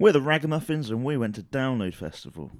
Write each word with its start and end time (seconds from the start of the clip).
We're 0.00 0.12
the 0.12 0.22
Ragamuffins, 0.22 0.88
and 0.88 1.04
we 1.04 1.18
went 1.18 1.34
to 1.34 1.42
Download 1.42 1.94
Festival. 1.94 2.50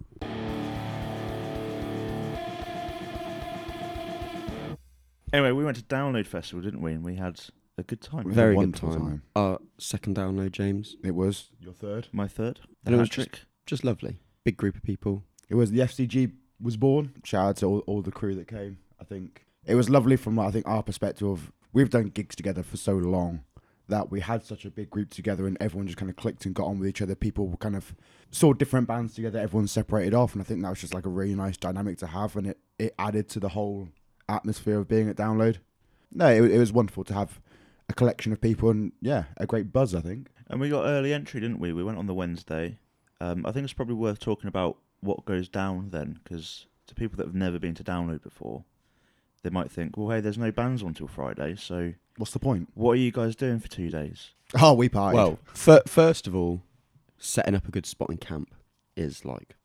Anyway, 5.33 5.53
we 5.53 5.65
went 5.65 5.79
to 5.79 5.83
Download 5.85 6.27
Festival, 6.27 6.63
didn't 6.63 6.83
we? 6.83 6.93
And 6.93 7.03
we 7.03 7.15
had 7.15 7.41
a 7.79 7.83
good 7.83 8.03
time. 8.03 8.25
We 8.25 8.35
had 8.35 8.39
a 8.39 8.43
Very 8.43 8.53
good 8.53 8.59
wonderful 8.59 8.91
time. 8.91 9.01
time. 9.01 9.23
Our 9.35 9.59
second 9.79 10.17
download, 10.17 10.53
James. 10.53 10.97
It 11.03 11.15
was 11.15 11.49
your 11.59 11.73
third. 11.73 12.09
My 12.13 12.29
third. 12.29 12.61
And 12.85 12.95
it 12.95 12.99
was 12.99 13.09
Hat-trick. 13.09 13.41
Just 13.65 13.85
lovely. 13.85 14.19
Big 14.45 14.59
group 14.59 14.77
of 14.77 14.83
people. 14.83 15.25
It 15.49 15.55
was 15.55 15.71
the 15.71 15.79
FCG 15.79 16.33
was 16.61 16.77
born. 16.77 17.15
Shout 17.25 17.49
out 17.49 17.57
to 17.57 17.67
all, 17.67 17.79
all 17.87 18.03
the 18.03 18.13
crew 18.13 18.35
that 18.35 18.49
came. 18.49 18.81
I 19.01 19.05
think 19.05 19.47
it 19.65 19.77
was 19.77 19.89
lovely 19.89 20.17
from 20.17 20.39
I 20.39 20.51
think 20.51 20.69
our 20.69 20.83
perspective. 20.83 21.27
Of, 21.27 21.53
we've 21.73 21.89
done 21.89 22.09
gigs 22.09 22.37
together 22.37 22.63
for 22.63 22.77
so 22.77 22.93
long 22.93 23.45
that 23.91 24.11
we 24.11 24.21
had 24.21 24.45
such 24.45 24.65
a 24.65 24.71
big 24.71 24.91
group 24.91 25.11
together, 25.11 25.47
and 25.47 25.57
everyone 25.61 25.87
just 25.87 25.99
kind 25.99 26.11
of 26.11 26.17
clicked 26.17 26.47
and 26.47 26.55
got 26.55 26.67
on 26.67 26.79
with 26.79 26.89
each 26.89 27.03
other. 27.03 27.15
People 27.15 27.49
were 27.49 27.57
kind 27.57 27.77
of 27.77 27.95
saw 28.31 28.53
different 28.53 28.89
bands 28.89 29.15
together. 29.15 29.39
Everyone 29.39 29.69
separated 29.69 30.15
off, 30.15 30.33
and 30.33 30.41
I 30.41 30.45
think 30.45 30.63
that 30.63 30.71
was 30.71 30.81
just 30.81 30.95
like 30.95 31.07
a 31.07 31.11
really 31.11 31.35
nice 31.35 31.57
dynamic 31.57 31.99
to 31.99 32.07
have, 32.07 32.37
and 32.37 32.47
it 32.47 32.59
it 32.79 32.95
added 32.99 33.29
to 33.31 33.41
the 33.41 33.51
whole 33.51 33.89
atmosphere 34.29 34.79
of 34.79 34.89
being 34.89 35.09
at 35.09 35.17
Download. 35.17 35.59
No, 36.13 36.29
it, 36.29 36.51
it 36.51 36.59
was 36.59 36.73
wonderful 36.73 37.05
to 37.05 37.15
have 37.15 37.41
a 37.89 37.93
collection 37.93 38.33
of 38.33 38.41
people, 38.41 38.71
and 38.71 38.93
yeah, 39.01 39.25
a 39.37 39.47
great 39.47 39.73
buzz. 39.73 39.95
I 39.95 40.01
think. 40.01 40.29
And 40.49 40.61
we 40.61 40.69
got 40.69 40.87
early 40.87 41.13
entry, 41.13 41.41
didn't 41.41 41.61
we? 41.61 41.73
We 41.73 41.85
went 41.85 41.99
on 41.99 42.07
the 42.07 42.15
Wednesday. 42.15 42.79
Um, 43.21 43.45
I 43.45 43.53
think 43.53 43.65
it's 43.65 43.73
probably 43.73 43.95
worth 43.95 44.19
talking 44.19 44.49
about 44.49 44.79
what 45.01 45.25
goes 45.25 45.49
down 45.49 45.91
then, 45.91 46.21
because 46.23 46.67
to 46.87 46.95
people 46.95 47.17
that 47.19 47.27
have 47.27 47.35
never 47.35 47.59
been 47.59 47.75
to 47.75 47.85
Download 47.85 48.23
before, 48.23 48.65
they 49.43 49.51
might 49.51 49.71
think, 49.71 49.97
well, 49.97 50.11
hey, 50.11 50.21
there's 50.21 50.39
no 50.39 50.51
bands 50.51 50.83
on 50.83 50.95
till 50.95 51.07
Friday, 51.09 51.57
so 51.57 51.93
What's 52.17 52.33
the 52.33 52.39
point? 52.39 52.69
what 52.75 52.93
are 52.93 52.97
you 52.97 53.11
guys 53.13 53.35
doing 53.37 53.59
for 53.61 53.69
two 53.69 53.91
days? 53.91 54.31
Oh, 54.61 54.75
we 54.75 54.89
partied. 54.89 55.15
Well, 55.15 55.39
fir- 55.53 55.83
first 55.87 56.27
of 56.27 56.35
all, 56.35 56.63
setting 57.19 57.55
up 57.55 57.67
a 57.69 57.71
good 57.71 57.87
spot 57.87 58.11
in 58.11 58.17
camp 58.19 58.55
is 58.97 59.25
like 59.25 59.57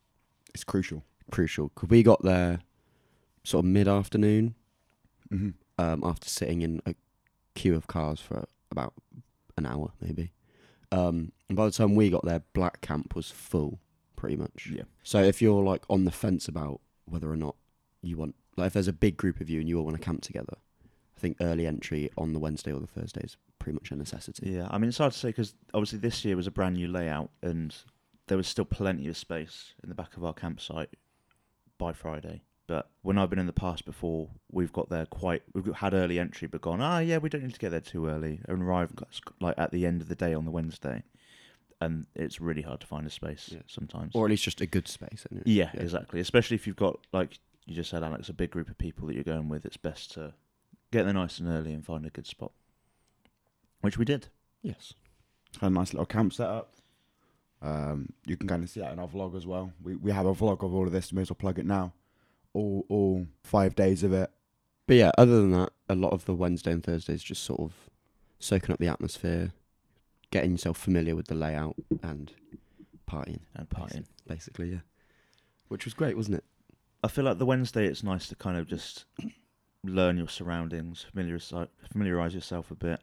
it's 0.54 0.64
crucial. 0.64 1.04
Crucial 1.30 1.68
because 1.74 1.88
we 1.90 2.02
got 2.02 2.22
there 2.22 2.60
sort 3.44 3.64
of 3.64 3.70
mid 3.70 3.88
afternoon 3.88 4.54
hmm 5.28 5.50
um, 5.78 6.02
after 6.04 6.28
sitting 6.28 6.62
in 6.62 6.80
a 6.86 6.94
queue 7.54 7.74
of 7.74 7.86
cars 7.86 8.18
for 8.20 8.46
about 8.70 8.94
an 9.58 9.66
hour, 9.66 9.92
maybe. 10.00 10.32
Um, 10.92 11.32
and 11.48 11.56
by 11.56 11.66
the 11.66 11.70
time 11.72 11.94
we 11.94 12.08
got 12.08 12.24
there, 12.24 12.42
Black 12.54 12.80
Camp 12.80 13.14
was 13.14 13.30
full, 13.30 13.78
pretty 14.14 14.36
much. 14.36 14.70
Yeah. 14.72 14.84
So 15.02 15.22
if 15.22 15.42
you're 15.42 15.62
like 15.62 15.82
on 15.90 16.04
the 16.04 16.10
fence 16.10 16.48
about 16.48 16.80
whether 17.04 17.30
or 17.30 17.36
not 17.36 17.56
you 18.02 18.16
want, 18.16 18.34
like, 18.56 18.68
if 18.68 18.72
there's 18.72 18.88
a 18.88 18.92
big 18.92 19.16
group 19.16 19.40
of 19.40 19.48
you 19.50 19.60
and 19.60 19.68
you 19.68 19.78
all 19.78 19.84
want 19.84 19.96
to 19.96 20.02
camp 20.02 20.22
together, 20.22 20.56
I 21.16 21.20
think 21.20 21.36
early 21.40 21.66
entry 21.66 22.10
on 22.18 22.32
the 22.32 22.38
Wednesday 22.38 22.72
or 22.72 22.80
the 22.80 22.86
Thursday 22.86 23.22
is 23.22 23.36
pretty 23.58 23.74
much 23.74 23.90
a 23.90 23.96
necessity. 23.96 24.50
Yeah, 24.50 24.68
I 24.70 24.78
mean, 24.78 24.88
it's 24.88 24.98
hard 24.98 25.12
to 25.12 25.18
say 25.18 25.28
because 25.28 25.54
obviously 25.74 25.98
this 25.98 26.24
year 26.24 26.36
was 26.36 26.46
a 26.46 26.50
brand 26.50 26.76
new 26.76 26.88
layout 26.88 27.30
and 27.42 27.74
there 28.28 28.36
was 28.36 28.46
still 28.46 28.64
plenty 28.64 29.08
of 29.08 29.16
space 29.16 29.74
in 29.82 29.88
the 29.88 29.94
back 29.94 30.16
of 30.16 30.24
our 30.24 30.34
campsite 30.34 30.90
by 31.78 31.92
Friday. 31.92 32.42
But 32.66 32.90
when 33.02 33.16
I've 33.16 33.30
been 33.30 33.38
in 33.38 33.46
the 33.46 33.52
past 33.52 33.84
before, 33.84 34.28
we've 34.50 34.72
got 34.72 34.88
there 34.90 35.06
quite, 35.06 35.42
we've 35.54 35.72
had 35.76 35.94
early 35.94 36.18
entry, 36.18 36.48
but 36.48 36.60
gone, 36.62 36.80
ah, 36.80 36.98
yeah, 36.98 37.18
we 37.18 37.28
don't 37.28 37.44
need 37.44 37.54
to 37.54 37.60
get 37.60 37.70
there 37.70 37.80
too 37.80 38.08
early 38.08 38.40
and 38.48 38.60
arrive 38.62 38.92
like 39.40 39.54
at 39.56 39.70
the 39.70 39.86
end 39.86 40.02
of 40.02 40.08
the 40.08 40.16
day 40.16 40.34
on 40.34 40.44
the 40.44 40.50
Wednesday. 40.50 41.02
And 41.80 42.06
it's 42.16 42.40
really 42.40 42.62
hard 42.62 42.80
to 42.80 42.86
find 42.86 43.06
a 43.06 43.10
space 43.10 43.50
Yeah. 43.52 43.60
sometimes. 43.68 44.12
Or 44.14 44.24
at 44.24 44.30
least 44.30 44.42
just 44.44 44.60
a 44.62 44.66
good 44.66 44.88
space. 44.88 45.26
Anyway. 45.30 45.44
yeah, 45.46 45.70
exactly. 45.74 46.18
Especially 46.20 46.56
if 46.56 46.66
you've 46.66 46.74
got, 46.74 46.98
like 47.12 47.38
you 47.66 47.74
just 47.74 47.90
said, 47.90 48.02
Alex, 48.02 48.28
a 48.28 48.32
big 48.32 48.50
group 48.50 48.68
of 48.70 48.78
people 48.78 49.06
that 49.08 49.14
you're 49.14 49.24
going 49.24 49.48
with, 49.48 49.64
it's 49.66 49.76
best 49.76 50.12
to 50.12 50.32
get 50.92 51.04
there 51.04 51.12
nice 51.14 51.38
and 51.38 51.48
early 51.48 51.72
and 51.72 51.84
find 51.84 52.06
a 52.06 52.10
good 52.10 52.26
spot. 52.26 52.52
Which 53.80 53.98
we 53.98 54.04
did. 54.04 54.28
Yes. 54.62 54.94
Had 55.60 55.68
a 55.72 55.74
nice 55.74 55.92
little 55.92 56.06
camp 56.06 56.32
set 56.32 56.48
up. 56.48 56.72
Um, 57.62 58.10
you 58.26 58.36
can 58.36 58.48
kind 58.48 58.62
of 58.62 58.70
see 58.70 58.80
that 58.80 58.92
in 58.92 58.98
our 58.98 59.08
vlog 59.08 59.36
as 59.36 59.46
well. 59.46 59.72
We 59.82 59.96
we 59.96 60.12
have 60.12 60.26
a 60.26 60.34
vlog 60.34 60.62
of 60.64 60.74
all 60.74 60.86
of 60.86 60.92
this. 60.92 61.12
May 61.12 61.22
as 61.22 61.30
well 61.30 61.36
plug 61.38 61.58
it 61.58 61.66
now. 61.66 61.92
All 62.52 62.84
all 62.88 63.26
five 63.42 63.74
days 63.74 64.02
of 64.02 64.12
it. 64.12 64.30
But 64.86 64.96
yeah, 64.96 65.10
other 65.18 65.40
than 65.40 65.50
that, 65.52 65.70
a 65.88 65.94
lot 65.94 66.12
of 66.12 66.24
the 66.26 66.34
Wednesday 66.34 66.72
and 66.72 66.82
Thursdays 66.84 67.22
just 67.22 67.42
sort 67.42 67.60
of 67.60 67.72
soaking 68.38 68.72
up 68.72 68.78
the 68.78 68.88
atmosphere, 68.88 69.52
getting 70.30 70.52
yourself 70.52 70.76
familiar 70.78 71.16
with 71.16 71.26
the 71.28 71.34
layout, 71.34 71.74
and 72.02 72.32
partying, 73.10 73.40
And 73.54 73.68
partying. 73.68 74.04
basically, 74.28 74.70
yeah. 74.70 74.80
Which 75.68 75.84
was 75.86 75.94
great, 75.94 76.16
wasn't 76.16 76.36
it? 76.36 76.44
I 77.06 77.08
feel 77.08 77.24
like 77.24 77.38
the 77.38 77.46
Wednesday 77.46 77.86
it's 77.86 78.02
nice 78.02 78.26
to 78.28 78.34
kind 78.34 78.56
of 78.58 78.66
just 78.66 79.04
learn 79.84 80.16
your 80.16 80.28
surroundings, 80.28 81.06
familiarize 81.08 81.52
familiarize 81.92 82.34
yourself 82.34 82.72
a 82.72 82.74
bit, 82.74 83.00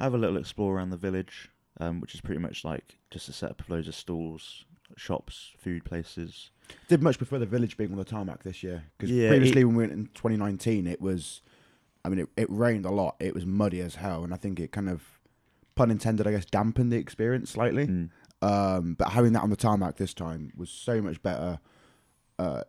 have 0.00 0.14
a 0.14 0.18
little 0.18 0.36
explore 0.36 0.74
around 0.76 0.90
the 0.90 0.96
village, 0.96 1.48
um, 1.78 2.00
which 2.00 2.12
is 2.14 2.20
pretty 2.20 2.40
much 2.40 2.64
like 2.64 2.98
just 3.12 3.28
a 3.28 3.32
setup 3.32 3.60
of 3.60 3.70
loads 3.70 3.86
of 3.86 3.94
stalls, 3.94 4.64
shops, 4.96 5.52
food 5.56 5.84
places. 5.84 6.50
Did 6.88 7.02
much 7.04 7.18
prefer 7.18 7.38
the 7.38 7.46
village 7.46 7.76
being 7.76 7.92
on 7.92 7.98
the 7.98 8.04
tarmac 8.04 8.42
this 8.42 8.64
year 8.64 8.82
because 8.98 9.12
Yeah, 9.14 9.28
previously 9.28 9.60
it- 9.60 9.64
when 9.64 9.76
we 9.76 9.82
went 9.84 9.92
in 9.92 10.06
2019, 10.14 10.88
it 10.88 11.00
was. 11.00 11.40
I 12.04 12.08
mean, 12.10 12.18
it, 12.18 12.28
it 12.36 12.50
rained 12.50 12.84
a 12.84 12.90
lot. 12.90 13.14
It 13.20 13.32
was 13.32 13.46
muddy 13.46 13.80
as 13.80 13.94
hell, 13.94 14.24
and 14.24 14.34
I 14.34 14.36
think 14.36 14.58
it 14.60 14.72
kind 14.72 14.90
of, 14.90 15.20
pun 15.76 15.90
intended, 15.90 16.26
I 16.26 16.32
guess, 16.32 16.44
dampened 16.44 16.92
the 16.92 16.96
experience 16.98 17.50
slightly. 17.50 17.86
Mm. 17.86 18.10
Um, 18.42 18.94
but 18.98 19.10
having 19.10 19.32
that 19.34 19.42
on 19.42 19.48
the 19.50 19.56
tarmac 19.56 19.96
this 19.96 20.12
time 20.12 20.52
was 20.56 20.68
so 20.68 21.00
much 21.00 21.22
better. 21.22 21.60
Uh, 22.38 22.62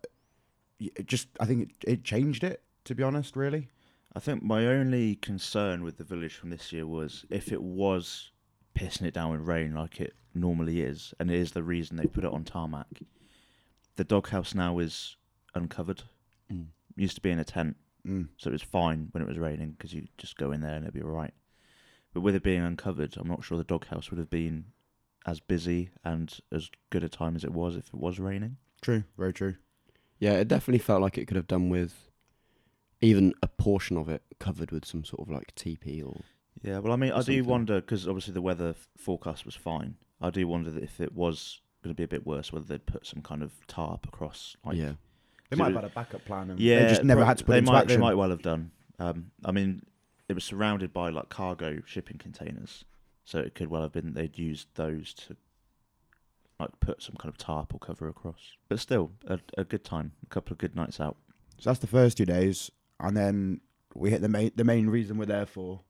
it 0.79 1.07
just, 1.07 1.27
I 1.39 1.45
think 1.45 1.69
it, 1.83 1.91
it 1.91 2.03
changed 2.03 2.43
it. 2.43 2.61
To 2.85 2.93
be 2.95 3.01
honest, 3.03 3.35
really. 3.35 3.69
I 4.15 4.19
think 4.19 4.43
my 4.43 4.67
only 4.67 5.15
concern 5.15 5.83
with 5.83 5.97
the 5.97 6.03
village 6.03 6.35
from 6.35 6.51
this 6.51 6.71
year 6.71 6.85
was 6.85 7.25
if 7.29 7.51
it 7.51 7.61
was 7.61 8.31
pissing 8.75 9.07
it 9.07 9.13
down 9.13 9.31
with 9.31 9.41
rain 9.41 9.73
like 9.73 9.99
it 9.99 10.13
normally 10.33 10.81
is, 10.81 11.13
and 11.19 11.31
it 11.31 11.37
is 11.37 11.51
the 11.51 11.63
reason 11.63 11.97
they 11.97 12.05
put 12.05 12.23
it 12.23 12.31
on 12.31 12.43
tarmac. 12.43 12.87
The 13.95 14.03
doghouse 14.03 14.53
now 14.53 14.79
is 14.79 15.17
uncovered. 15.55 16.03
Mm. 16.51 16.67
Used 16.95 17.15
to 17.15 17.21
be 17.21 17.31
in 17.31 17.39
a 17.39 17.45
tent. 17.45 17.77
Mm. 18.07 18.27
so 18.37 18.49
it 18.49 18.53
was 18.53 18.61
fine 18.61 19.07
when 19.11 19.23
it 19.23 19.27
was 19.27 19.39
raining 19.39 19.71
because 19.71 19.91
you 19.91 20.07
just 20.19 20.37
go 20.37 20.51
in 20.51 20.61
there 20.61 20.75
and 20.75 20.83
it'd 20.83 20.93
be 20.93 21.01
all 21.01 21.09
right. 21.09 21.33
But 22.13 22.21
with 22.21 22.35
it 22.35 22.43
being 22.43 22.61
uncovered, 22.61 23.15
I'm 23.17 23.27
not 23.27 23.43
sure 23.43 23.57
the 23.57 23.63
doghouse 23.63 24.11
would 24.11 24.19
have 24.19 24.29
been 24.29 24.65
as 25.25 25.39
busy 25.39 25.89
and 26.03 26.37
as 26.51 26.69
good 26.91 27.03
a 27.03 27.09
time 27.09 27.35
as 27.35 27.43
it 27.43 27.51
was 27.51 27.75
if 27.75 27.87
it 27.87 27.95
was 27.95 28.19
raining. 28.19 28.57
True. 28.81 29.03
Very 29.17 29.33
true. 29.33 29.55
Yeah, 30.19 30.33
it 30.33 30.47
definitely 30.47 30.79
felt 30.79 31.01
like 31.01 31.17
it 31.17 31.25
could 31.25 31.37
have 31.37 31.47
done 31.47 31.69
with 31.69 32.09
even 33.01 33.33
a 33.43 33.47
portion 33.47 33.97
of 33.97 34.09
it 34.09 34.23
covered 34.39 34.71
with 34.71 34.85
some 34.85 35.03
sort 35.03 35.27
of 35.27 35.33
like 35.33 35.53
teepee 35.55 36.01
or 36.01 36.21
Yeah, 36.61 36.79
well, 36.79 36.93
I 36.93 36.95
mean, 36.95 37.11
I 37.11 37.21
do 37.21 37.43
wonder 37.43 37.81
because 37.81 38.07
obviously 38.07 38.33
the 38.33 38.41
weather 38.41 38.69
f- 38.69 38.87
forecast 38.97 39.45
was 39.45 39.55
fine. 39.55 39.95
I 40.21 40.29
do 40.29 40.47
wonder 40.47 40.71
that 40.71 40.83
if 40.83 40.99
it 41.01 41.13
was 41.13 41.61
going 41.83 41.93
to 41.93 41.97
be 41.97 42.03
a 42.03 42.07
bit 42.07 42.25
worse, 42.25 42.51
whether 42.51 42.65
they'd 42.65 42.85
put 42.85 43.05
some 43.05 43.21
kind 43.21 43.43
of 43.43 43.51
tarp 43.67 44.07
across. 44.07 44.55
Like, 44.65 44.77
yeah. 44.77 44.93
They 45.49 45.57
might 45.57 45.65
have 45.73 45.75
had 45.75 45.83
a 45.83 45.89
backup 45.93 46.25
plan. 46.25 46.49
And 46.49 46.59
yeah, 46.59 46.83
they 46.83 46.89
just 46.89 47.03
never 47.03 47.19
prob- 47.19 47.27
had 47.27 47.37
to 47.39 47.43
put 47.43 47.51
they 47.51 47.57
it 47.57 47.59
into 47.59 47.71
might, 47.71 47.81
action. 47.83 47.99
They 47.99 48.05
might 48.05 48.15
well 48.15 48.29
have 48.29 48.41
done. 48.41 48.71
Um, 48.97 49.31
I 49.43 49.51
mean, 49.51 49.83
it 50.27 50.33
was 50.33 50.43
surrounded 50.43 50.91
by 50.93 51.09
like 51.09 51.29
cargo 51.29 51.81
shipping 51.85 52.17
containers, 52.17 52.85
so 53.25 53.39
it 53.39 53.53
could 53.53 53.67
well 53.69 53.83
have 53.83 53.91
been 53.91 54.13
they'd 54.13 54.39
used 54.39 54.69
those 54.75 55.13
to 55.13 55.35
like 56.59 56.79
put 56.79 57.01
some 57.01 57.15
kind 57.15 57.31
of 57.31 57.37
tarp 57.37 57.73
or 57.73 57.79
cover 57.79 58.07
across. 58.07 58.53
But 58.69 58.79
still, 58.79 59.11
a, 59.27 59.39
a 59.57 59.63
good 59.63 59.83
time, 59.83 60.13
a 60.23 60.27
couple 60.27 60.53
of 60.53 60.57
good 60.57 60.75
nights 60.75 60.99
out. 60.99 61.17
So 61.59 61.69
that's 61.69 61.79
the 61.79 61.87
first 61.87 62.17
two 62.17 62.25
days, 62.25 62.71
and 62.99 63.15
then 63.15 63.61
we 63.93 64.09
hit 64.09 64.21
the 64.21 64.29
main 64.29 64.51
the 64.55 64.63
main 64.63 64.87
reason 64.87 65.17
we're 65.17 65.25
there 65.25 65.45
for. 65.45 65.81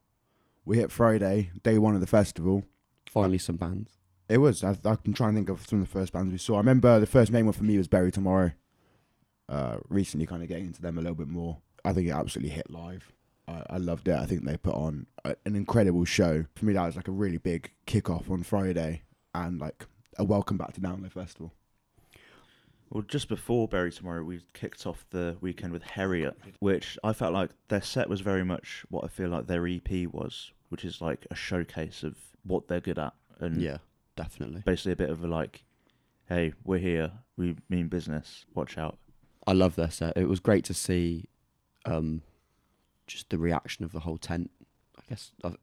We 0.64 0.78
hit 0.78 0.92
Friday, 0.92 1.52
day 1.64 1.78
one 1.78 1.96
of 1.96 2.02
the 2.02 2.08
festival. 2.08 2.64
Finally 3.10 3.38
some 3.38 3.58
bands. 3.58 3.92
It 4.28 4.40
was. 4.40 4.64
I, 4.64 4.76
I 4.86 4.96
can 4.96 5.14
try 5.14 5.28
and 5.28 5.38
think 5.38 5.50
of 5.50 5.68
some 5.68 5.82
of 5.82 5.88
the 5.88 5.92
first 5.92 6.12
bands 6.12 6.32
we 6.32 6.40
saw. 6.40 6.56
I 6.56 6.58
remember 6.58 7.00
the 7.00 7.06
first 7.06 7.32
main 7.32 7.46
one 7.46 7.54
for 7.54 7.64
me 7.64 7.78
was 7.78 7.88
Bury 7.88 8.12
Tomorrow. 8.12 8.52
Uh, 9.48 9.78
recently, 9.90 10.26
kind 10.26 10.42
of 10.42 10.50
getting 10.50 10.66
into 10.66 10.82
them 10.82 10.98
a 10.98 11.02
little 11.02 11.16
bit 11.16 11.28
more. 11.28 11.60
I 11.84 11.94
think 11.94 12.08
it 12.08 12.12
absolutely 12.12 12.50
hit 12.50 12.72
live. 12.72 13.14
I, 13.48 13.64
I 13.70 13.78
loved 13.78 14.08
it. 14.08 14.16
I 14.16 14.26
think 14.26 14.44
they 14.44 14.58
put 14.58 14.74
on 14.74 15.06
a, 15.24 15.36
an 15.46 15.56
incredible 15.56 16.06
show. 16.06 16.46
For 16.56 16.66
me, 16.66 16.74
that 16.74 16.86
was 16.86 16.96
like 16.96 17.08
a 17.08 17.12
really 17.12 17.38
big 17.38 17.72
kickoff 17.86 18.32
on 18.32 18.42
Friday 18.42 19.04
and 19.36 19.60
like 19.60 19.86
a 20.18 20.24
welcome 20.24 20.58
back 20.58 20.74
to 20.74 20.82
Download 20.82 21.12
Festival. 21.12 21.54
Well, 22.90 23.04
just 23.04 23.28
before 23.28 23.68
Bury 23.68 23.92
Tomorrow, 23.92 24.24
we 24.24 24.42
kicked 24.54 24.86
off 24.86 25.06
the 25.10 25.38
weekend 25.42 25.74
with 25.74 25.84
Heriot, 25.84 26.36
which 26.60 26.98
I 27.04 27.14
felt 27.14 27.34
like 27.34 27.50
their 27.68 27.82
set 27.82 28.10
was 28.10 28.22
very 28.22 28.46
much 28.46 28.86
what 28.90 29.04
I 29.04 29.08
feel 29.08 29.30
like 29.30 29.48
their 29.48 29.68
EP 29.68 30.08
was, 30.12 30.52
which 30.70 30.86
is 30.86 31.02
like 31.02 31.26
a 31.32 31.36
showcase 31.36 32.04
of 32.04 32.16
what 32.44 32.68
they're 32.68 32.80
good 32.80 33.00
at. 33.00 33.14
And 33.40 33.60
Yeah, 33.62 33.78
definitely. 34.16 34.62
basically 34.66 34.94
a 34.94 34.98
bit 34.98 35.10
of 35.10 35.24
a 35.24 35.28
like, 35.28 35.64
hey, 36.30 36.54
we're 36.64 36.78
here, 36.80 37.12
we 37.38 37.56
mean 37.70 37.88
business, 37.88 38.46
watch 38.54 38.78
out. 38.78 38.98
I 39.48 39.54
love 39.54 39.76
their 39.76 39.92
set. 39.92 40.16
It 40.16 40.30
was 40.30 40.40
great 40.40 40.64
to 40.66 40.74
see 40.74 41.26
um 41.86 42.22
just 43.08 43.30
the 43.30 43.38
reaction 43.38 43.86
of 43.86 43.92
the 43.92 44.00
whole 44.00 44.18
tent. 44.18 44.50
I 44.98 45.02
guess 45.10 45.32
I 45.44 45.54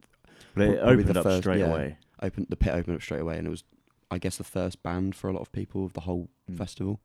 But 0.55 0.69
it 0.69 0.79
opened 0.81 1.09
the 1.09 1.19
up 1.21 1.25
first- 1.25 1.43
straight 1.43 1.61
yeah. 1.61 1.67
away. 1.67 1.97
opened 2.21 2.47
the 2.51 2.57
pit 2.57 2.75
opened 2.75 2.97
up 2.97 3.03
straight 3.03 3.21
away 3.23 3.39
and 3.39 3.47
it 3.47 3.51
was 3.51 3.65
I 4.13 4.19
guess 4.19 4.37
the 4.37 4.45
first 4.45 4.83
band 4.83 5.15
for 5.15 5.29
a 5.29 5.33
lot 5.33 5.41
of 5.41 5.53
people 5.53 5.85
of 5.85 5.93
the 5.95 6.01
whole 6.03 6.29
Mm. 6.51 6.57
festival. 6.59 7.01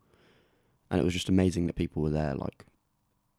And 0.89 0.99
it 0.99 1.03
was 1.03 1.13
just 1.13 1.29
amazing 1.29 1.67
that 1.67 1.75
people 1.75 2.01
were 2.01 2.09
there 2.09 2.35
like 2.35 2.65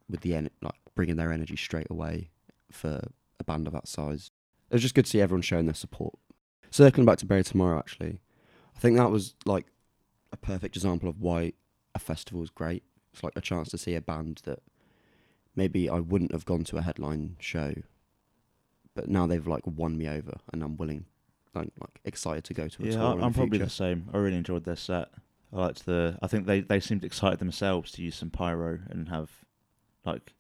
with 0.09 0.21
the 0.23 0.35
en- 0.35 0.51
like 0.63 0.81
bringing 0.95 1.17
their 1.17 1.33
energy 1.33 1.57
straight 1.57 1.87
away 1.91 2.31
for 2.71 3.09
a 3.41 3.45
band 3.45 3.67
of 3.67 3.73
that 3.75 3.89
size. 3.89 4.31
It 4.71 4.75
was 4.75 4.83
just 4.83 4.95
good 4.95 5.05
to 5.07 5.11
see 5.11 5.21
everyone 5.21 5.43
showing 5.43 5.67
their 5.67 5.75
support. 5.75 6.15
Circling 6.71 7.07
back 7.07 7.19
to 7.19 7.27
Bury 7.27 7.43
Tomorrow 7.45 7.79
actually. 7.79 8.21
I 8.77 8.79
think 8.79 8.97
that 8.97 9.11
was 9.11 9.35
like 9.45 9.67
a 10.33 10.37
perfect 10.37 10.77
example 10.77 11.09
of 11.09 11.21
why 11.21 11.53
a 11.95 11.99
festival 11.99 12.43
is 12.43 12.51
great. 12.51 12.85
It's 13.13 13.23
like 13.25 13.37
a 13.37 13.41
chance 13.41 13.69
to 13.71 13.79
see 13.79 13.95
a 13.95 14.01
band 14.01 14.43
that 14.45 14.61
maybe 15.57 15.89
I 15.89 16.01
wouldn't 16.01 16.33
have 16.33 16.45
gone 16.45 16.65
to 16.65 16.77
a 16.77 16.83
headline 16.83 17.37
show, 17.41 17.75
but 18.95 19.09
now 19.09 19.27
they've 19.27 19.47
like 19.47 19.67
won 19.67 19.97
me 19.99 20.07
over, 20.09 20.35
and 20.53 20.63
I'm 20.63 20.77
willing, 20.77 21.07
like, 21.55 21.71
like 21.81 22.01
excited 22.05 22.45
to 22.45 22.55
go 22.55 22.69
to 22.69 22.83
a 22.83 22.87
Yeah, 22.87 22.93
tour. 22.93 23.03
I- 23.03 23.13
in 23.13 23.23
I'm 23.23 23.33
the 23.33 23.37
probably 23.37 23.59
future. 23.59 23.65
the 23.65 23.71
same. 23.71 24.09
I 24.13 24.19
really 24.19 24.37
enjoyed 24.37 24.65
their 24.65 24.77
set. 24.77 25.09
I 25.53 25.57
liked 25.57 25.87
the. 25.87 26.19
I 26.23 26.27
think 26.27 26.47
they 26.47 26.61
they 26.61 26.81
seemed 26.81 27.05
excited 27.05 27.39
themselves 27.39 27.91
to 27.93 28.03
use 28.03 28.17
some 28.17 28.31
pyro 28.31 28.81
and 28.91 29.09
have 29.09 29.31
like 30.05 30.35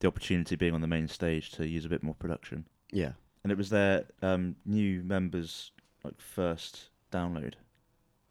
the 0.00 0.08
opportunity 0.08 0.56
being 0.56 0.74
on 0.74 0.80
the 0.80 0.86
main 0.86 1.08
stage 1.08 1.50
to 1.52 1.66
use 1.66 1.84
a 1.84 1.88
bit 1.88 2.02
more 2.02 2.14
production. 2.14 2.66
yeah. 2.92 3.12
And 3.44 3.52
it 3.52 3.56
was 3.58 3.70
their 3.70 4.04
um, 4.20 4.56
new 4.66 5.02
members 5.04 5.70
like 6.04 6.20
first 6.20 6.90
download. 7.12 7.54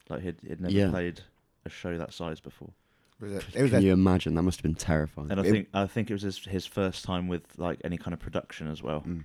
Like 0.10 0.22
he'd, 0.22 0.36
he'd 0.46 0.60
never 0.62 0.74
Yeah. 0.74 0.90
played 0.90 1.22
a 1.66 1.70
show 1.70 1.98
that 1.98 2.14
size 2.14 2.40
before. 2.42 2.72
Was 3.20 3.32
it, 3.32 3.36
it 3.38 3.44
was 3.44 3.54
Can 3.54 3.70
their- 3.72 3.82
you 3.82 3.94
imagine? 3.94 4.36
That 4.36 4.44
must 4.44 4.60
have 4.60 4.64
been 4.64 4.76
terrifying. 4.76 5.32
And 5.32 5.40
I 5.40 5.44
It- 5.46 5.52
think 5.52 5.70
I 5.74 5.88
think 5.88 6.10
it 6.10 6.14
was 6.14 6.22
his 6.24 6.38
his 6.46 6.66
first 6.66 7.06
time 7.06 7.28
with 7.28 7.58
like 7.58 7.80
any 7.84 7.98
kind 7.98 8.14
of 8.14 8.20
production 8.20 8.68
as 8.68 8.84
well, 8.84 9.02
Mm. 9.02 9.24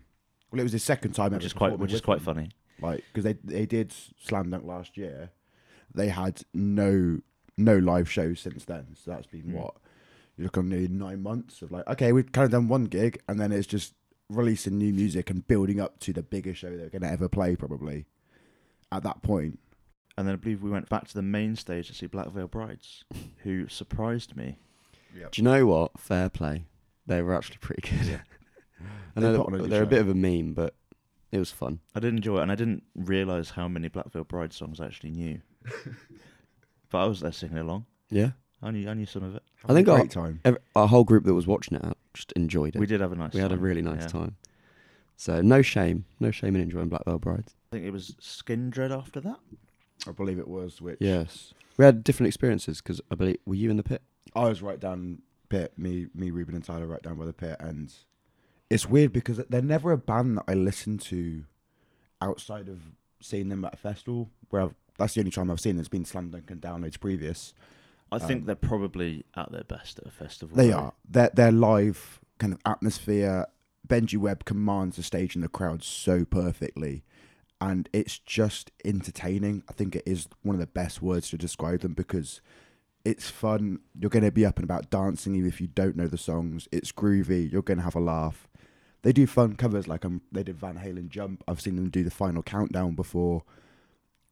Well, 0.50 0.60
it 0.60 0.62
was 0.62 0.72
his 0.72 0.84
second 0.84 1.12
time 1.12 1.32
which 1.32 1.40
ever 1.40 1.46
is 1.46 1.52
quite 1.52 1.78
which 1.78 1.92
is 1.92 2.00
quite 2.00 2.18
them. 2.24 2.34
funny. 2.34 2.50
Like 2.80 3.04
because 3.12 3.24
they 3.24 3.34
they 3.44 3.66
did 3.66 3.92
Slam 4.20 4.50
Dunk 4.50 4.64
last 4.64 4.96
year, 4.96 5.30
they 5.94 6.08
had 6.08 6.42
no 6.54 7.20
no 7.56 7.76
live 7.78 8.10
shows 8.10 8.40
since 8.40 8.64
then. 8.64 8.96
So 9.02 9.10
that's 9.12 9.26
been 9.26 9.42
Mm. 9.42 9.52
what 9.54 9.74
you 10.36 10.44
look 10.44 10.56
on 10.58 10.68
nearly 10.68 10.88
nine 10.88 11.22
months 11.22 11.60
of 11.62 11.70
like 11.70 11.86
okay 11.86 12.10
we've 12.12 12.32
kind 12.32 12.46
of 12.46 12.50
done 12.50 12.66
one 12.68 12.84
gig 12.84 13.20
and 13.28 13.38
then 13.38 13.52
it's 13.52 13.66
just 13.66 13.94
releasing 14.30 14.78
new 14.78 14.92
music 14.92 15.28
and 15.28 15.46
building 15.46 15.78
up 15.78 15.98
to 16.00 16.12
the 16.12 16.22
biggest 16.22 16.58
show 16.60 16.74
they're 16.74 16.88
going 16.88 17.02
to 17.02 17.10
ever 17.10 17.28
play 17.28 17.54
probably 17.54 18.06
at 18.90 19.02
that 19.02 19.20
point. 19.22 19.58
And 20.16 20.26
then 20.26 20.34
I 20.34 20.36
believe 20.36 20.62
we 20.62 20.70
went 20.70 20.88
back 20.88 21.06
to 21.08 21.14
the 21.14 21.22
main 21.22 21.54
stage 21.56 21.88
to 21.88 21.94
see 21.94 22.06
Black 22.06 22.28
Veil 22.28 22.46
Brides, 22.48 23.04
who 23.44 23.68
surprised 23.68 24.34
me. 24.36 24.56
Yeah. 25.14 25.26
Do 25.30 25.40
you 25.40 25.44
know 25.44 25.66
what? 25.66 25.98
Fair 26.00 26.28
play. 26.30 26.64
They 27.06 27.20
were 27.22 27.34
actually 27.34 27.58
pretty 27.60 27.82
good. 27.82 28.06
Yeah. 28.06 28.20
I 29.16 29.20
They 29.20 29.26
know 29.32 29.44
put 29.44 29.46
on 29.48 29.54
a 29.54 29.58
they're, 29.58 29.68
they're 29.68 29.82
a 29.82 29.86
bit 29.86 30.00
of 30.00 30.08
a 30.08 30.14
meme, 30.14 30.54
but 30.54 30.74
it 31.32 31.38
was 31.38 31.50
fun. 31.50 31.80
I 31.94 32.00
did 32.00 32.14
enjoy 32.14 32.38
it, 32.38 32.42
and 32.42 32.52
I 32.52 32.54
didn't 32.54 32.84
realise 32.94 33.50
how 33.50 33.66
many 33.66 33.88
Black 33.88 34.12
Veil 34.12 34.24
Bride 34.24 34.52
songs 34.52 34.80
I 34.80 34.86
actually 34.86 35.10
knew. 35.10 35.40
but 36.90 36.98
I 36.98 37.06
was 37.06 37.20
there 37.20 37.32
singing 37.32 37.58
along. 37.58 37.86
Yeah. 38.10 38.32
I 38.62 38.70
knew 38.70 38.88
I 38.88 38.94
knew 38.94 39.06
some 39.06 39.24
of 39.24 39.34
it. 39.34 39.42
I 39.68 39.72
think 39.72 39.88
a 39.88 39.92
I- 39.92 39.96
great 40.00 40.10
time. 40.10 40.40
Every, 40.44 40.60
our 40.76 40.86
whole 40.86 41.04
group 41.04 41.24
that 41.24 41.34
was 41.34 41.46
watching 41.46 41.76
it 41.76 41.84
out 41.84 41.96
just 42.14 42.32
enjoyed 42.32 42.76
it. 42.76 42.78
We 42.78 42.86
did 42.86 43.00
have 43.00 43.10
a 43.10 43.16
nice. 43.16 43.32
We 43.32 43.40
had 43.40 43.50
a 43.50 43.56
time, 43.56 43.64
really 43.64 43.82
nice 43.82 44.02
yeah. 44.02 44.08
time. 44.08 44.36
So 45.16 45.40
no 45.40 45.62
shame, 45.62 46.04
no 46.20 46.30
shame 46.30 46.54
in 46.54 46.62
enjoying 46.62 46.88
Black 46.88 47.04
Veil 47.04 47.18
Brides. 47.18 47.54
I 47.72 47.76
think 47.76 47.86
it 47.86 47.92
was 47.92 48.14
Skindred 48.20 48.96
after 48.96 49.20
that. 49.20 49.38
I 50.06 50.12
believe 50.12 50.38
it 50.38 50.48
was 50.48 50.80
which 50.80 50.98
Yes, 51.00 51.54
we 51.76 51.84
had 51.84 52.04
different 52.04 52.28
experiences 52.28 52.80
because 52.80 53.00
I 53.10 53.14
believe 53.14 53.38
were 53.46 53.54
you 53.54 53.70
in 53.70 53.76
the 53.76 53.82
pit? 53.82 54.02
I 54.34 54.44
was 54.44 54.62
right 54.62 54.78
down 54.78 55.22
pit. 55.48 55.72
Me, 55.76 56.06
me, 56.14 56.30
Ruben, 56.30 56.54
and 56.54 56.64
Tyler 56.64 56.86
right 56.86 57.02
down 57.02 57.16
by 57.16 57.24
the 57.24 57.32
pit, 57.32 57.56
and 57.58 57.92
it's 58.72 58.88
weird 58.88 59.12
because 59.12 59.38
they're 59.48 59.62
never 59.62 59.92
a 59.92 59.98
band 59.98 60.38
that 60.38 60.44
I 60.48 60.54
listen 60.54 60.98
to 60.98 61.44
outside 62.20 62.68
of 62.68 62.80
seeing 63.20 63.48
them 63.48 63.64
at 63.64 63.74
a 63.74 63.76
festival. 63.76 64.30
Where 64.50 64.62
I've, 64.62 64.74
that's 64.98 65.14
the 65.14 65.20
only 65.20 65.30
time 65.30 65.50
I've 65.50 65.60
seen 65.60 65.76
them. 65.76 65.80
It's 65.80 65.88
been 65.88 66.04
Slam 66.04 66.30
Dunk 66.30 66.50
and 66.50 66.60
downloads 66.60 66.98
previous. 66.98 67.54
I 68.10 68.18
think 68.18 68.40
Um, 68.42 68.46
they're 68.46 68.54
probably 68.56 69.24
at 69.34 69.50
their 69.52 69.64
best 69.64 69.98
at 69.98 70.06
a 70.06 70.10
festival. 70.10 70.56
They 70.56 70.72
are. 70.72 70.92
Their 71.08 71.30
their 71.34 71.52
live 71.52 72.20
kind 72.38 72.52
of 72.52 72.60
atmosphere. 72.66 73.46
Benji 73.86 74.16
Webb 74.16 74.44
commands 74.44 74.96
the 74.96 75.02
stage 75.02 75.34
and 75.34 75.42
the 75.42 75.48
crowd 75.48 75.82
so 75.82 76.24
perfectly, 76.24 77.04
and 77.60 77.88
it's 77.92 78.18
just 78.18 78.70
entertaining. 78.84 79.64
I 79.68 79.72
think 79.72 79.96
it 79.96 80.04
is 80.06 80.28
one 80.42 80.54
of 80.54 80.60
the 80.60 80.66
best 80.66 81.02
words 81.02 81.30
to 81.30 81.38
describe 81.38 81.80
them 81.80 81.94
because 81.94 82.40
it's 83.04 83.28
fun. 83.28 83.80
You're 83.98 84.10
going 84.10 84.24
to 84.24 84.30
be 84.30 84.46
up 84.46 84.56
and 84.58 84.64
about 84.64 84.88
dancing 84.90 85.34
even 85.34 85.48
if 85.48 85.60
you 85.60 85.66
don't 85.66 85.96
know 85.96 86.06
the 86.06 86.18
songs. 86.18 86.68
It's 86.70 86.92
groovy. 86.92 87.50
You're 87.50 87.62
going 87.62 87.78
to 87.78 87.84
have 87.84 87.96
a 87.96 88.00
laugh. 88.00 88.46
They 89.02 89.12
do 89.12 89.26
fun 89.26 89.56
covers 89.56 89.88
like 89.88 90.04
um, 90.04 90.22
they 90.30 90.42
did 90.44 90.58
Van 90.58 90.78
Halen 90.78 91.08
Jump. 91.08 91.42
I've 91.48 91.60
seen 91.60 91.76
them 91.76 91.90
do 91.90 92.04
the 92.04 92.10
final 92.10 92.42
countdown 92.42 92.94
before. 92.94 93.42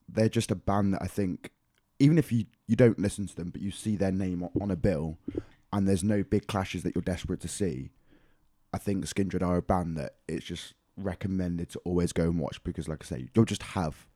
They're 0.09 0.29
just 0.29 0.51
a 0.51 0.55
band 0.57 0.95
that 0.95 1.03
I 1.03 1.07
think, 1.07 1.51
even 1.99 2.19
if 2.19 2.31
you, 2.33 2.47
you 2.69 2.77
don't 2.77 2.99
listen 2.99 3.27
to 3.27 3.35
them, 3.37 3.51
but 3.51 3.61
you 3.63 3.71
see 3.71 3.97
their 3.97 4.13
name 4.13 4.43
on- 4.45 4.51
on 4.61 4.71
a 4.71 4.77
bill, 4.77 5.19
and 5.73 5.89
there's 5.89 6.05
no 6.05 6.23
big 6.23 6.47
clashes 6.47 6.83
that 6.85 6.95
you're 6.95 7.03
desperate 7.03 7.41
to 7.41 7.49
see, 7.49 7.91
I 8.73 8.79
think 8.79 9.05
Skindred 9.07 9.43
are 9.43 9.57
a 9.57 9.63
band 9.63 9.97
that 9.97 10.15
it's 10.29 10.47
just 10.47 10.75
recommended 10.97 11.71
to 11.71 11.79
always 11.81 12.13
go 12.13 12.25
and 12.25 12.39
watch 12.39 12.63
because, 12.63 12.89
like 12.89 13.03
I 13.05 13.07
say, 13.07 13.29
you'll 13.35 13.45
just 13.45 13.63
have 13.63 14.07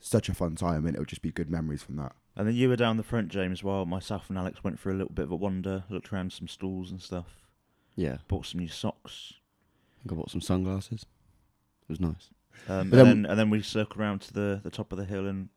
such 0.00 0.28
a 0.28 0.34
fun 0.34 0.56
time 0.56 0.86
and 0.86 0.94
it'll 0.96 1.04
just 1.04 1.22
be 1.22 1.30
good 1.30 1.50
memories 1.50 1.82
from 1.82 1.96
that. 1.96 2.12
And 2.36 2.48
then 2.48 2.54
you 2.54 2.68
were 2.68 2.76
down 2.76 2.96
the 2.96 3.02
front, 3.02 3.28
James, 3.28 3.62
while 3.62 3.84
myself 3.86 4.28
and 4.28 4.38
Alex 4.38 4.64
went 4.64 4.78
for 4.80 4.90
a 4.90 4.94
little 4.94 5.12
bit 5.12 5.24
of 5.24 5.30
a 5.30 5.36
wander, 5.36 5.84
looked 5.90 6.12
around 6.12 6.32
some 6.32 6.48
stalls 6.48 6.90
and 6.90 7.00
stuff, 7.02 7.46
Yeah, 7.96 8.18
bought 8.28 8.46
some 8.46 8.60
new 8.60 8.68
socks. 8.68 9.34
I 10.04 10.08
think 10.08 10.18
bought 10.18 10.30
some 10.30 10.40
sunglasses. 10.40 11.02
It 11.82 11.88
was 11.88 12.00
nice. 12.00 12.30
Um, 12.68 12.80
and 12.80 12.92
then, 12.92 13.04
then- 13.06 13.26
and 13.26 13.38
then 13.38 13.50
we 13.50 13.62
circled 13.62 14.00
around 14.00 14.20
to 14.22 14.32
the, 14.32 14.60
the 14.62 14.70
top 14.70 14.92
of 14.92 14.98
the 14.98 15.04
hill 15.04 15.26
and 15.26 15.48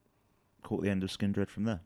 caught 0.64 0.82
the 0.84 0.90
end 0.90 1.04
of 1.04 1.10
Skindred 1.10 1.50
from 1.50 1.64
there. 1.66 1.82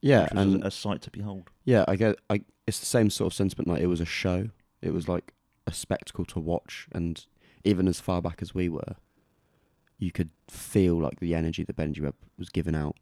Yeah, 0.00 0.24
which 0.24 0.32
was 0.34 0.54
and 0.54 0.64
a, 0.64 0.66
a 0.66 0.70
sight 0.70 1.00
to 1.02 1.10
behold. 1.10 1.48
yeah, 1.64 1.84
I 1.88 1.96
get. 1.96 2.16
I 2.28 2.42
it's 2.66 2.78
the 2.78 2.84
same 2.86 3.08
sort 3.08 3.32
of 3.32 3.34
sentiment. 3.36 3.68
Like 3.68 3.80
it 3.80 3.86
was 3.86 4.00
a 4.02 4.04
show. 4.06 4.50
It 4.82 4.92
was 4.92 5.08
like 5.08 5.32
a 5.66 5.72
spectacle 5.72 6.26
to 6.26 6.40
watch, 6.40 6.86
and 6.92 7.24
even 7.64 7.88
as 7.88 8.00
far 8.00 8.20
back 8.20 8.42
as 8.42 8.54
we 8.54 8.68
were, 8.68 8.96
you 9.98 10.12
could 10.12 10.28
feel 10.50 11.00
like 11.00 11.20
the 11.20 11.34
energy 11.34 11.64
that 11.64 11.76
Benji 11.76 12.02
Webb 12.02 12.16
was 12.38 12.50
giving 12.50 12.74
out 12.74 12.96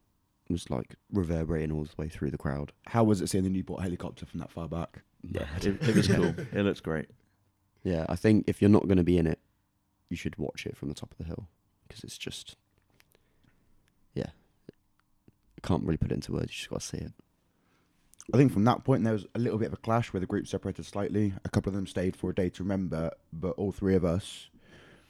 was 0.48 0.70
like 0.70 0.94
reverberating 1.12 1.72
all 1.72 1.82
the 1.82 1.90
way 1.96 2.08
through 2.08 2.30
the 2.30 2.38
crowd. 2.38 2.72
How 2.86 3.02
was 3.02 3.20
it 3.20 3.28
seeing 3.28 3.42
the 3.42 3.50
Newport 3.50 3.82
helicopter 3.82 4.24
from 4.24 4.38
that 4.38 4.52
far 4.52 4.68
back? 4.68 5.02
Yeah, 5.22 5.46
it, 5.60 5.82
it 5.82 5.96
was 5.96 6.06
cool. 6.14 6.34
It 6.52 6.62
looks 6.62 6.80
great. 6.80 7.06
Yeah, 7.82 8.06
I 8.08 8.16
think 8.16 8.44
if 8.46 8.60
you're 8.60 8.70
not 8.70 8.84
going 8.86 8.98
to 8.98 9.04
be 9.04 9.18
in 9.18 9.26
it, 9.26 9.38
you 10.08 10.16
should 10.16 10.36
watch 10.38 10.66
it 10.66 10.76
from 10.76 10.88
the 10.88 10.94
top 10.94 11.10
of 11.10 11.18
the 11.18 11.24
hill 11.24 11.48
because 11.88 12.04
it's 12.04 12.18
just, 12.18 12.56
yeah, 14.14 14.26
I 15.58 15.66
can't 15.66 15.84
really 15.84 15.96
put 15.96 16.10
it 16.12 16.14
into 16.14 16.32
words. 16.32 16.50
You 16.50 16.56
just 16.56 16.70
got 16.70 16.80
to 16.80 16.86
see 16.86 16.98
it. 16.98 17.12
I 18.32 18.36
think 18.36 18.52
from 18.52 18.64
that 18.64 18.84
point 18.84 19.02
there 19.02 19.12
was 19.12 19.26
a 19.34 19.38
little 19.38 19.58
bit 19.58 19.66
of 19.66 19.72
a 19.72 19.78
clash 19.78 20.12
where 20.12 20.20
the 20.20 20.26
group 20.26 20.46
separated 20.46 20.86
slightly. 20.86 21.34
A 21.44 21.48
couple 21.48 21.70
of 21.70 21.74
them 21.74 21.86
stayed 21.86 22.14
for 22.16 22.30
a 22.30 22.34
day 22.34 22.48
to 22.50 22.62
remember, 22.62 23.10
but 23.32 23.50
all 23.56 23.72
three 23.72 23.96
of 23.96 24.04
us, 24.04 24.48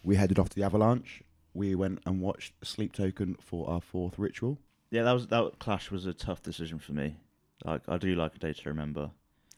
we 0.02 0.16
headed 0.16 0.38
off 0.38 0.48
to 0.50 0.56
the 0.56 0.62
Avalanche. 0.64 1.22
We 1.54 1.74
went 1.74 2.00
and 2.06 2.20
watched 2.22 2.54
Sleep 2.64 2.92
Token 2.94 3.36
for 3.38 3.68
our 3.68 3.82
fourth 3.82 4.18
ritual. 4.18 4.58
Yeah, 4.90 5.02
that 5.02 5.12
was 5.12 5.26
that 5.28 5.58
clash 5.58 5.90
was 5.90 6.06
a 6.06 6.14
tough 6.14 6.42
decision 6.42 6.78
for 6.78 6.92
me. 6.92 7.16
Like 7.64 7.82
I 7.86 7.98
do 7.98 8.14
like 8.14 8.34
a 8.34 8.38
day 8.38 8.54
to 8.54 8.68
remember. 8.70 9.10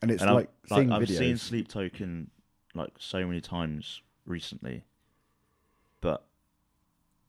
And 0.02 0.10
it's 0.10 0.20
and 0.20 0.30
I'm- 0.30 0.36
like, 0.36 0.50
seeing 0.68 0.90
I've 0.92 1.02
videos. 1.02 1.18
seen 1.18 1.36
Sleep 1.38 1.68
Token 1.68 2.30
like 2.74 2.92
so 2.98 3.26
many 3.26 3.40
times 3.40 4.02
recently, 4.26 4.84
but 6.00 6.24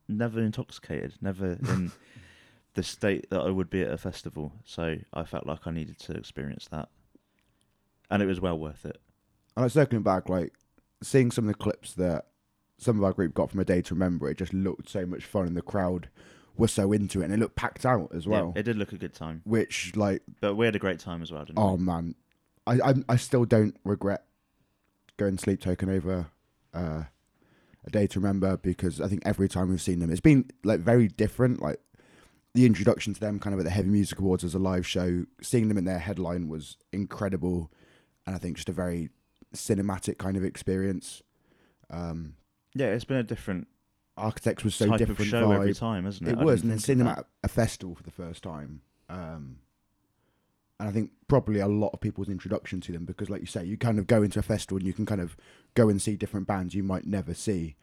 never 0.07 0.39
intoxicated, 0.39 1.13
never 1.21 1.53
in 1.53 1.91
the 2.73 2.83
state 2.83 3.29
that 3.29 3.41
I 3.41 3.49
would 3.49 3.69
be 3.69 3.81
at 3.81 3.91
a 3.91 3.97
festival. 3.97 4.53
So 4.63 4.97
I 5.13 5.23
felt 5.23 5.47
like 5.47 5.65
I 5.65 5.71
needed 5.71 5.99
to 5.99 6.13
experience 6.13 6.67
that, 6.71 6.89
and 8.09 8.21
it 8.21 8.25
was 8.25 8.41
well 8.41 8.57
worth 8.57 8.85
it. 8.85 8.99
And 9.55 9.63
like 9.63 9.71
circling 9.71 10.03
back, 10.03 10.29
like 10.29 10.53
seeing 11.01 11.31
some 11.31 11.45
of 11.45 11.47
the 11.49 11.63
clips 11.63 11.93
that 11.93 12.25
some 12.77 12.97
of 12.97 13.03
our 13.03 13.13
group 13.13 13.33
got 13.33 13.51
from 13.51 13.59
a 13.59 13.65
day 13.65 13.81
to 13.81 13.93
remember, 13.93 14.29
it 14.29 14.37
just 14.37 14.53
looked 14.53 14.89
so 14.89 15.05
much 15.05 15.25
fun, 15.25 15.47
and 15.47 15.55
the 15.57 15.61
crowd 15.61 16.09
was 16.57 16.71
so 16.71 16.91
into 16.91 17.21
it, 17.21 17.25
and 17.25 17.33
it 17.33 17.39
looked 17.39 17.55
packed 17.55 17.85
out 17.85 18.11
as 18.13 18.27
well. 18.27 18.53
yeah, 18.55 18.59
it 18.61 18.63
did 18.63 18.77
look 18.77 18.93
a 18.93 18.97
good 18.97 19.13
time, 19.13 19.41
which, 19.45 19.95
like, 19.95 20.21
but 20.41 20.55
we 20.55 20.65
had 20.65 20.75
a 20.75 20.79
great 20.79 20.99
time 20.99 21.21
as 21.21 21.31
well, 21.31 21.45
didn't 21.45 21.59
oh 21.59 21.75
we? 21.75 21.83
man, 21.83 22.15
I 22.65 22.79
I, 22.81 22.93
I 23.09 23.15
still 23.17 23.45
don't 23.45 23.75
regret 23.83 24.25
going 25.17 25.37
sleep 25.37 25.61
token 25.61 25.89
over 25.89 26.27
uh, 26.73 27.03
a 27.85 27.89
day 27.89 28.07
to 28.07 28.19
remember 28.19 28.57
because 28.57 28.99
I 28.99 29.07
think 29.07 29.21
every 29.25 29.47
time 29.47 29.69
we've 29.69 29.81
seen 29.81 29.99
them, 29.99 30.11
it's 30.11 30.21
been 30.21 30.49
like 30.63 30.79
very 30.79 31.07
different. 31.07 31.61
Like 31.61 31.79
the 32.53 32.65
introduction 32.65 33.13
to 33.13 33.19
them, 33.19 33.39
kind 33.39 33.53
of 33.53 33.59
at 33.59 33.63
the 33.65 33.71
Heavy 33.71 33.89
Music 33.89 34.19
Awards 34.19 34.43
as 34.43 34.55
a 34.55 34.59
live 34.59 34.85
show, 34.87 35.25
seeing 35.41 35.67
them 35.67 35.77
in 35.77 35.85
their 35.85 35.99
headline 35.99 36.47
was 36.47 36.77
incredible, 36.91 37.71
and 38.25 38.35
I 38.35 38.39
think 38.39 38.55
just 38.57 38.69
a 38.69 38.73
very 38.73 39.09
cinematic 39.53 40.17
kind 40.17 40.37
of 40.37 40.43
experience. 40.43 41.21
Um, 41.89 42.35
Yeah, 42.73 42.87
it's 42.87 43.05
been 43.05 43.17
a 43.17 43.23
different 43.23 43.67
Architects 44.17 44.63
was 44.63 44.75
so 44.75 44.97
different 44.97 45.19
of 45.19 45.27
show 45.27 45.51
every 45.51 45.73
time, 45.73 46.07
isn't 46.07 46.25
it? 46.25 46.31
It 46.31 46.37
I 46.39 46.43
was, 46.43 46.61
and 46.61 46.71
then 46.71 46.79
seeing 46.79 46.99
them 46.99 47.07
at 47.07 47.25
a 47.43 47.49
festival 47.49 47.95
for 47.95 48.03
the 48.03 48.11
first 48.11 48.43
time. 48.43 48.81
Um, 49.09 49.57
and 50.79 50.89
I 50.89 50.91
think 50.91 51.11
probably 51.27 51.59
a 51.59 51.67
lot 51.67 51.91
of 51.93 52.01
people's 52.01 52.29
introduction 52.29 52.81
to 52.81 52.91
them 52.91 53.05
because, 53.05 53.29
like 53.29 53.41
you 53.41 53.47
say, 53.47 53.63
you 53.63 53.77
kind 53.77 53.97
of 53.97 54.07
go 54.07 54.23
into 54.23 54.39
a 54.39 54.43
festival 54.43 54.77
and 54.77 54.85
you 54.85 54.93
can 54.93 55.05
kind 55.05 55.21
of 55.21 55.37
go 55.73 55.89
and 55.89 56.01
see 56.01 56.15
different 56.15 56.47
bands 56.47 56.75
you 56.75 56.83
might 56.83 57.05
never 57.05 57.33
see. 57.33 57.75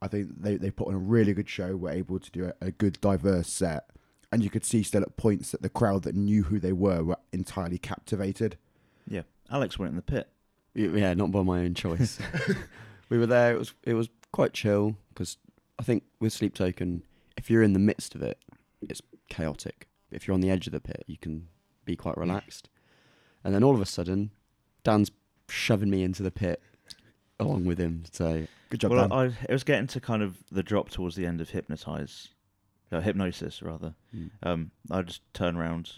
I 0.00 0.08
think 0.08 0.40
they, 0.40 0.56
they 0.56 0.70
put 0.70 0.88
on 0.88 0.94
a 0.94 0.98
really 0.98 1.34
good 1.34 1.48
show, 1.48 1.76
were 1.76 1.90
able 1.90 2.18
to 2.18 2.30
do 2.30 2.46
a, 2.46 2.66
a 2.66 2.70
good, 2.70 3.00
diverse 3.00 3.48
set. 3.48 3.90
And 4.32 4.42
you 4.42 4.50
could 4.50 4.64
see 4.64 4.82
still 4.82 5.02
at 5.02 5.16
points 5.16 5.52
that 5.52 5.62
the 5.62 5.68
crowd 5.68 6.02
that 6.02 6.14
knew 6.14 6.44
who 6.44 6.58
they 6.58 6.72
were 6.72 7.02
were 7.02 7.16
entirely 7.32 7.78
captivated. 7.78 8.56
Yeah, 9.08 9.22
Alex 9.50 9.78
went 9.78 9.90
in 9.90 9.96
the 9.96 10.02
pit. 10.02 10.28
Yeah, 10.74 11.14
not 11.14 11.30
by 11.30 11.42
my 11.42 11.60
own 11.60 11.74
choice. 11.74 12.18
we 13.08 13.18
were 13.18 13.26
there. 13.26 13.54
It 13.54 13.58
was 13.58 13.74
it 13.84 13.94
was 13.94 14.08
quite 14.32 14.52
chill 14.52 14.96
because 15.10 15.38
I 15.78 15.82
think 15.82 16.02
with 16.20 16.32
Sleep 16.32 16.54
Token, 16.54 17.02
if 17.36 17.50
you're 17.50 17.62
in 17.62 17.72
the 17.72 17.78
midst 17.78 18.14
of 18.14 18.22
it, 18.22 18.38
it's 18.82 19.00
chaotic. 19.28 19.86
If 20.10 20.26
you're 20.26 20.34
on 20.34 20.40
the 20.40 20.50
edge 20.50 20.66
of 20.66 20.72
the 20.72 20.80
pit, 20.80 21.04
you 21.06 21.16
can 21.16 21.48
be 21.86 21.96
quite 21.96 22.18
relaxed. 22.18 22.68
And 23.42 23.54
then 23.54 23.64
all 23.64 23.74
of 23.74 23.80
a 23.80 23.86
sudden, 23.86 24.30
Dan's 24.84 25.10
shoving 25.48 25.88
me 25.88 26.02
into 26.02 26.22
the 26.22 26.30
pit 26.30 26.60
along 27.40 27.64
with 27.64 27.78
him. 27.78 28.04
So 28.12 28.46
Good 28.68 28.80
job, 28.80 28.90
well, 28.90 29.08
Dan. 29.08 29.18
I, 29.18 29.24
it 29.48 29.52
was 29.52 29.64
getting 29.64 29.86
to 29.88 30.00
kind 30.00 30.22
of 30.22 30.36
the 30.52 30.62
drop 30.62 30.90
towards 30.90 31.16
the 31.16 31.24
end 31.24 31.40
of 31.40 31.50
hypnotize, 31.50 32.28
uh, 32.92 33.00
hypnosis 33.00 33.62
rather. 33.62 33.94
mm. 34.14 34.30
Um, 34.42 34.70
I 34.90 35.00
just 35.02 35.22
turned 35.32 35.56
around 35.56 35.92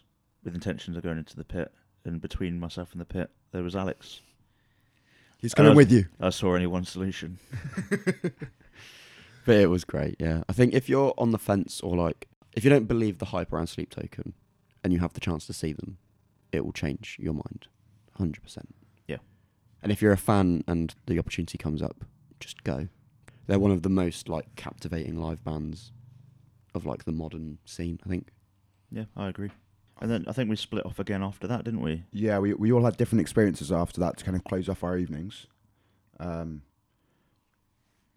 with 0.45 0.54
intentions 0.54 0.97
of 0.97 1.02
going 1.02 1.18
into 1.18 1.35
the 1.35 1.45
pit, 1.45 1.73
and 2.04 2.21
between 2.21 2.61
myself 2.61 2.92
and 2.92 3.00
the 3.00 3.07
pit, 3.07 3.30
there 3.50 3.62
was 3.62 3.75
Alex. 3.75 4.21
He's 5.38 5.54
coming 5.54 5.75
with 5.75 5.90
you. 5.90 6.07
I 6.21 6.30
saw 6.30 6.54
only 6.54 6.66
one 6.66 6.85
solution. 6.85 7.38
But 9.49 9.57
it 9.57 9.71
was 9.71 9.85
great, 9.85 10.16
yeah. 10.18 10.42
I 10.47 10.52
think 10.52 10.75
if 10.75 10.90
you're 10.90 11.14
on 11.16 11.30
the 11.30 11.38
fence 11.38 11.80
or 11.80 11.97
like 11.97 12.28
if 12.52 12.64
you 12.64 12.71
don't 12.71 12.85
believe 12.85 13.16
the 13.16 13.25
hype 13.25 13.50
around 13.50 13.68
Sleep 13.68 13.88
Token 13.88 14.35
and 14.82 14.92
you 14.92 14.99
have 15.00 15.12
the 15.12 15.20
chance 15.20 15.47
to 15.47 15.52
see 15.52 15.73
them, 15.73 15.99
it 16.52 16.64
will 16.64 16.73
change 16.73 17.16
your 17.20 17.35
mind. 17.35 17.66
Hundred 18.16 18.42
percent. 18.42 18.75
Yeah. 19.06 19.18
And 19.82 19.92
if 19.92 20.02
you're 20.02 20.12
a 20.12 20.16
fan 20.16 20.64
and 20.66 20.94
the 21.06 21.18
opportunity 21.18 21.58
comes 21.58 21.82
up, 21.82 22.04
just 22.40 22.64
go. 22.64 22.88
They're 23.47 23.58
one 23.58 23.70
of 23.70 23.82
the 23.82 23.88
most 23.88 24.28
like 24.28 24.54
captivating 24.56 25.20
live 25.20 25.42
bands 25.44 25.92
of 26.75 26.85
like 26.85 27.04
the 27.04 27.12
modern 27.12 27.58
scene, 27.64 27.99
I 28.04 28.08
think. 28.08 28.28
Yeah, 28.90 29.04
I 29.16 29.28
agree. 29.28 29.50
And 30.00 30.11
then 30.11 30.25
I 30.28 30.32
think 30.32 30.49
we 30.49 30.56
split 30.56 30.87
off 30.87 30.99
again 30.99 31.23
after 31.23 31.47
that, 31.47 31.64
didn't 31.64 31.80
we? 31.80 32.04
Yeah, 32.12 32.38
we 32.38 32.54
we 32.54 32.73
all 32.73 32.85
had 32.85 32.97
different 32.97 33.20
experiences 33.20 33.73
after 33.73 34.00
that 34.00 34.18
to 34.18 34.25
kind 34.25 34.37
of 34.37 34.44
close 34.44 34.68
off 34.68 34.85
our 34.85 34.97
evenings. 34.97 35.47
Um, 36.20 36.62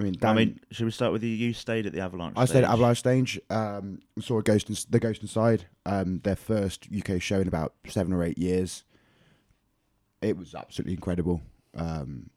I 0.01 0.03
mean, 0.03 0.13
Dan, 0.19 0.29
I 0.31 0.33
mean, 0.33 0.59
should 0.71 0.85
we 0.85 0.91
start 0.91 1.11
with 1.11 1.23
you? 1.23 1.29
You 1.29 1.53
stayed 1.53 1.85
at 1.85 1.93
the 1.93 1.99
Avalanche. 1.99 2.33
I 2.35 2.45
stayed 2.45 2.63
at. 2.63 2.71
Avalanche 2.71 2.97
Stage. 2.97 3.39
Um, 3.51 3.99
saw 4.19 4.39
a 4.39 4.41
Ghost, 4.41 4.69
in, 4.69 4.75
the 4.89 4.99
Ghost 4.99 5.21
Inside. 5.21 5.65
Um, 5.85 6.21
their 6.23 6.35
first 6.35 6.87
UK 6.91 7.21
show 7.21 7.39
in 7.39 7.47
about 7.47 7.75
seven 7.87 8.11
or 8.11 8.23
eight 8.23 8.39
years. 8.39 8.83
It 10.21 10.37
was 10.37 10.55
absolutely 10.55 10.93
incredible. 10.93 11.41
Um, 11.75 12.31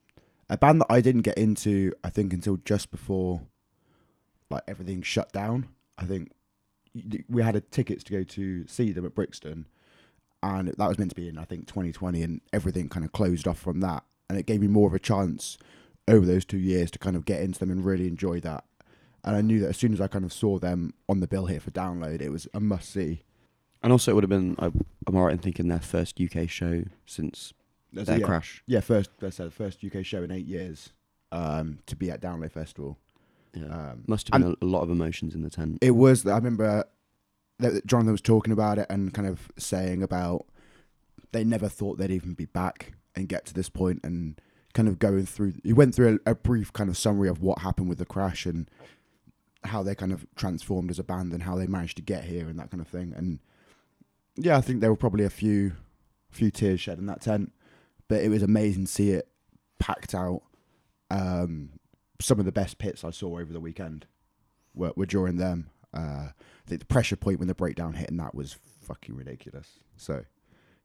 a 0.51 0.59
band 0.59 0.83
that 0.83 0.89
I 0.91 1.01
didn't 1.01 1.23
get 1.23 1.39
into, 1.39 1.93
I 2.05 2.11
think, 2.11 2.35
until 2.35 2.59
just 2.59 2.91
before, 2.91 3.41
like 4.51 4.63
everything 4.69 5.01
shut 5.01 5.33
down. 5.33 5.69
I 5.97 6.05
think 6.05 6.33
we 7.31 7.43
had 7.43 7.57
a 7.57 7.63
tickets 7.63 8.05
to 8.05 8.13
go 8.13 8.25
to 8.25 8.67
see 8.67 8.93
them 8.93 9.07
at 9.07 9.15
Brixton, 9.15 9.67
and 10.43 10.69
that 10.69 10.89
was 10.89 10.99
meant 10.99 11.13
to 11.13 11.17
be 11.17 11.29
in 11.31 11.39
I 11.39 11.45
think 11.45 11.67
2020, 11.67 12.23
and 12.23 12.41
everything 12.53 12.91
kind 12.91 13.07
of 13.07 13.13
closed 13.13 13.49
off 13.49 13.59
from 13.59 13.81
that. 13.81 14.05
And 14.29 14.39
it 14.39 14.45
gave 14.45 14.61
me 14.61 14.69
more 14.69 14.89
of 14.89 14.95
a 14.95 14.99
chance 14.99 15.57
over 16.09 16.27
those 16.27 16.45
two 16.45 16.59
years 16.59 16.91
to 16.93 16.99
kind 16.99 17.17
of 17.17 17.25
get 17.25 17.41
into 17.41 17.59
them 17.59 17.71
and 17.71 17.85
really 17.85 18.07
enjoy 18.07 18.41
that. 18.41 18.65
And 19.25 19.37
I 19.37 19.41
knew 19.41 19.61
that 19.61 19.71
as 19.71 19.77
soon 19.77 19.93
as 19.93 20.01
I 20.01 20.07
kind 20.07 20.25
of 20.25 20.33
saw 20.33 20.59
them 20.59 20.93
on 21.09 21.21
the 21.21 21.27
bill 21.27 21.47
here 21.47 21.61
for 21.61 21.71
download, 21.71 22.21
it 22.21 22.31
was 22.31 22.47
a 22.53 22.61
must 22.61 22.91
see. 22.91 23.23
And 23.83 23.93
also 23.93 24.13
it 24.13 24.15
would 24.15 24.25
have 24.25 24.31
been 24.31 24.57
I 24.59 24.67
am 24.67 25.17
alright 25.17 25.33
in 25.33 25.39
thinking 25.39 25.69
their 25.69 25.81
first 25.81 26.21
UK 26.21 26.49
show 26.49 26.85
since 27.07 27.53
their 27.93 28.19
yeah, 28.19 28.27
crash. 28.27 28.63
yeah, 28.67 28.81
first 28.81 29.11
that's 29.21 29.37
the 29.39 29.51
first 29.51 29.85
UK 29.85 30.05
show 30.05 30.23
in 30.23 30.31
eight 30.31 30.47
years 30.47 30.91
um, 31.33 31.79
to 31.87 31.97
be 31.97 32.11
at 32.11 32.21
Download 32.21 32.51
Festival. 32.51 32.99
Yeah. 33.55 33.67
Um, 33.67 34.05
Must 34.07 34.29
have 34.33 34.41
been 34.41 34.57
a, 34.61 34.65
a 34.65 34.67
lot 34.67 34.83
of 34.83 34.91
emotions 34.91 35.35
in 35.35 35.43
the 35.43 35.51
tent. 35.51 35.79
it 35.81 35.93
was. 35.93 36.27
I 36.27 36.35
remember 36.37 36.85
that 37.61 37.87
Jonathan 37.87 38.13
was 38.13 38.21
talking 38.21 38.53
about 38.53 38.79
it 38.79 38.87
and 38.91 39.15
kind 39.15 39.29
of 39.29 39.51
saying 39.57 40.03
about 40.03 40.47
they 41.33 41.45
never 41.45 41.69
thought 41.69 41.99
they'd 41.99 42.11
even 42.11 42.35
be 42.35 42.47
back 42.47 42.95
and 43.15 43.29
get 43.29 43.47
to 43.47 43.55
this 43.55 43.69
point 43.69 44.01
and 44.03 44.41
kind 44.75 44.89
of 44.89 44.99
going 44.99 45.25
through. 45.25 45.55
He 45.63 45.73
went 45.73 45.95
through 45.95 46.21
a, 46.27 46.33
a 46.33 46.35
brief 46.35 46.73
kind 46.73 46.91
of 46.91 46.97
summary 46.99 47.29
of 47.29 47.41
what 47.41 47.61
happened 47.61 47.89
with 47.89 47.99
the 47.99 48.05
crash 48.05 48.45
and 48.45 48.69
how 49.65 49.83
they 49.83 49.95
kind 49.95 50.13
of 50.13 50.27
transformed 50.37 50.91
as 50.91 50.99
a 50.99 51.05
band 51.05 51.33
and 51.33 51.45
how 51.45 51.57
they 51.57 51.67
managed 51.67 51.97
to 51.97 52.03
get 52.03 52.25
here 52.25 52.49
and 52.49 52.59
that 52.59 52.71
kind 52.71 52.81
of 52.81 52.89
thing. 52.89 53.15
And 53.17 53.39
yeah, 54.37 54.59
I 54.59 54.61
think 54.61 54.81
there 54.81 54.91
were 54.91 54.97
probably 54.97 55.25
a 55.25 55.31
few 55.31 55.73
few 56.31 56.51
tears 56.51 56.81
shed 56.81 56.99
in 56.99 57.07
that 57.07 57.21
tent, 57.21 57.53
but 58.09 58.21
it 58.21 58.29
was 58.29 58.43
amazing 58.43 58.87
to 58.87 58.93
see 58.93 59.11
it 59.13 59.29
packed 59.79 60.15
out. 60.15 60.43
Um, 61.11 61.71
some 62.21 62.41
of 62.41 62.45
the 62.45 62.53
best 62.53 62.79
pits 62.79 63.05
I 63.05 63.11
saw 63.11 63.39
over 63.39 63.53
the 63.53 63.61
weekend 63.61 64.07
were, 64.75 64.93
were 64.97 65.07
during 65.07 65.37
them. 65.37 65.71
Uh, 65.93 66.31
I 66.31 66.67
think 66.67 66.81
the 66.81 66.87
pressure 66.87 67.15
point 67.15 67.39
when 67.39 67.47
the 67.47 67.55
breakdown 67.55 67.95
hit 67.95 68.11
and 68.11 68.19
that 68.19 68.35
was 68.35 68.57
fucking 68.83 69.15
ridiculous. 69.15 69.79
So, 69.97 70.25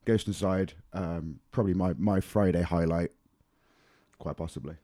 Ghost 0.06 0.28
Inside, 0.28 0.74
um, 0.94 1.40
probably 1.52 1.74
my, 1.74 1.94
my 1.98 2.20
Friday 2.20 2.62
highlight, 2.62 3.12
quite 4.20 4.38
possibly. 4.38 4.76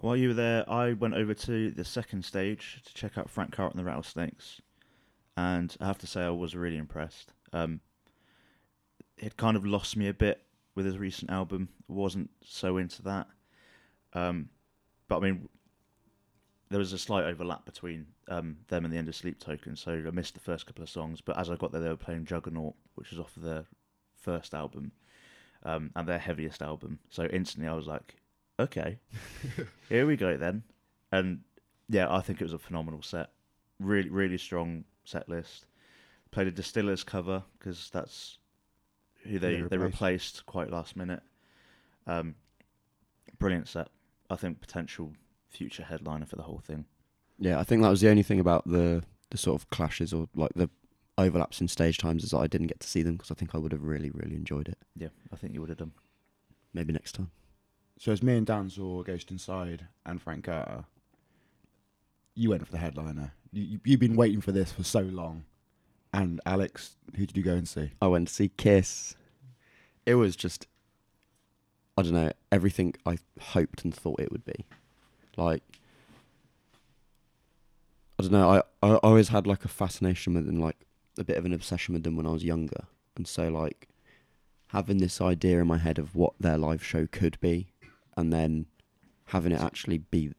While 0.00 0.16
you 0.16 0.28
were 0.28 0.34
there, 0.34 0.70
I 0.70 0.92
went 0.92 1.14
over 1.14 1.34
to 1.34 1.70
the 1.70 1.84
second 1.84 2.24
stage 2.24 2.82
to 2.86 2.94
check 2.94 3.18
out 3.18 3.30
Frank 3.30 3.52
Carter 3.52 3.72
and 3.72 3.80
the 3.80 3.84
Rattlesnakes, 3.84 4.60
and 5.36 5.74
I 5.80 5.86
have 5.86 5.98
to 5.98 6.06
say 6.06 6.22
I 6.22 6.30
was 6.30 6.54
really 6.54 6.78
impressed. 6.78 7.32
Um, 7.52 7.80
it 9.16 9.36
kind 9.36 9.56
of 9.56 9.66
lost 9.66 9.96
me 9.96 10.08
a 10.08 10.14
bit 10.14 10.42
with 10.74 10.86
his 10.86 10.98
recent 10.98 11.30
album. 11.30 11.68
wasn't 11.88 12.30
so 12.42 12.78
into 12.78 13.02
that, 13.02 13.26
um, 14.14 14.48
but 15.08 15.18
I 15.18 15.20
mean, 15.20 15.48
there 16.70 16.78
was 16.78 16.92
a 16.92 16.98
slight 16.98 17.24
overlap 17.24 17.64
between 17.64 18.06
um, 18.28 18.56
them 18.68 18.84
and 18.84 18.94
the 18.94 18.98
End 18.98 19.08
of 19.08 19.16
Sleep 19.16 19.38
Token, 19.38 19.76
so 19.76 19.92
I 19.92 20.10
missed 20.10 20.34
the 20.34 20.40
first 20.40 20.66
couple 20.66 20.82
of 20.82 20.88
songs. 20.88 21.20
But 21.20 21.36
as 21.36 21.50
I 21.50 21.56
got 21.56 21.72
there, 21.72 21.80
they 21.80 21.88
were 21.88 21.96
playing 21.96 22.24
Juggernaut, 22.24 22.74
which 22.94 23.10
was 23.10 23.18
off 23.18 23.36
of 23.36 23.42
their 23.42 23.64
first 24.16 24.54
album, 24.54 24.92
um, 25.64 25.90
and 25.96 26.08
their 26.08 26.18
heaviest 26.18 26.62
album. 26.62 26.98
So 27.10 27.24
instantly, 27.24 27.68
I 27.68 27.74
was 27.74 27.86
like, 27.86 28.16
okay, 28.58 28.98
here 29.88 30.06
we 30.06 30.16
go 30.16 30.36
then. 30.36 30.62
And 31.12 31.40
yeah, 31.88 32.06
I 32.12 32.20
think 32.20 32.40
it 32.40 32.44
was 32.44 32.52
a 32.52 32.58
phenomenal 32.58 33.02
set. 33.02 33.30
Really, 33.78 34.08
really 34.10 34.38
strong 34.38 34.84
set 35.04 35.28
list. 35.28 35.66
Played 36.30 36.46
a 36.48 36.50
Distillers 36.52 37.02
cover 37.02 37.42
because 37.58 37.90
that's 37.92 38.38
who 39.24 39.38
they, 39.38 39.56
They 39.56 39.62
they 39.62 39.78
replaced. 39.78 39.82
replaced 39.82 40.46
quite 40.46 40.70
last 40.70 40.96
minute. 40.96 41.22
Um, 42.06 42.34
brilliant 43.38 43.68
set. 43.68 43.88
I 44.28 44.36
think 44.36 44.60
potential 44.60 45.12
future 45.48 45.82
headliner 45.82 46.26
for 46.26 46.36
the 46.36 46.42
whole 46.42 46.60
thing. 46.64 46.84
Yeah, 47.38 47.58
I 47.58 47.64
think 47.64 47.82
that 47.82 47.88
was 47.90 48.00
the 48.00 48.10
only 48.10 48.22
thing 48.22 48.38
about 48.40 48.66
the 48.68 49.02
the 49.30 49.38
sort 49.38 49.60
of 49.60 49.70
clashes 49.70 50.12
or 50.12 50.28
like 50.34 50.52
the 50.54 50.68
overlaps 51.20 51.60
in 51.60 51.68
stage 51.68 51.98
times 51.98 52.24
is 52.24 52.30
that 52.30 52.38
I 52.38 52.46
didn't 52.46 52.68
get 52.68 52.80
to 52.80 52.88
see 52.88 53.02
them 53.02 53.16
because 53.16 53.30
I 53.30 53.34
think 53.34 53.54
I 53.54 53.58
would 53.58 53.72
have 53.72 53.84
really 53.84 54.10
really 54.10 54.36
enjoyed 54.36 54.68
it. 54.68 54.78
Yeah, 54.96 55.08
I 55.32 55.36
think 55.36 55.54
you 55.54 55.60
would 55.60 55.70
have 55.70 55.78
done. 55.78 55.92
Maybe 56.72 56.92
next 56.92 57.12
time. 57.12 57.30
So, 57.98 58.12
as 58.12 58.22
me 58.22 58.36
and 58.36 58.46
Dan 58.46 58.70
saw 58.70 59.02
Ghost 59.02 59.30
Inside 59.30 59.86
and 60.06 60.22
Frank 60.22 60.44
Carter, 60.44 60.84
you 62.34 62.50
went 62.50 62.64
for 62.64 62.72
the 62.72 62.78
headliner. 62.78 63.32
You, 63.52 63.62
you, 63.62 63.80
you've 63.84 64.00
been 64.00 64.16
waiting 64.16 64.40
for 64.40 64.52
this 64.52 64.72
for 64.72 64.84
so 64.84 65.00
long. 65.00 65.44
And 66.12 66.40
Alex, 66.46 66.96
who 67.16 67.26
did 67.26 67.36
you 67.36 67.42
go 67.42 67.52
and 67.52 67.68
see? 67.68 67.90
I 68.00 68.06
went 68.06 68.28
to 68.28 68.34
see 68.34 68.50
Kiss. 68.56 69.14
It 70.06 70.14
was 70.14 70.34
just, 70.34 70.66
I 71.96 72.02
don't 72.02 72.14
know, 72.14 72.32
everything 72.50 72.94
I 73.04 73.18
hoped 73.38 73.84
and 73.84 73.94
thought 73.94 74.18
it 74.18 74.32
would 74.32 74.44
be. 74.44 74.64
Like, 75.36 75.62
I 78.18 78.22
don't 78.22 78.32
know, 78.32 78.50
I, 78.82 78.86
I 78.86 78.94
always 78.96 79.28
had 79.28 79.46
like 79.46 79.64
a 79.64 79.68
fascination 79.68 80.34
with 80.34 80.46
them, 80.46 80.58
like 80.58 80.86
a 81.20 81.24
bit 81.24 81.36
of 81.36 81.44
an 81.44 81.52
obsession 81.52 81.94
with 81.94 82.02
them 82.02 82.16
when 82.16 82.26
I 82.26 82.30
was 82.30 82.44
younger. 82.44 82.84
And 83.16 83.28
so, 83.28 83.48
like, 83.48 83.88
having 84.68 84.98
this 84.98 85.20
idea 85.20 85.60
in 85.60 85.66
my 85.66 85.78
head 85.78 85.98
of 85.98 86.14
what 86.14 86.32
their 86.40 86.56
live 86.56 86.84
show 86.84 87.06
could 87.06 87.38
be 87.40 87.68
and 88.16 88.32
then 88.32 88.66
having 89.26 89.52
it 89.52 89.60
actually 89.60 89.98
be, 89.98 90.32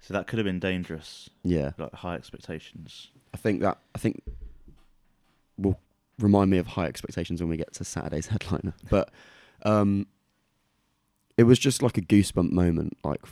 So 0.00 0.12
that 0.14 0.26
could 0.26 0.38
have 0.38 0.44
been 0.44 0.58
dangerous, 0.58 1.30
yeah. 1.42 1.72
like 1.78 1.92
high 1.94 2.14
expectations. 2.14 3.10
I 3.32 3.36
think 3.36 3.60
that, 3.62 3.78
I 3.94 3.98
think 3.98 4.22
will 5.56 5.78
remind 6.18 6.50
me 6.50 6.58
of 6.58 6.66
high 6.66 6.86
expectations 6.86 7.40
when 7.40 7.48
we 7.48 7.56
get 7.56 7.72
to 7.74 7.84
Saturday's 7.84 8.26
headliner. 8.28 8.74
But 8.90 9.10
um, 9.64 10.06
it 11.36 11.44
was 11.44 11.58
just 11.58 11.82
like 11.82 11.96
a 11.96 12.02
goosebump 12.02 12.50
moment, 12.50 12.96
like 13.04 13.22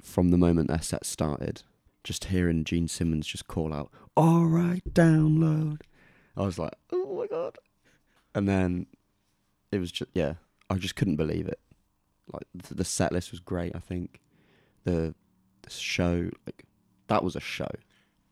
from 0.00 0.30
the 0.30 0.38
moment 0.38 0.68
their 0.68 0.82
set 0.82 1.06
started. 1.06 1.62
Just 2.04 2.26
hearing 2.26 2.64
Gene 2.64 2.88
Simmons 2.88 3.28
just 3.28 3.46
call 3.46 3.72
out, 3.72 3.90
"All 4.16 4.46
right, 4.46 4.82
download." 4.92 5.80
I 6.36 6.42
was 6.42 6.58
like, 6.58 6.74
"Oh 6.90 7.16
my 7.18 7.26
god!" 7.26 7.58
And 8.34 8.48
then 8.48 8.86
it 9.70 9.78
was 9.78 9.92
just 9.92 10.10
yeah, 10.14 10.34
I 10.70 10.76
just 10.76 10.96
couldn't 10.96 11.16
believe 11.16 11.46
it. 11.48 11.60
Like 12.32 12.44
the, 12.54 12.74
the 12.74 12.84
set 12.84 13.12
list 13.12 13.30
was 13.30 13.40
great. 13.40 13.74
I 13.74 13.78
think 13.80 14.20
the, 14.84 15.14
the 15.62 15.70
show, 15.70 16.30
like 16.46 16.64
that 17.08 17.22
was 17.24 17.36
a 17.36 17.40
show. 17.40 17.68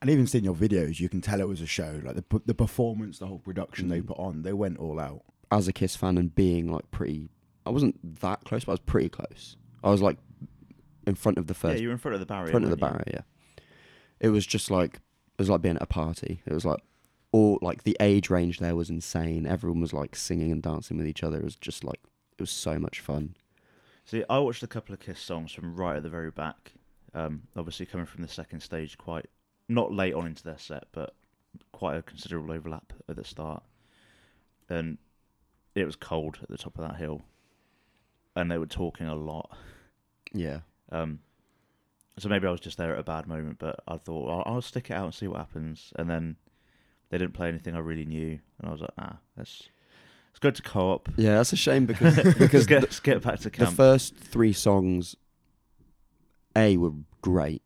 And 0.00 0.08
even 0.08 0.26
seeing 0.26 0.44
your 0.44 0.54
videos, 0.54 0.98
you 0.98 1.10
can 1.10 1.20
tell 1.20 1.40
it 1.40 1.48
was 1.48 1.60
a 1.60 1.66
show. 1.66 2.00
Like 2.02 2.16
the 2.16 2.40
the 2.46 2.54
performance, 2.54 3.18
the 3.18 3.26
whole 3.26 3.38
production 3.40 3.88
they 3.88 4.00
Mm. 4.00 4.06
put 4.06 4.18
on, 4.18 4.42
they 4.42 4.52
went 4.54 4.78
all 4.78 4.98
out. 4.98 5.22
as 5.52 5.68
a 5.68 5.72
Kiss 5.72 5.96
fan 5.96 6.16
and 6.16 6.34
being 6.34 6.70
like 6.72 6.90
pretty, 6.90 7.28
I 7.66 7.70
wasn't 7.70 8.20
that 8.20 8.44
close, 8.44 8.64
but 8.64 8.72
I 8.72 8.74
was 8.74 8.80
pretty 8.80 9.08
close. 9.10 9.56
I 9.84 9.90
was 9.90 10.00
like 10.00 10.16
in 11.06 11.14
front 11.16 11.36
of 11.38 11.46
the 11.48 11.54
first. 11.54 11.64
yeah, 11.64 11.74
first, 11.74 11.82
you 11.82 11.88
were 11.88 11.92
in 11.92 11.98
front 11.98 12.14
of 12.14 12.20
the 12.20 12.26
barrier. 12.26 12.50
front 12.50 12.64
of 12.64 12.70
the 12.70 12.76
you? 12.76 12.80
barrier. 12.80 13.04
Yeah, 13.12 13.20
it 14.20 14.28
was 14.30 14.46
just 14.46 14.70
like 14.70 14.94
it 14.96 15.38
was 15.38 15.50
like 15.50 15.60
being 15.60 15.76
at 15.76 15.82
a 15.82 15.86
party. 15.86 16.40
It 16.46 16.52
was 16.54 16.64
like 16.64 16.80
all 17.32 17.58
like 17.62 17.84
the 17.84 17.96
age 18.00 18.30
range 18.30 18.58
there 18.58 18.76
was 18.76 18.90
insane. 18.90 19.46
Everyone 19.46 19.80
was 19.80 19.92
like 19.92 20.16
singing 20.16 20.50
and 20.50 20.62
dancing 20.62 20.96
with 20.96 21.06
each 21.06 21.22
other. 21.22 21.38
It 21.38 21.44
was 21.44 21.56
just 21.56 21.84
like 21.84 22.00
it 22.32 22.42
was 22.42 22.50
so 22.50 22.78
much 22.78 23.00
fun. 23.00 23.34
See, 24.04 24.24
I 24.28 24.38
watched 24.38 24.62
a 24.62 24.66
couple 24.66 24.92
of 24.92 25.00
Kiss 25.00 25.20
songs 25.20 25.52
from 25.52 25.76
right 25.76 25.96
at 25.96 26.02
the 26.02 26.08
very 26.08 26.30
back. 26.30 26.72
Um, 27.14 27.42
obviously 27.56 27.86
coming 27.86 28.06
from 28.06 28.22
the 28.22 28.28
second 28.28 28.60
stage, 28.60 28.96
quite 28.98 29.26
not 29.68 29.92
late 29.92 30.14
on 30.14 30.26
into 30.26 30.42
their 30.42 30.58
set, 30.58 30.84
but 30.92 31.14
quite 31.72 31.96
a 31.96 32.02
considerable 32.02 32.52
overlap 32.52 32.92
at 33.08 33.16
the 33.16 33.24
start, 33.24 33.62
and 34.68 34.98
it 35.74 35.84
was 35.84 35.96
cold 35.96 36.38
at 36.42 36.48
the 36.48 36.58
top 36.58 36.78
of 36.78 36.88
that 36.88 36.96
hill, 36.96 37.22
and 38.36 38.50
they 38.50 38.58
were 38.58 38.66
talking 38.66 39.06
a 39.06 39.14
lot. 39.14 39.56
Yeah. 40.32 40.60
Um, 40.90 41.20
so 42.18 42.28
maybe 42.28 42.46
I 42.46 42.50
was 42.50 42.60
just 42.60 42.78
there 42.78 42.94
at 42.94 43.00
a 43.00 43.04
bad 43.04 43.26
moment, 43.26 43.58
but 43.58 43.80
I 43.86 43.96
thought 43.96 44.28
I'll, 44.28 44.54
I'll 44.54 44.62
stick 44.62 44.90
it 44.90 44.94
out 44.94 45.04
and 45.04 45.14
see 45.14 45.26
what 45.26 45.38
happens. 45.38 45.92
And 45.96 46.08
then 46.08 46.36
they 47.10 47.18
didn't 47.18 47.34
play 47.34 47.48
anything 47.48 47.74
I 47.74 47.80
really 47.80 48.04
knew, 48.06 48.38
and 48.58 48.68
I 48.68 48.70
was 48.70 48.80
like, 48.80 48.90
ah, 48.98 49.18
that's 49.36 49.68
it's 50.30 50.38
good 50.38 50.54
to 50.54 50.62
co-op. 50.62 51.08
Yeah, 51.16 51.36
that's 51.36 51.52
a 51.52 51.56
shame 51.56 51.86
because 51.86 52.16
because 52.38 52.68
let's 52.70 53.00
get, 53.00 53.20
the, 53.20 53.20
get 53.20 53.22
back 53.22 53.40
to 53.40 53.50
the 53.50 53.66
first 53.66 54.16
three 54.16 54.52
songs, 54.52 55.16
a 56.56 56.76
were 56.76 56.92
great, 57.20 57.62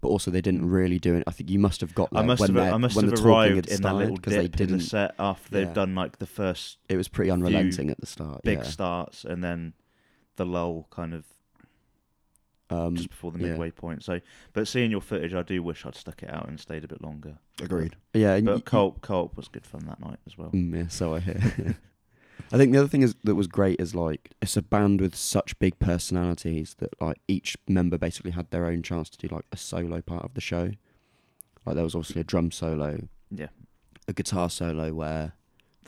but 0.00 0.08
also 0.08 0.30
they 0.30 0.40
didn't 0.40 0.68
really 0.68 0.98
do 0.98 1.14
it. 1.14 1.24
I 1.26 1.30
think 1.30 1.50
you 1.50 1.58
must 1.58 1.80
have 1.80 1.94
got 1.94 2.08
I 2.14 2.22
must 2.22 2.40
when 2.40 2.54
have 2.54 2.74
I 2.74 2.76
must 2.78 2.96
when 2.96 3.08
have 3.10 3.24
arrived 3.24 3.68
in 3.68 3.82
that 3.82 3.94
little 3.94 4.16
dip 4.16 4.24
they 4.32 4.36
in 4.44 4.50
the 4.50 4.56
didn't. 4.56 4.80
set 4.80 5.14
after 5.18 5.50
they've 5.50 5.66
Yeah. 5.68 5.72
done 5.74 5.94
like 5.94 6.18
the 6.18 6.26
first 6.26 6.78
It 6.88 6.96
was 6.96 7.08
pretty 7.08 7.30
unrelenting 7.30 7.90
at 7.90 8.00
the 8.00 8.06
start. 8.06 8.42
big 8.44 8.58
yeah. 8.58 8.64
starts 8.64 9.24
and 9.24 9.42
then 9.44 9.74
the 10.36 10.44
lull 10.46 10.86
kind 10.90 11.14
of 11.14 11.24
Um, 12.68 12.96
just 12.96 13.10
before 13.10 13.30
the 13.30 13.38
yeah. 13.38 13.50
midway 13.50 13.70
point. 13.70 14.02
So, 14.02 14.20
but 14.52 14.66
seeing 14.66 14.90
your 14.90 15.00
footage, 15.00 15.32
I 15.34 15.42
do 15.42 15.62
wish 15.62 15.86
I'd 15.86 15.94
stuck 15.94 16.22
it 16.24 16.30
out 16.30 16.48
and 16.48 16.58
stayed 16.58 16.82
a 16.82 16.88
bit 16.88 17.00
longer. 17.00 17.38
Agreed. 17.62 17.94
yeah, 18.12 18.34
and 18.34 18.44
But 18.46 18.64
co-op, 18.64 19.00
co-op 19.02 19.36
was 19.36 19.46
good 19.48 19.64
fun 19.64 19.84
that 19.86 20.00
night 20.00 20.18
as 20.26 20.36
well. 20.36 20.50
Mm, 20.50 20.74
yeah, 20.74 20.88
so 20.88 21.14
I 21.14 21.20
hear. 21.20 21.76
I 22.52 22.56
think 22.58 22.72
the 22.72 22.78
other 22.78 22.88
thing 22.88 23.02
is 23.02 23.14
that 23.24 23.34
was 23.34 23.46
great 23.46 23.80
is 23.80 23.94
like 23.94 24.30
it's 24.42 24.56
a 24.56 24.62
band 24.62 25.00
with 25.00 25.14
such 25.16 25.58
big 25.58 25.78
personalities 25.78 26.74
that 26.78 26.90
like 27.00 27.18
each 27.28 27.56
member 27.68 27.98
basically 27.98 28.32
had 28.32 28.50
their 28.50 28.66
own 28.66 28.82
chance 28.82 29.08
to 29.10 29.18
do 29.28 29.32
like 29.34 29.44
a 29.52 29.56
solo 29.56 30.00
part 30.00 30.24
of 30.24 30.34
the 30.34 30.40
show. 30.40 30.72
Like 31.64 31.74
there 31.76 31.84
was 31.84 31.94
obviously 31.94 32.20
a 32.20 32.24
drum 32.24 32.50
solo, 32.50 33.08
Yeah, 33.30 33.48
a 34.06 34.12
guitar 34.12 34.50
solo 34.50 34.92
where 34.92 35.32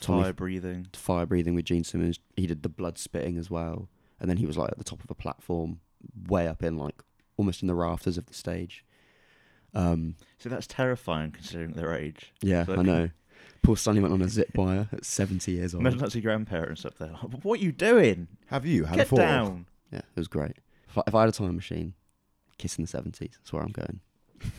Tommy- 0.00 0.23
fire 0.25 0.32
breathing. 0.32 0.87
fire 0.94 1.26
breathing 1.26 1.54
with 1.54 1.64
Gene 1.66 1.85
Simmons. 1.85 2.18
He 2.37 2.47
did 2.47 2.62
the 2.62 2.68
blood 2.68 2.99
spitting 2.99 3.37
as 3.37 3.50
well, 3.50 3.88
and 4.20 4.28
then 4.30 4.37
he 4.38 4.47
was 4.47 4.56
like 4.56 4.70
at 4.70 4.78
the 4.78 4.85
top 4.85 5.02
of 5.04 5.11
a 5.11 5.14
platform, 5.14 5.80
way 6.28 6.46
up 6.48 6.62
in 6.62 6.76
like 6.76 7.02
almost 7.36 7.62
in 7.62 7.68
the 7.68 7.74
rafters 7.74 8.18
of 8.18 8.26
the 8.26 8.34
stage. 8.34 8.84
Um, 9.74 10.16
So 10.38 10.48
that's 10.48 10.66
terrifying 10.66 11.30
considering 11.32 11.72
their 11.72 11.94
age. 11.94 12.32
yeah, 12.40 12.64
But- 12.64 12.78
I 12.78 12.82
know. 12.82 13.10
Paul 13.62 13.76
Stanley 13.76 14.00
went 14.00 14.14
on 14.14 14.22
a 14.22 14.28
zip 14.28 14.50
wire 14.56 14.88
at 14.92 15.04
seventy 15.04 15.52
years 15.52 15.74
old. 15.74 15.82
Imagine 15.82 15.98
that's 15.98 16.14
your 16.14 16.22
grandparents 16.22 16.84
up 16.84 16.96
there. 16.98 17.10
Like, 17.10 17.44
what 17.44 17.58
are 17.60 17.62
you 17.62 17.72
doing? 17.72 18.28
Have 18.46 18.64
you 18.64 18.84
had 18.84 18.94
a 18.94 18.98
Get 18.98 19.08
fall? 19.08 19.18
down. 19.18 19.66
Yeah, 19.92 19.98
it 19.98 20.04
was 20.16 20.28
great. 20.28 20.56
If 20.88 20.96
I, 20.96 21.02
if 21.08 21.14
I 21.14 21.20
had 21.20 21.28
a 21.28 21.32
time 21.32 21.54
machine, 21.56 21.94
kiss 22.56 22.78
in 22.78 22.82
the 22.84 22.88
seventies. 22.88 23.32
That's 23.38 23.52
where 23.52 23.62
I'm 23.62 23.72
going. 23.72 24.00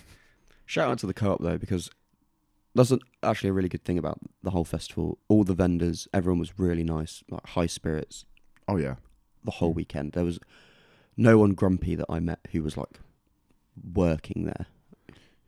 Shout 0.65 0.91
out 0.91 0.99
to 0.99 1.07
the 1.07 1.13
co-op 1.13 1.41
though, 1.41 1.57
because 1.57 1.89
that's 2.75 2.91
a, 2.91 2.99
actually 3.23 3.49
a 3.49 3.53
really 3.53 3.69
good 3.69 3.83
thing 3.83 3.97
about 3.97 4.19
the 4.43 4.51
whole 4.51 4.65
festival. 4.65 5.17
All 5.29 5.43
the 5.43 5.55
vendors, 5.55 6.07
everyone 6.13 6.39
was 6.39 6.59
really 6.59 6.83
nice, 6.83 7.23
like 7.29 7.47
high 7.47 7.65
spirits 7.67 8.25
Oh 8.67 8.75
yeah. 8.77 8.95
the 9.43 9.51
whole 9.51 9.73
weekend. 9.73 10.11
There 10.11 10.25
was 10.25 10.39
no 11.19 11.37
one 11.37 11.53
grumpy 11.53 11.95
that 11.95 12.05
I 12.09 12.19
met 12.19 12.39
who 12.51 12.63
was 12.63 12.77
like 12.77 12.99
working 13.93 14.45
there. 14.45 14.67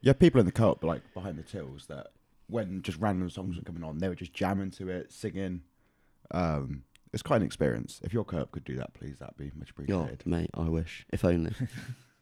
Yeah, 0.01 0.13
people 0.13 0.39
in 0.39 0.45
the 0.45 0.51
co-op 0.51 0.83
like 0.83 1.01
behind 1.13 1.37
the 1.37 1.43
tills 1.43 1.85
that 1.87 2.07
when 2.47 2.81
just 2.81 2.97
random 2.99 3.29
songs 3.29 3.55
were 3.55 3.63
coming 3.63 3.83
on, 3.83 3.99
they 3.99 4.09
were 4.09 4.15
just 4.15 4.33
jamming 4.33 4.71
to 4.71 4.89
it, 4.89 5.11
singing. 5.11 5.61
Um, 6.31 6.83
it's 7.13 7.23
quite 7.23 7.37
an 7.41 7.45
experience. 7.45 7.99
If 8.03 8.13
your 8.13 8.23
co-op 8.25 8.51
could 8.51 8.63
do 8.63 8.75
that, 8.77 8.93
please, 8.93 9.17
that'd 9.19 9.37
be 9.37 9.51
much 9.57 9.69
Oh, 9.69 9.81
appreciated. 9.83 10.25
mate, 10.25 10.49
I 10.53 10.69
wish. 10.69 11.05
If 11.11 11.23
only. 11.25 11.53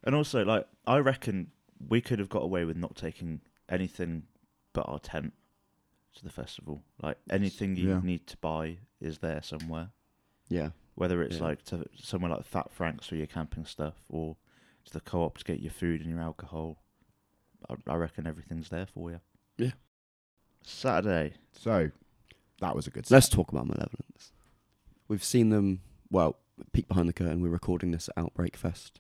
And 0.02 0.16
also, 0.16 0.46
like, 0.46 0.66
I 0.88 1.00
reckon 1.00 1.52
we 1.90 2.00
could 2.00 2.20
have 2.20 2.30
got 2.30 2.42
away 2.42 2.64
with 2.64 2.78
not 2.78 2.96
taking 2.96 3.42
anything 3.68 4.24
but 4.72 4.88
our 4.88 4.98
tent 4.98 5.34
to 6.16 6.24
the 6.24 6.30
festival. 6.30 6.84
Like, 7.04 7.18
anything 7.30 7.76
you 7.76 7.90
Yeah. 7.90 8.00
need 8.02 8.26
to 8.28 8.38
buy 8.38 8.78
is 9.02 9.18
there 9.18 9.42
somewhere. 9.44 9.90
yeah. 10.48 10.70
Whether 11.00 11.24
it's 11.24 11.38
Yeah. 11.38 11.44
like 11.44 11.64
to 11.64 11.86
somewhere 11.96 12.30
like 12.32 12.44
Fat 12.44 12.70
Frank's 12.74 13.08
for 13.08 13.16
your 13.16 13.26
camping 13.26 13.64
stuff, 13.64 14.04
or 14.10 14.36
to 14.84 14.92
the 14.92 15.00
co-op 15.00 15.38
to 15.38 15.46
get 15.46 15.62
your 15.62 15.72
food 15.72 16.02
and 16.02 16.10
your 16.10 16.20
alcohol. 16.20 16.84
I, 17.70 17.76
I 17.88 17.96
reckon 17.96 18.28
everything's 18.28 18.68
there 18.68 18.86
for 18.86 19.10
you. 19.10 19.22
Yeah. 19.58 19.72
Saturday. 20.62 21.36
So 21.54 21.92
that 22.60 22.76
was 22.76 22.86
a 22.86 22.90
good. 22.90 23.10
Let's 23.10 23.30
talk 23.30 23.50
about 23.50 23.66
Malevolence. 23.68 24.34
We've 25.08 25.24
seen 25.24 25.52
them. 25.52 25.80
Well, 26.12 26.38
peek 26.74 26.90
behind 26.90 27.08
the 27.08 27.14
curtain. 27.14 27.42
We're 27.42 27.48
recording 27.48 27.92
this 27.92 28.10
at 28.10 28.18
Outbreak 28.22 28.58
Fest. 28.58 29.00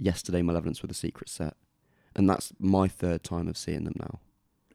Yesterday, 0.00 0.42
Malevolence 0.42 0.82
with 0.82 0.90
a 0.90 0.94
secret 0.94 1.28
set, 1.28 1.54
and 2.16 2.28
that's 2.28 2.52
my 2.58 2.88
third 2.88 3.22
time 3.22 3.46
of 3.46 3.56
seeing 3.56 3.84
them 3.84 3.94
now. 3.96 4.18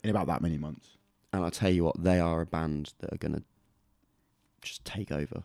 in 0.01 0.10
about 0.12 0.28
that 0.28 0.41
many 0.41 0.58
months. 0.58 0.95
And 1.34 1.43
I 1.43 1.49
tell 1.49 1.71
you 1.71 1.84
what, 1.84 2.01
they 2.01 2.21
are 2.21 2.39
a 2.39 2.45
band 2.45 2.93
that 2.99 3.12
are 3.12 3.17
gonna 3.17 3.41
just 4.62 4.86
take 4.86 5.12
over 5.12 5.43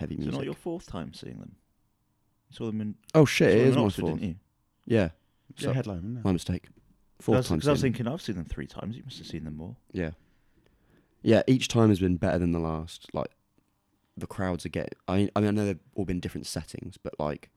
heavy 0.00 0.16
Is 0.16 0.26
it 0.26 0.32
not 0.32 0.44
your 0.44 0.54
fourth 0.54 0.86
time 0.86 1.12
seeing 1.14 1.38
them? 1.38 1.54
You 2.50 2.56
saw 2.56 2.66
them 2.66 2.80
in. 2.80 2.94
oh 3.14 3.24
shit! 3.24 3.52
saw 3.52 3.58
It 3.58 3.64
them 3.66 3.74
my 3.76 3.80
Oxford, 3.86 4.00
fault. 4.02 4.14
didn't 4.14 4.28
you? 4.28 4.34
Yeah, 4.86 5.10
Yeah, 5.56 5.62
So- 5.62 5.72
headline. 5.72 5.98
Isn't 5.98 6.16
it? 6.18 6.24
my 6.24 6.32
mistake. 6.32 6.68
Fourth 7.20 7.36
Because 7.36 7.46
I, 7.46 7.48
time. 7.48 7.56
was- 7.58 7.62
'cause 7.62 7.68
I 7.68 7.70
was 7.72 7.80
seeing 7.80 7.92
them. 7.92 7.98
thinking 7.98 8.12
I've 8.12 8.22
seen 8.22 8.36
them 8.36 8.44
three 8.46 8.66
times. 8.66 8.96
You 8.96 9.04
must 9.04 9.18
have 9.18 9.26
seen 9.26 9.44
them 9.44 9.56
more. 9.56 9.76
Yeah. 9.92 10.10
Yeah, 11.22 11.42
each 11.46 11.68
time 11.68 11.90
has 11.90 12.00
been 12.00 12.16
better 12.16 12.38
than 12.38 12.52
the 12.52 12.58
last. 12.58 13.08
Like 13.14 13.30
the 14.16 14.26
crowds 14.26 14.64
are 14.66 14.70
getting 14.70 14.98
I 15.06 15.30
I 15.36 15.40
mean 15.40 15.48
I 15.48 15.50
know 15.52 15.66
they've 15.66 15.78
all 15.94 16.04
been 16.06 16.18
different 16.20 16.46
settings, 16.46 16.96
but 16.96 17.14
like 17.20 17.50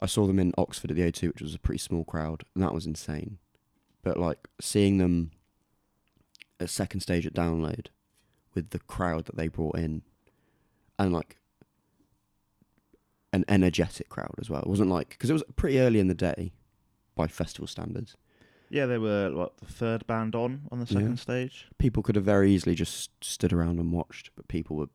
I 0.00 0.06
saw 0.06 0.26
them 0.26 0.38
in 0.38 0.52
Oxford 0.56 0.90
at 0.90 0.96
the 0.96 1.02
O2, 1.02 1.28
which 1.28 1.42
was 1.42 1.54
a 1.54 1.58
pretty 1.58 1.78
small 1.78 2.04
crowd, 2.04 2.44
and 2.54 2.62
that 2.62 2.72
was 2.72 2.86
insane. 2.86 3.38
But 4.02 4.16
like 4.16 4.48
seeing 4.60 4.98
them 4.98 5.32
at 6.60 6.70
second 6.70 7.00
stage 7.00 7.26
at 7.26 7.34
download 7.34 7.88
with 8.54 8.70
the 8.70 8.78
crowd 8.78 9.24
that 9.26 9.36
they 9.36 9.48
brought 9.48 9.76
in 9.76 10.02
and 11.04 11.12
like 11.12 11.36
an 13.32 13.44
energetic 13.48 14.08
crowd 14.08 14.34
as 14.38 14.50
well. 14.50 14.60
It 14.62 14.68
wasn't 14.68 14.90
like 14.90 15.10
because 15.10 15.30
it 15.30 15.34
was 15.34 15.42
pretty 15.56 15.78
early 15.80 16.00
in 16.00 16.08
the 16.08 16.14
day 16.14 16.52
by 17.14 17.26
festival 17.26 17.66
standards. 17.66 18.16
Yeah, 18.70 18.86
they 18.86 18.98
were 18.98 19.30
what 19.34 19.58
the 19.58 19.66
third 19.66 20.06
band 20.06 20.34
on 20.34 20.62
on 20.70 20.80
the 20.80 20.86
Yeah. 20.86 21.00
second 21.00 21.18
stage. 21.18 21.66
people 21.78 22.02
could 22.02 22.16
have 22.16 22.24
very 22.24 22.50
easily 22.52 22.74
just 22.74 23.10
stood 23.24 23.52
around 23.52 23.78
and 23.78 23.92
watched, 23.92 24.30
but 24.36 24.48
people 24.48 24.76
were 24.76 24.88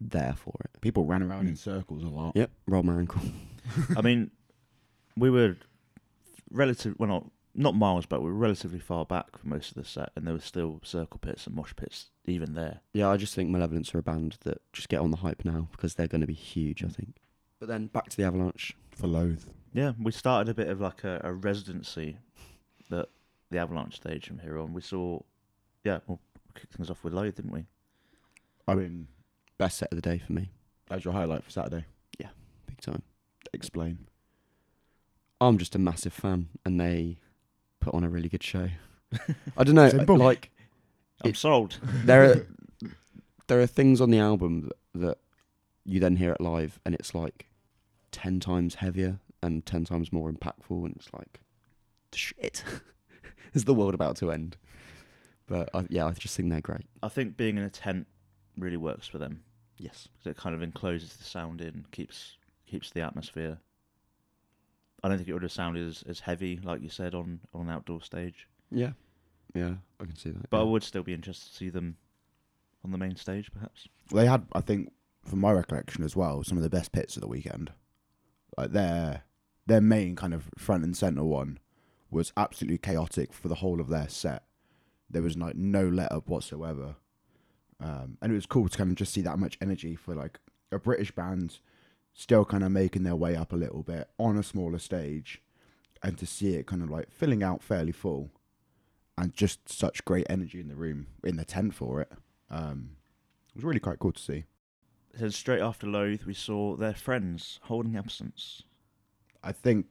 there 0.00 0.34
for 0.34 0.54
it. 0.64 0.80
People 0.80 1.04
ran 1.04 1.22
around 1.22 1.46
in 1.48 1.54
circles 1.56 2.02
a 2.02 2.08
lot. 2.08 2.34
Yep, 2.34 2.50
rolled 2.66 2.84
my 2.86 2.98
ankle. 2.98 3.22
I 3.96 4.02
mean, 4.02 4.30
we 5.16 5.30
were 5.30 5.56
relative. 6.50 6.96
Well, 6.98 7.08
not 7.08 7.30
not 7.54 7.74
miles 7.74 8.06
back. 8.06 8.20
We 8.20 8.26
were 8.26 8.32
relatively 8.32 8.78
far 8.78 9.04
back 9.04 9.38
for 9.38 9.46
most 9.46 9.70
of 9.70 9.74
the 9.74 9.84
set, 9.84 10.10
and 10.16 10.26
there 10.26 10.34
were 10.34 10.40
still 10.40 10.80
circle 10.82 11.18
pits 11.18 11.46
and 11.46 11.54
mosh 11.54 11.74
pits 11.76 12.10
even 12.26 12.54
there. 12.54 12.80
Yeah, 12.92 13.10
I 13.10 13.16
just 13.16 13.34
think 13.34 13.50
Malevolence 13.50 13.94
are 13.94 13.98
a 13.98 14.02
band 14.02 14.38
that 14.44 14.60
just 14.72 14.88
get 14.88 15.00
on 15.00 15.10
the 15.10 15.18
hype 15.18 15.44
now 15.44 15.68
because 15.72 15.94
they're 15.94 16.08
going 16.08 16.20
to 16.20 16.26
be 16.26 16.34
huge, 16.34 16.82
I 16.84 16.88
think. 16.88 17.16
But 17.58 17.68
then 17.68 17.86
back 17.86 18.08
to 18.08 18.16
the 18.16 18.24
Avalanche. 18.24 18.76
For 18.96 19.06
Loathe. 19.06 19.44
Yeah, 19.72 19.92
we 20.00 20.12
started 20.12 20.50
a 20.50 20.54
bit 20.54 20.68
of 20.68 20.80
like 20.80 21.04
a, 21.04 21.20
a 21.24 21.32
residency 21.32 22.18
that 22.90 23.08
the 23.50 23.58
Avalanche 23.58 23.96
stage 23.96 24.26
from 24.26 24.38
here 24.38 24.58
on. 24.58 24.74
We 24.74 24.82
saw, 24.82 25.20
yeah, 25.84 26.00
we'll 26.06 26.20
kick 26.54 26.70
things 26.70 26.90
off 26.90 27.04
with 27.04 27.12
Loathe, 27.12 27.36
didn't 27.36 27.52
we? 27.52 27.66
I 28.68 28.74
mean, 28.74 29.08
Best 29.62 29.78
set 29.78 29.92
of 29.92 29.96
the 29.96 30.02
day 30.02 30.18
for 30.18 30.32
me, 30.32 30.50
that's 30.88 31.04
your 31.04 31.14
highlight 31.14 31.44
for 31.44 31.50
Saturday. 31.50 31.84
Yeah, 32.18 32.30
big 32.66 32.80
time. 32.80 33.02
Explain. 33.52 34.08
I'm 35.40 35.56
just 35.56 35.76
a 35.76 35.78
massive 35.78 36.12
fan, 36.12 36.48
and 36.64 36.80
they 36.80 37.18
put 37.82 37.94
on 37.94 38.04
a 38.04 38.08
really 38.08 38.28
good 38.30 38.42
show. 38.42 38.68
I 39.56 39.64
don't 39.64 39.74
know, 39.74 39.88
Simple. 39.90 40.16
like 40.16 40.50
I'm 41.22 41.30
It- 41.30 41.36
sold. 41.36 41.78
there 42.04 42.24
are 42.30 42.46
there 43.48 43.60
are 43.60 43.66
things 43.66 44.00
on 44.00 44.10
the 44.10 44.18
album 44.18 44.62
that, 44.62 45.00
that 45.00 45.18
you 45.84 46.00
then 46.00 46.16
hear 46.16 46.32
it 46.32 46.40
live, 46.40 46.80
and 46.86 46.94
it's 46.94 47.14
like 47.14 47.48
ten 48.10 48.40
times 48.40 48.76
heavier 48.76 49.18
and 49.42 49.66
ten 49.66 49.84
times 49.84 50.12
more 50.12 50.30
impactful, 50.32 50.84
and 50.86 50.96
it's 50.96 51.12
like 51.12 51.40
shit. 52.14 52.64
Is 53.54 53.64
the 53.66 53.74
world 53.74 53.92
about 53.92 54.16
to 54.16 54.30
end? 54.32 54.56
But 55.46 55.68
I, 55.74 55.84
yeah, 55.90 56.06
I 56.06 56.12
just 56.12 56.34
think 56.36 56.48
they're 56.48 56.62
great. 56.62 56.86
I 57.02 57.08
think 57.08 57.36
being 57.36 57.58
in 57.58 57.64
a 57.64 57.68
tent 57.70 58.06
really 58.56 58.78
works 58.78 59.06
for 59.06 59.18
them 59.18 59.42
Yes. 59.76 60.08
because 60.16 60.30
it 60.30 60.36
kind 60.38 60.54
of 60.54 60.62
encloses 60.62 61.14
the 61.16 61.24
sound 61.24 61.60
in, 61.60 61.84
keeps 61.90 62.36
keeps 62.66 62.90
the 62.90 63.02
atmosphere. 63.02 63.58
I 65.02 65.08
don't 65.08 65.18
think 65.18 65.28
it 65.28 65.32
would 65.32 65.42
have 65.42 65.52
sounded 65.52 65.88
as, 65.88 66.04
as 66.08 66.20
heavy, 66.20 66.60
like 66.62 66.82
you 66.82 66.88
said, 66.88 67.14
on, 67.14 67.40
on 67.52 67.62
an 67.62 67.70
outdoor 67.70 68.00
stage. 68.02 68.46
Yeah. 68.70 68.92
Yeah, 69.54 69.74
I 70.00 70.04
can 70.04 70.16
see 70.16 70.30
that. 70.30 70.48
But 70.50 70.60
I 70.60 70.64
would 70.64 70.82
still 70.82 71.02
be 71.02 71.12
interested 71.12 71.50
to 71.50 71.56
see 71.56 71.68
them 71.68 71.96
on 72.84 72.90
the 72.90 72.98
main 72.98 73.16
stage, 73.16 73.52
perhaps. 73.52 73.88
They 74.12 74.26
had, 74.26 74.46
I 74.52 74.60
think, 74.60 74.92
from 75.24 75.40
my 75.40 75.52
recollection 75.52 76.04
as 76.04 76.16
well, 76.16 76.42
some 76.42 76.56
of 76.56 76.64
the 76.64 76.70
best 76.70 76.92
pits 76.92 77.16
of 77.16 77.20
the 77.20 77.28
weekend. 77.28 77.70
Like 78.56 78.72
their 78.72 79.22
their 79.66 79.80
main 79.80 80.16
kind 80.16 80.34
of 80.34 80.50
front 80.58 80.84
and 80.84 80.96
center 80.96 81.24
one 81.24 81.58
was 82.10 82.32
absolutely 82.36 82.78
chaotic 82.78 83.32
for 83.32 83.48
the 83.48 83.56
whole 83.56 83.80
of 83.80 83.88
their 83.88 84.08
set. 84.08 84.44
There 85.08 85.22
was 85.22 85.36
like 85.36 85.54
no 85.54 85.86
let 85.86 86.12
up 86.12 86.28
whatsoever, 86.28 86.96
um, 87.80 88.18
and 88.20 88.32
it 88.32 88.34
was 88.34 88.46
cool 88.46 88.68
to 88.68 88.78
kind 88.78 88.90
of 88.90 88.96
just 88.96 89.12
see 89.12 89.22
that 89.22 89.38
much 89.38 89.58
energy 89.60 89.94
for 89.94 90.14
like 90.14 90.38
a 90.70 90.78
British 90.78 91.12
band 91.12 91.58
still 92.14 92.44
kind 92.44 92.62
of 92.64 92.70
making 92.72 93.02
their 93.04 93.16
way 93.16 93.36
up 93.36 93.52
a 93.52 93.56
little 93.56 93.82
bit 93.82 94.08
on 94.18 94.36
a 94.38 94.42
smaller 94.42 94.78
stage, 94.78 95.40
and 96.02 96.18
to 96.18 96.26
see 96.26 96.54
it 96.54 96.66
kind 96.66 96.82
of 96.82 96.90
like 96.90 97.10
filling 97.10 97.42
out 97.42 97.62
fairly 97.62 97.92
full. 97.92 98.30
and 99.18 99.34
just 99.34 99.68
such 99.68 100.04
great 100.04 100.26
energy 100.30 100.58
in 100.58 100.68
the 100.68 100.74
room 100.74 101.06
in 101.22 101.36
the 101.36 101.44
tent 101.44 101.74
for 101.74 102.00
it. 102.00 102.10
Um, 102.50 102.96
it 103.50 103.56
was 103.56 103.64
really 103.64 103.78
quite 103.80 103.98
cool 103.98 104.12
to 104.12 104.20
see. 104.20 104.44
So 105.18 105.28
straight 105.28 105.60
after 105.60 105.86
Loathe, 105.86 106.22
we 106.24 106.32
saw 106.34 106.76
their 106.76 106.94
friends 106.94 107.60
holding 107.64 107.96
absence. 107.96 108.62
I 109.44 109.52
think, 109.52 109.86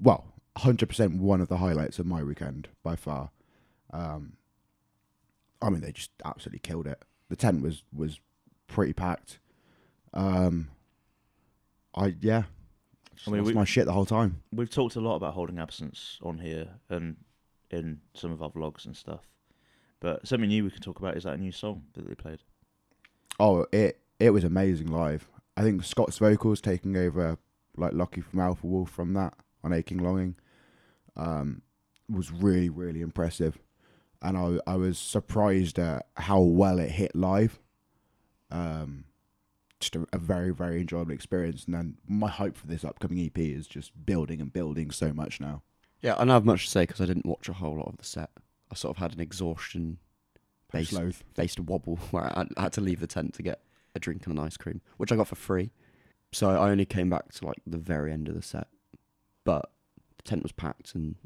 well, 0.00 0.26
100% 0.58 1.18
one 1.18 1.40
of 1.40 1.48
the 1.48 1.56
highlights 1.56 1.98
of 1.98 2.06
my 2.06 2.22
weekend 2.22 2.68
by 2.84 2.94
far. 2.94 3.30
Um, 3.90 4.34
I 5.60 5.70
mean, 5.70 5.80
they 5.80 5.92
just 5.92 6.12
absolutely 6.24 6.60
killed 6.60 6.86
it. 6.86 7.02
The 7.28 7.36
tent 7.36 7.62
was 7.62 7.82
was 7.92 8.20
pretty 8.68 8.92
packed. 8.92 9.40
Um, 10.14 10.70
I 11.94 12.14
yeah, 12.20 12.44
I 13.26 13.30
mean, 13.30 13.44
we- 13.44 13.52
my 13.54 13.64
shit 13.64 13.84
the 13.86 13.92
whole 13.92 14.06
time. 14.06 14.42
We've 14.52 14.70
talked 14.70 14.96
a 14.96 15.00
lot 15.00 15.16
about 15.16 15.34
holding 15.34 15.58
absence 15.58 16.18
on 16.22 16.38
here 16.38 16.68
and 16.88 17.16
in 17.70 18.00
some 18.14 18.32
of 18.32 18.42
our 18.42 18.50
vlogs 18.50 18.84
and 18.86 18.96
stuff. 18.96 19.20
But 20.00 20.26
something 20.26 20.48
new 20.48 20.64
we 20.64 20.70
can 20.70 20.82
talk 20.82 20.98
about 20.98 21.16
is 21.16 21.24
that 21.24 21.38
new 21.38 21.52
song 21.52 21.84
that 21.94 22.06
they 22.08 22.14
played. 22.14 22.40
Oh, 23.38 23.66
it 23.72 24.00
it 24.18 24.30
was 24.30 24.44
amazing 24.44 24.88
live. 24.88 25.28
I 25.56 25.62
think 25.62 25.84
Scott's 25.84 26.18
vocals 26.18 26.60
taking 26.60 26.96
over 26.96 27.38
like 27.76 27.92
Lochie 27.92 28.24
from 28.24 28.40
Alpha 28.40 28.66
Wolf 28.66 28.90
from 28.90 29.12
that 29.14 29.34
on 29.64 29.72
Aching 29.72 29.98
Longing 29.98 30.34
um, 31.16 31.62
was 32.08 32.30
really 32.32 32.68
really 32.68 33.00
impressive, 33.00 33.58
and 34.20 34.36
I 34.36 34.58
I 34.66 34.76
was 34.76 34.98
surprised 34.98 35.78
at 35.78 36.06
how 36.16 36.40
well 36.40 36.78
it 36.78 36.90
hit 36.90 37.14
live. 37.14 37.58
Um, 38.50 39.04
just 39.82 39.96
a, 39.96 40.06
a 40.12 40.18
very 40.18 40.52
very 40.54 40.80
enjoyable 40.80 41.12
experience, 41.12 41.64
and 41.66 41.74
then 41.74 41.96
my 42.08 42.28
hope 42.28 42.56
for 42.56 42.66
this 42.66 42.84
upcoming 42.84 43.24
EP 43.24 43.38
is 43.38 43.66
just 43.66 43.92
building 44.06 44.40
and 44.40 44.52
building 44.52 44.90
so 44.90 45.12
much 45.12 45.40
now. 45.40 45.62
Yeah, 46.00 46.14
I 46.14 46.18
don't 46.18 46.28
have 46.28 46.44
much 46.44 46.64
to 46.64 46.70
say 46.70 46.82
because 46.84 47.00
I 47.00 47.06
didn't 47.06 47.26
watch 47.26 47.48
a 47.48 47.52
whole 47.52 47.76
lot 47.76 47.88
of 47.88 47.98
the 47.98 48.04
set. 48.04 48.30
I 48.70 48.74
sort 48.74 48.96
of 48.96 49.00
had 49.02 49.12
an 49.14 49.20
exhaustion 49.20 49.98
based 50.72 50.94
based 51.34 51.60
wobble 51.60 51.96
where 52.10 52.24
I 52.24 52.38
had, 52.38 52.48
I 52.56 52.62
had 52.62 52.72
to 52.74 52.80
leave 52.80 53.00
the 53.00 53.06
tent 53.06 53.34
to 53.34 53.42
get 53.42 53.60
a 53.94 54.00
drink 54.00 54.26
and 54.26 54.38
an 54.38 54.44
ice 54.44 54.56
cream, 54.56 54.80
which 54.96 55.12
I 55.12 55.16
got 55.16 55.28
for 55.28 55.34
free. 55.36 55.70
So 56.32 56.48
I 56.48 56.70
only 56.70 56.86
came 56.86 57.10
back 57.10 57.30
to 57.32 57.46
like 57.46 57.58
the 57.66 57.76
very 57.76 58.10
end 58.12 58.26
of 58.28 58.34
the 58.34 58.40
set, 58.42 58.68
but 59.44 59.70
the 60.16 60.22
tent 60.22 60.42
was 60.42 60.52
packed 60.52 60.94
and 60.94 61.16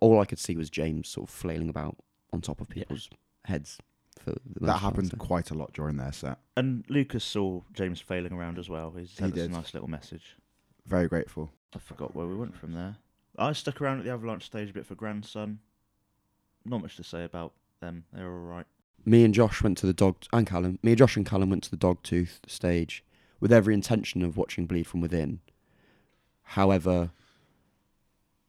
all 0.00 0.20
I 0.20 0.26
could 0.26 0.38
see 0.38 0.54
was 0.56 0.70
James 0.70 1.08
sort 1.08 1.28
of 1.28 1.34
flailing 1.34 1.68
about 1.68 1.96
on 2.32 2.40
top 2.40 2.60
of 2.60 2.68
Yeah. 2.68 2.82
people's 2.84 3.08
heads. 3.46 3.78
For 4.24 4.30
the 4.32 4.40
That 4.60 4.66
part, 4.66 4.80
happened 4.80 5.10
so- 5.10 5.16
quite 5.16 5.50
a 5.50 5.54
lot 5.54 5.72
during 5.72 5.96
their 5.96 6.12
set. 6.12 6.38
And 6.56 6.84
Lucas 6.88 7.24
saw 7.24 7.62
James 7.72 8.00
failing 8.00 8.32
around 8.32 8.58
as 8.58 8.68
well. 8.68 8.92
He's 8.92 9.10
He 9.10 9.16
sent 9.16 9.34
us 9.34 9.46
a 9.46 9.48
nice 9.48 9.74
little 9.74 9.88
message. 9.88 10.36
Very 10.86 11.08
grateful. 11.08 11.50
I 11.74 11.78
forgot 11.78 12.14
where 12.14 12.26
we 12.26 12.34
went 12.34 12.56
from 12.56 12.72
there. 12.72 12.96
I 13.38 13.52
stuck 13.52 13.80
around 13.80 13.98
at 13.98 14.04
the 14.04 14.10
Avalanche 14.10 14.44
stage 14.46 14.70
a 14.70 14.72
bit 14.72 14.86
for 14.86 14.94
Grandson. 14.94 15.60
Not 16.64 16.82
much 16.82 16.96
to 16.96 17.04
say 17.04 17.24
about 17.24 17.52
them. 17.80 18.04
They're 18.12 18.26
all 18.26 18.38
right. 18.40 18.66
me 19.04 19.24
and 19.24 19.32
Josh 19.32 19.62
went 19.62 19.78
to 19.78 19.86
the 19.86 19.92
dog 19.94 20.16
and 20.32 20.46
Callum. 20.46 20.78
Me, 20.82 20.90
and 20.92 20.98
Josh, 20.98 21.16
and 21.16 21.24
Callum 21.24 21.50
went 21.50 21.62
to 21.64 21.70
the 21.70 21.76
Dogtooth 21.76 22.40
stage 22.48 23.04
with 23.40 23.52
every 23.52 23.72
intention 23.74 24.22
of 24.22 24.36
watching 24.36 24.66
Bleed 24.66 24.86
from 24.86 25.00
Within. 25.00 25.40
However, 26.42 27.10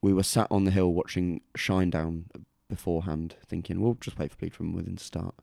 we 0.01 0.13
were 0.13 0.23
sat 0.23 0.47
on 0.49 0.63
the 0.63 0.71
hill 0.71 0.91
watching 0.93 1.41
Shinedown 1.57 2.23
beforehand, 2.69 3.35
thinking 3.45 3.79
we'll 3.81 3.95
just 3.95 4.17
wait 4.17 4.31
for 4.31 4.37
Bleed 4.37 4.53
from 4.53 4.73
Within 4.73 4.95
to 4.95 5.03
start. 5.03 5.35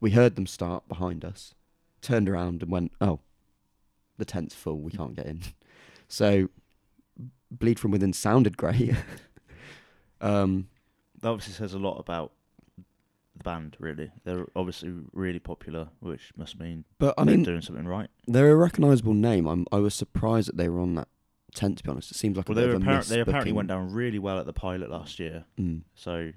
We 0.00 0.12
heard 0.12 0.36
them 0.36 0.46
start 0.46 0.88
behind 0.88 1.24
us, 1.24 1.54
turned 2.02 2.28
around 2.28 2.62
and 2.62 2.70
went, 2.70 2.92
"Oh, 3.00 3.20
the 4.16 4.24
tent's 4.24 4.54
full. 4.54 4.80
We 4.80 4.92
can't 4.92 5.14
get 5.16 5.26
in." 5.26 5.40
So, 6.10 6.48
Bleed 7.50 7.78
from 7.78 7.90
Within 7.90 8.14
sounded 8.14 8.56
great. 8.56 8.94
um, 10.22 10.68
That 11.20 11.28
obviously 11.28 11.52
says 11.52 11.74
a 11.74 11.78
lot 11.78 11.98
about 11.98 12.32
the 13.36 13.44
band, 13.44 13.76
really. 13.78 14.10
They're 14.24 14.46
obviously 14.56 14.92
really 15.12 15.38
popular, 15.38 15.88
which 16.00 16.32
must 16.36 16.58
mean 16.58 16.84
but 16.98 17.14
I 17.18 17.24
they're 17.24 17.36
mean, 17.36 17.44
doing 17.44 17.60
something 17.60 17.86
right. 17.86 18.08
They're 18.26 18.50
a 18.52 18.56
recognisable 18.56 19.12
name. 19.14 19.46
I'm, 19.46 19.66
I 19.70 19.76
was 19.80 19.94
surprised 19.94 20.48
that 20.48 20.56
they 20.56 20.68
were 20.70 20.80
on 20.80 20.94
that 20.94 21.08
tent. 21.54 21.78
To 21.78 21.84
be 21.84 21.90
honest, 21.90 22.10
it 22.10 22.16
seems 22.16 22.36
like 22.38 22.48
Well, 22.48 22.56
a 22.56 22.60
they, 22.62 22.66
bit 22.66 22.70
were 22.70 22.76
of 22.76 22.82
a 22.82 22.84
apparent, 22.84 23.06
they 23.08 23.20
apparently 23.20 23.52
went 23.52 23.68
down 23.68 23.92
really 23.92 24.18
well 24.18 24.38
at 24.38 24.46
the 24.46 24.52
pilot 24.54 24.90
last 24.90 25.18
year. 25.18 25.44
Mm, 25.58 25.82
So 25.94 26.32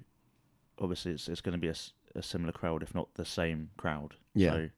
obviously 0.79 1.13
it's 1.13 1.29
it's 1.29 1.41
going 1.41 1.53
to 1.53 1.59
be 1.59 1.69
a, 1.69 1.75
a 2.15 2.21
similar 2.23 2.51
crowd, 2.51 2.83
if 2.83 2.93
not 2.95 3.13
the 3.15 3.25
same 3.25 3.69
crowd. 3.77 4.15
yeah, 4.33 4.51
So 4.51 4.69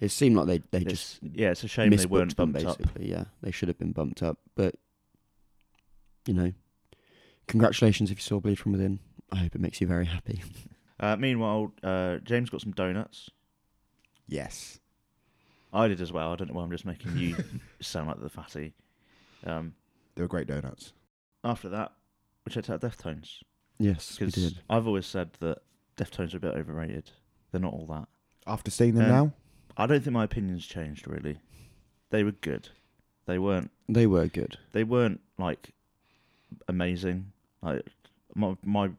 it 0.00 0.08
seemed 0.10 0.36
like 0.36 0.46
they 0.46 0.62
they 0.78 0.84
just 0.84 1.18
yeah, 1.22 1.50
it's 1.50 1.64
a 1.64 1.68
shame 1.68 1.90
they 1.90 2.06
weren't 2.06 2.36
them 2.36 2.52
bumped 2.52 2.66
up. 2.68 2.80
Yeah, 2.98 3.24
they 3.42 3.50
should 3.50 3.68
have 3.68 3.78
been 3.78 3.92
bumped 3.92 4.22
up. 4.22 4.38
But 4.54 4.74
you 6.26 6.34
know, 6.34 6.52
congratulations 7.46 8.10
if 8.10 8.18
you 8.18 8.22
saw 8.22 8.40
Bleed 8.40 8.58
from 8.58 8.72
Within. 8.72 9.00
I 9.30 9.36
hope 9.36 9.54
it 9.54 9.60
makes 9.60 9.80
you 9.80 9.86
very 9.86 10.06
happy. 10.06 10.42
Uh, 11.00 11.14
meanwhile, 11.14 11.72
uh, 11.84 12.16
James 12.24 12.50
got 12.50 12.60
some 12.60 12.72
donuts. 12.72 13.30
Yes. 14.26 14.80
I 15.72 15.86
did 15.86 16.00
as 16.00 16.12
well. 16.12 16.32
I 16.32 16.34
don't 16.34 16.48
know 16.48 16.54
why 16.54 16.64
I'm 16.64 16.72
just 16.72 16.84
making 16.84 17.16
you 17.16 17.36
sound 17.80 18.08
like 18.08 18.20
the 18.20 18.28
fatty. 18.28 18.74
Um, 19.46 19.74
They 20.16 20.22
were 20.22 20.26
great 20.26 20.48
donuts. 20.48 20.92
after 21.44 21.68
that, 21.68 21.92
we 22.44 22.50
checked 22.50 22.68
out 22.68 22.80
Deftones 22.80 23.42
yes, 23.78 24.18
we 24.18 24.26
because 24.26 24.54
did. 24.54 24.62
I've 24.68 24.88
always 24.88 25.06
said 25.06 25.30
that 25.38 25.58
Deftones 25.98 26.32
are 26.32 26.38
a 26.38 26.40
bit 26.40 26.54
overrated. 26.54 27.10
They're 27.52 27.60
not 27.60 27.74
all 27.74 27.86
that. 27.88 28.08
After 28.46 28.70
seeing 28.70 28.94
them 28.94 29.04
Um, 29.04 29.10
now, 29.10 29.32
I 29.76 29.86
don't 29.86 30.02
think 30.02 30.14
my 30.14 30.24
opinion's 30.24 30.66
changed 30.66 31.06
really. 31.06 31.38
They 32.10 32.24
were 32.24 32.32
good. 32.32 32.70
They 33.26 33.38
weren't. 33.38 33.70
They 33.88 34.06
were 34.06 34.26
good. 34.28 34.56
They 34.72 34.84
weren't 34.84 35.20
like 35.36 35.74
amazing. 36.66 37.32
Like 37.62 37.84
my 38.34 38.56
my 38.62 38.90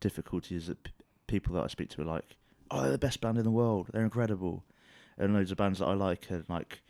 difficulty 0.00 0.56
is 0.56 0.68
that 0.68 0.82
p- 0.84 0.92
people 1.26 1.54
that 1.56 1.64
I 1.64 1.66
speak 1.66 1.90
to 1.90 2.02
are 2.02 2.06
like, 2.06 2.24
"Oh, 2.70 2.80
they're 2.82 2.92
the 2.92 2.98
best 2.98 3.20
band 3.20 3.36
in 3.36 3.44
the 3.44 3.50
world. 3.50 3.88
They're 3.92 4.02
incredible," 4.04 4.64
and 5.18 5.34
loads 5.34 5.50
of 5.50 5.58
bands 5.58 5.78
that 5.80 5.86
I 5.86 5.94
like 5.94 6.30
are 6.30 6.44
like, 6.48 6.80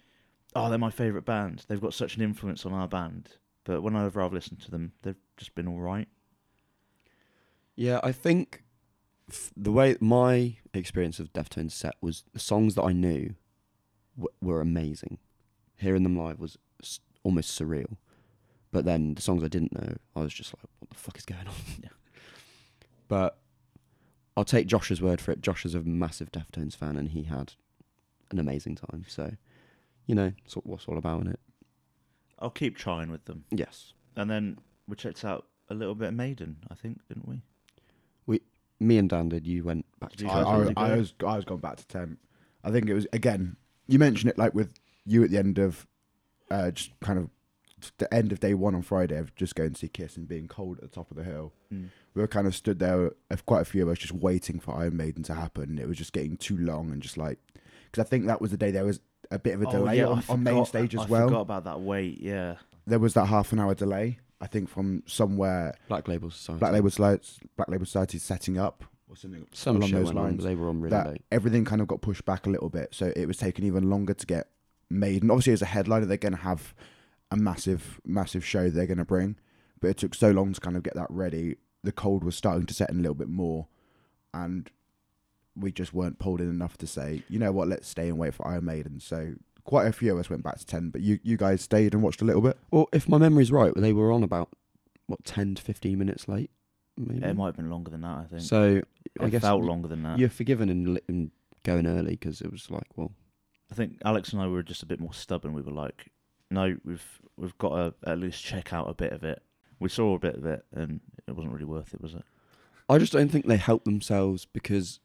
"Oh, 0.55 0.69
they're 0.69 0.79
my 0.79 0.91
favorite 0.91 1.25
band. 1.25 1.65
They've 1.67 1.81
got 1.81 1.95
such 1.95 2.17
an 2.17 2.23
influence 2.23 2.65
on 2.65 2.73
our 2.73 2.87
band." 2.89 3.39
But 3.65 3.83
whenever 3.83 4.23
I've 4.23 4.33
listened 4.33 4.61
to 4.63 4.71
them, 4.71 4.93
they've 5.03 5.17
just 5.37 5.55
been 5.55 5.67
all 5.69 5.81
right. 5.81 6.09
Yeah, 7.75 8.01
I 8.03 8.13
think 8.13 8.63
the 9.57 9.73
way 9.73 9.97
my 10.01 10.57
experience 10.75 11.19
of 11.19 11.33
Deftones 11.33 11.73
set 11.73 11.95
was 12.01 12.25
the 12.33 12.39
songs 12.39 12.75
that 12.75 12.83
I 12.83 12.93
knew 12.93 13.35
w- 14.17 14.29
were 14.41 14.61
amazing. 14.61 15.19
Hearing 15.77 16.03
them 16.03 16.17
live 16.19 16.39
was 16.41 16.59
s- 16.83 17.01
almost 17.23 17.59
surreal. 17.59 17.97
But 18.73 18.85
then 18.85 19.15
the 19.15 19.23
songs 19.23 19.43
I 19.43 19.49
didn't 19.49 19.73
know, 19.75 19.95
I 20.15 20.21
was 20.21 20.33
just 20.33 20.55
like, 20.55 20.65
what 20.79 20.91
the 20.91 20.97
fuck 20.97 21.19
is 21.19 21.25
going 21.25 21.47
on? 21.47 21.55
Yeah. 21.83 21.89
But 23.09 23.39
I'll 24.37 24.45
take 24.45 24.69
Josh's 24.69 25.03
word 25.03 25.21
for 25.21 25.33
it. 25.33 25.41
Josh 25.43 25.65
is 25.67 25.75
a 25.75 25.81
massive 25.81 26.31
Deftones 26.31 26.77
fan 26.77 26.97
and 26.97 27.09
he 27.11 27.25
had 27.25 27.55
an 28.31 28.39
amazing 28.39 28.77
time. 28.77 29.05
So, 29.09 29.33
you 30.07 30.15
know, 30.15 30.33
it's 30.45 30.55
what's 30.55 30.87
all 30.87 30.97
about 30.99 31.23
in 31.23 31.27
it. 31.29 31.41
I'll 32.39 32.51
keep 32.51 32.77
trying 32.77 33.11
with 33.11 33.25
them. 33.25 33.45
Yes. 33.51 33.93
And 34.17 34.31
then 34.31 34.59
we 34.87 34.95
checked 34.97 35.25
out 35.25 35.47
a 35.69 35.75
little 35.75 35.95
bit 35.97 36.09
of 36.09 36.15
Maiden, 36.15 36.59
I 36.71 36.75
think, 36.75 37.01
didn't 37.09 37.27
we? 37.29 37.43
Me 38.81 38.97
and 38.99 39.09
Dan 39.09 39.29
did. 39.29 39.47
You 39.47 39.63
went 39.63 39.85
back 40.01 40.17
to 40.17 40.25
you 40.25 40.31
I, 40.31 40.41
I, 40.41 40.73
I 40.77 40.97
was 40.97 41.15
I 41.27 41.37
was 41.37 41.45
going 41.45 41.61
back 41.61 41.77
to 41.77 41.87
ten. 41.87 42.17
I 42.65 42.71
think 42.71 42.89
it 42.89 42.95
was 42.95 43.07
again. 43.13 43.57
You 43.87 43.99
mentioned 43.99 44.31
it 44.31 44.39
like 44.39 44.55
with 44.55 44.73
you 45.05 45.23
at 45.25 45.31
the 45.31 45.39
end 45.39 45.59
of, 45.59 45.87
uh, 46.51 46.71
just 46.71 46.91
kind 47.01 47.19
of 47.19 47.29
the 47.99 48.13
end 48.13 48.31
of 48.33 48.41
day 48.41 48.55
one 48.55 48.75
on 48.75 48.83
Friday 48.83 49.17
of 49.17 49.35
just 49.35 49.55
going 49.55 49.73
to 49.73 49.79
see 49.79 49.89
Kiss 49.89 50.17
and 50.17 50.29
being 50.29 50.47
cold 50.49 50.79
at 50.79 50.83
the 50.83 50.89
top 50.89 51.11
of 51.11 51.17
the 51.17 51.25
hill. 51.25 51.53
Mm. 51.73 51.89
We 52.15 52.21
were 52.23 52.29
kind 52.29 52.47
of 52.47 52.55
stood 52.55 52.79
there, 52.79 53.13
uh, 53.31 53.37
quite 53.47 53.63
a 53.63 53.65
few 53.65 53.83
of 53.83 53.89
us, 53.89 53.99
just 53.99 54.13
waiting 54.13 54.61
for 54.61 54.75
Iron 54.77 54.97
Maiden 54.97 55.23
to 55.25 55.35
happen. 55.35 55.79
It 55.79 55.89
was 55.89 55.97
just 55.97 56.13
getting 56.13 56.37
too 56.37 56.59
long 56.59 56.91
and 56.91 57.03
just 57.03 57.17
like 57.17 57.39
because 57.91 58.05
I 58.05 58.09
think 58.09 58.27
that 58.27 58.41
was 58.41 58.51
the 58.51 58.57
day 58.57 58.71
there 58.71 58.85
was 58.85 59.01
a 59.31 59.39
bit 59.39 59.55
of 59.55 59.63
a 59.63 59.69
Oh, 59.69 59.71
delay 59.73 59.99
yeah, 59.99 60.09
I 60.09 60.11
on, 60.13 60.25
on 60.29 60.43
main 60.43 60.65
stage 60.67 60.95
as 60.95 61.09
well. 61.09 61.23
I 61.23 61.25
well. 61.25 61.29
forgot 61.29 61.41
about 61.41 61.65
that 61.65 61.81
wait, 61.81 62.21
yeah. 62.21 62.57
There 62.87 62.99
was 62.99 63.15
that 63.15 63.27
half 63.27 63.53
an 63.53 63.61
hour 63.61 63.75
delay. 63.75 64.19
I 64.41 64.47
think 64.47 64.69
from 64.69 65.03
somewhere 65.07 65.75
Black 65.89 66.09
Label 66.09 66.31
Society. 66.31 66.59
Black 66.61 66.73
Label 66.73 66.91
Society, 66.91 67.29
Black 67.57 67.69
Label 67.69 67.87
Society 67.87 68.19
setting 68.19 68.59
up 68.59 68.85
or 69.09 69.17
something 69.17 69.47
Some 69.53 69.77
along 69.77 69.91
those 69.91 70.13
lines. 70.13 70.45
they 70.45 70.55
were 70.55 70.69
on 70.69 70.81
really 70.81 70.91
that 70.91 71.09
late. 71.09 71.23
everything 71.31 71.65
kind 71.65 71.83
of 71.83 71.89
got 71.89 72.01
pushed 72.01 72.25
back 72.25 72.47
a 72.47 72.51
little 72.51 72.69
bit, 72.71 72.95
so 72.95 73.13
it 73.17 73.27
was 73.27 73.37
taking 73.37 73.65
even 73.65 73.91
longer 73.91 74.15
to 74.15 74.27
get 74.27 74.49
made. 74.89 75.23
And 75.23 75.31
obviously, 75.31 75.53
as 75.53 75.63
a 75.63 75.67
headliner, 75.67 76.07
they're 76.07 76.17
going 76.17 76.33
to 76.33 76.39
have 76.39 76.75
a 77.31 77.37
massive, 77.37 78.01
massive 78.05 78.45
show 78.45 78.71
they're 78.71 78.87
going 78.87 78.99
to 78.99 79.05
bring, 79.05 79.37
but 79.81 79.89
it 79.89 79.97
took 79.99 80.15
so 80.15 80.31
long 80.31 80.53
to 80.53 80.61
kind 80.61 80.77
of 80.77 80.83
get 80.83 80.95
that 80.95 81.11
ready. 81.11 81.57
The 81.83 81.93
cold 81.93 82.25
was 82.25 82.37
starting 82.37 82.67
to 82.67 82.75
set 82.75 82.91
in 82.91 82.99
a 82.99 83.03
little 83.03 83.15
bit 83.15 83.29
more, 83.29 83.67
and 84.33 84.71
we 85.57 85.73
just 85.73 85.93
weren't 85.93 86.19
pulled 86.19 86.41
in 86.41 86.49
enough 86.49 86.79
to 86.79 86.87
say, 86.87 87.23
you 87.29 87.39
know 87.39 87.53
what, 87.53 87.69
let's 87.69 87.89
stay 87.89 88.09
and 88.09 88.19
wait 88.19 88.35
for 88.35 88.47
Iron 88.47 88.65
Maiden. 88.65 89.01
So 89.01 89.35
quite 89.71 89.87
a 89.87 89.93
few 89.93 90.13
of 90.13 90.19
us 90.19 90.29
went 90.29 90.43
back 90.43 90.59
to 90.59 90.67
ten, 90.67 90.91
but 90.91 91.01
you 91.01 91.21
you 91.23 91.37
guys 91.37 91.63
stayed 91.63 91.95
and 91.95 92.03
watched 92.03 92.21
a 92.21 92.25
little 92.25 92.43
bit. 92.43 92.59
Well, 92.73 92.89
if 92.93 93.09
my 93.09 93.19
memory's 93.19 93.53
right, 93.53 93.73
they 93.77 93.93
were 93.93 94.11
on 94.11 94.25
about 94.25 94.49
what 95.07 95.25
ten 95.25 95.55
to 95.55 95.63
fifteen 95.63 95.97
minutes 95.97 96.27
late. 96.27 96.51
Maybe. 96.97 97.25
It 97.25 97.37
might 97.37 97.47
have 97.47 97.57
been 97.57 97.71
longer 97.71 97.89
than 97.89 98.01
that, 98.01 98.19
I 98.19 98.25
think. 98.25 98.43
so 98.43 98.83
I 99.21 99.27
it 99.27 99.31
guess 99.31 99.43
felt 99.43 99.63
longer 99.63 99.87
than 99.87 100.03
that. 100.03 100.19
You're 100.19 100.29
forgiven 100.29 100.69
in, 100.69 100.99
in 101.09 101.31
going 101.63 101.87
early 101.87 102.11
because 102.11 102.41
it 102.41 102.51
was 102.51 102.69
like, 102.69 102.89
well, 102.97 103.13
I 103.71 103.77
think 103.77 103.99
Alex 104.05 104.33
and 104.33 104.43
I 104.43 104.49
were 104.49 104.65
just 104.65 104.83
a 104.83 104.87
bit 104.87 104.99
more 104.99 105.15
stubborn. 105.15 105.55
We 105.55 105.63
were 105.63 105.71
like, 105.71 106.11
no, 106.51 106.77
we've 106.85 107.21
we've 107.37 107.57
got 107.59 107.77
to 107.77 108.11
at 108.11 108.19
least 108.19 108.43
check 108.45 108.73
out 108.73 108.91
a 108.91 108.95
bit 108.95 109.13
of 109.13 109.23
it. 109.23 109.41
We 109.79 109.89
saw 109.89 110.17
a 110.17 110.19
bit 110.19 110.35
of 110.35 110.45
it, 110.47 110.65
and 110.75 111.01
it 111.29 111.37
wasn't 111.37 111.53
really 111.53 111.65
worth 111.65 111.95
it, 111.95 112.01
was 112.01 112.15
it? 112.15 112.25
I 112.89 112.99
just 112.99 113.13
don't 113.13 113.31
think 113.31 113.47
they 113.47 113.57
helped 113.57 113.85
themselves 113.85 114.47
because 114.47 114.99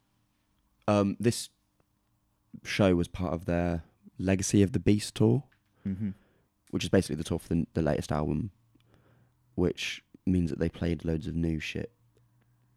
um, 0.88 1.18
this 1.20 1.50
show 2.64 2.96
was 2.96 3.08
part 3.08 3.32
of 3.32 3.46
their 3.46 3.84
Legacy 4.18 4.62
of 4.64 4.72
the 4.72 4.80
Beast 4.80 5.16
tour, 5.16 5.44
Mm-hmm. 5.88 6.10
which 6.72 6.84
is 6.84 6.90
basically 6.90 7.16
the 7.18 7.24
tour 7.24 7.38
for 7.40 7.50
the, 7.50 7.68
the 7.76 7.82
latest 7.82 8.12
album, 8.12 8.50
which 9.56 10.04
means 10.26 10.50
that 10.50 10.60
they 10.60 10.70
played 10.70 11.06
loads 11.06 11.28
of 11.28 11.36
new 11.36 11.60
shit 11.60 11.92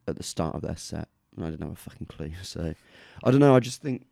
at 0.06 0.16
the 0.16 0.22
start 0.22 0.54
of 0.54 0.60
their 0.62 0.76
set. 0.76 1.08
And 1.36 1.44
I 1.46 1.50
didn't 1.50 1.62
have 1.62 1.72
a 1.72 1.76
fucking 1.76 2.06
clue. 2.06 2.32
So 2.42 2.74
I 3.24 3.30
don't 3.30 3.40
know. 3.40 3.54
I 3.56 3.60
just 3.60 3.80
think 3.82 4.06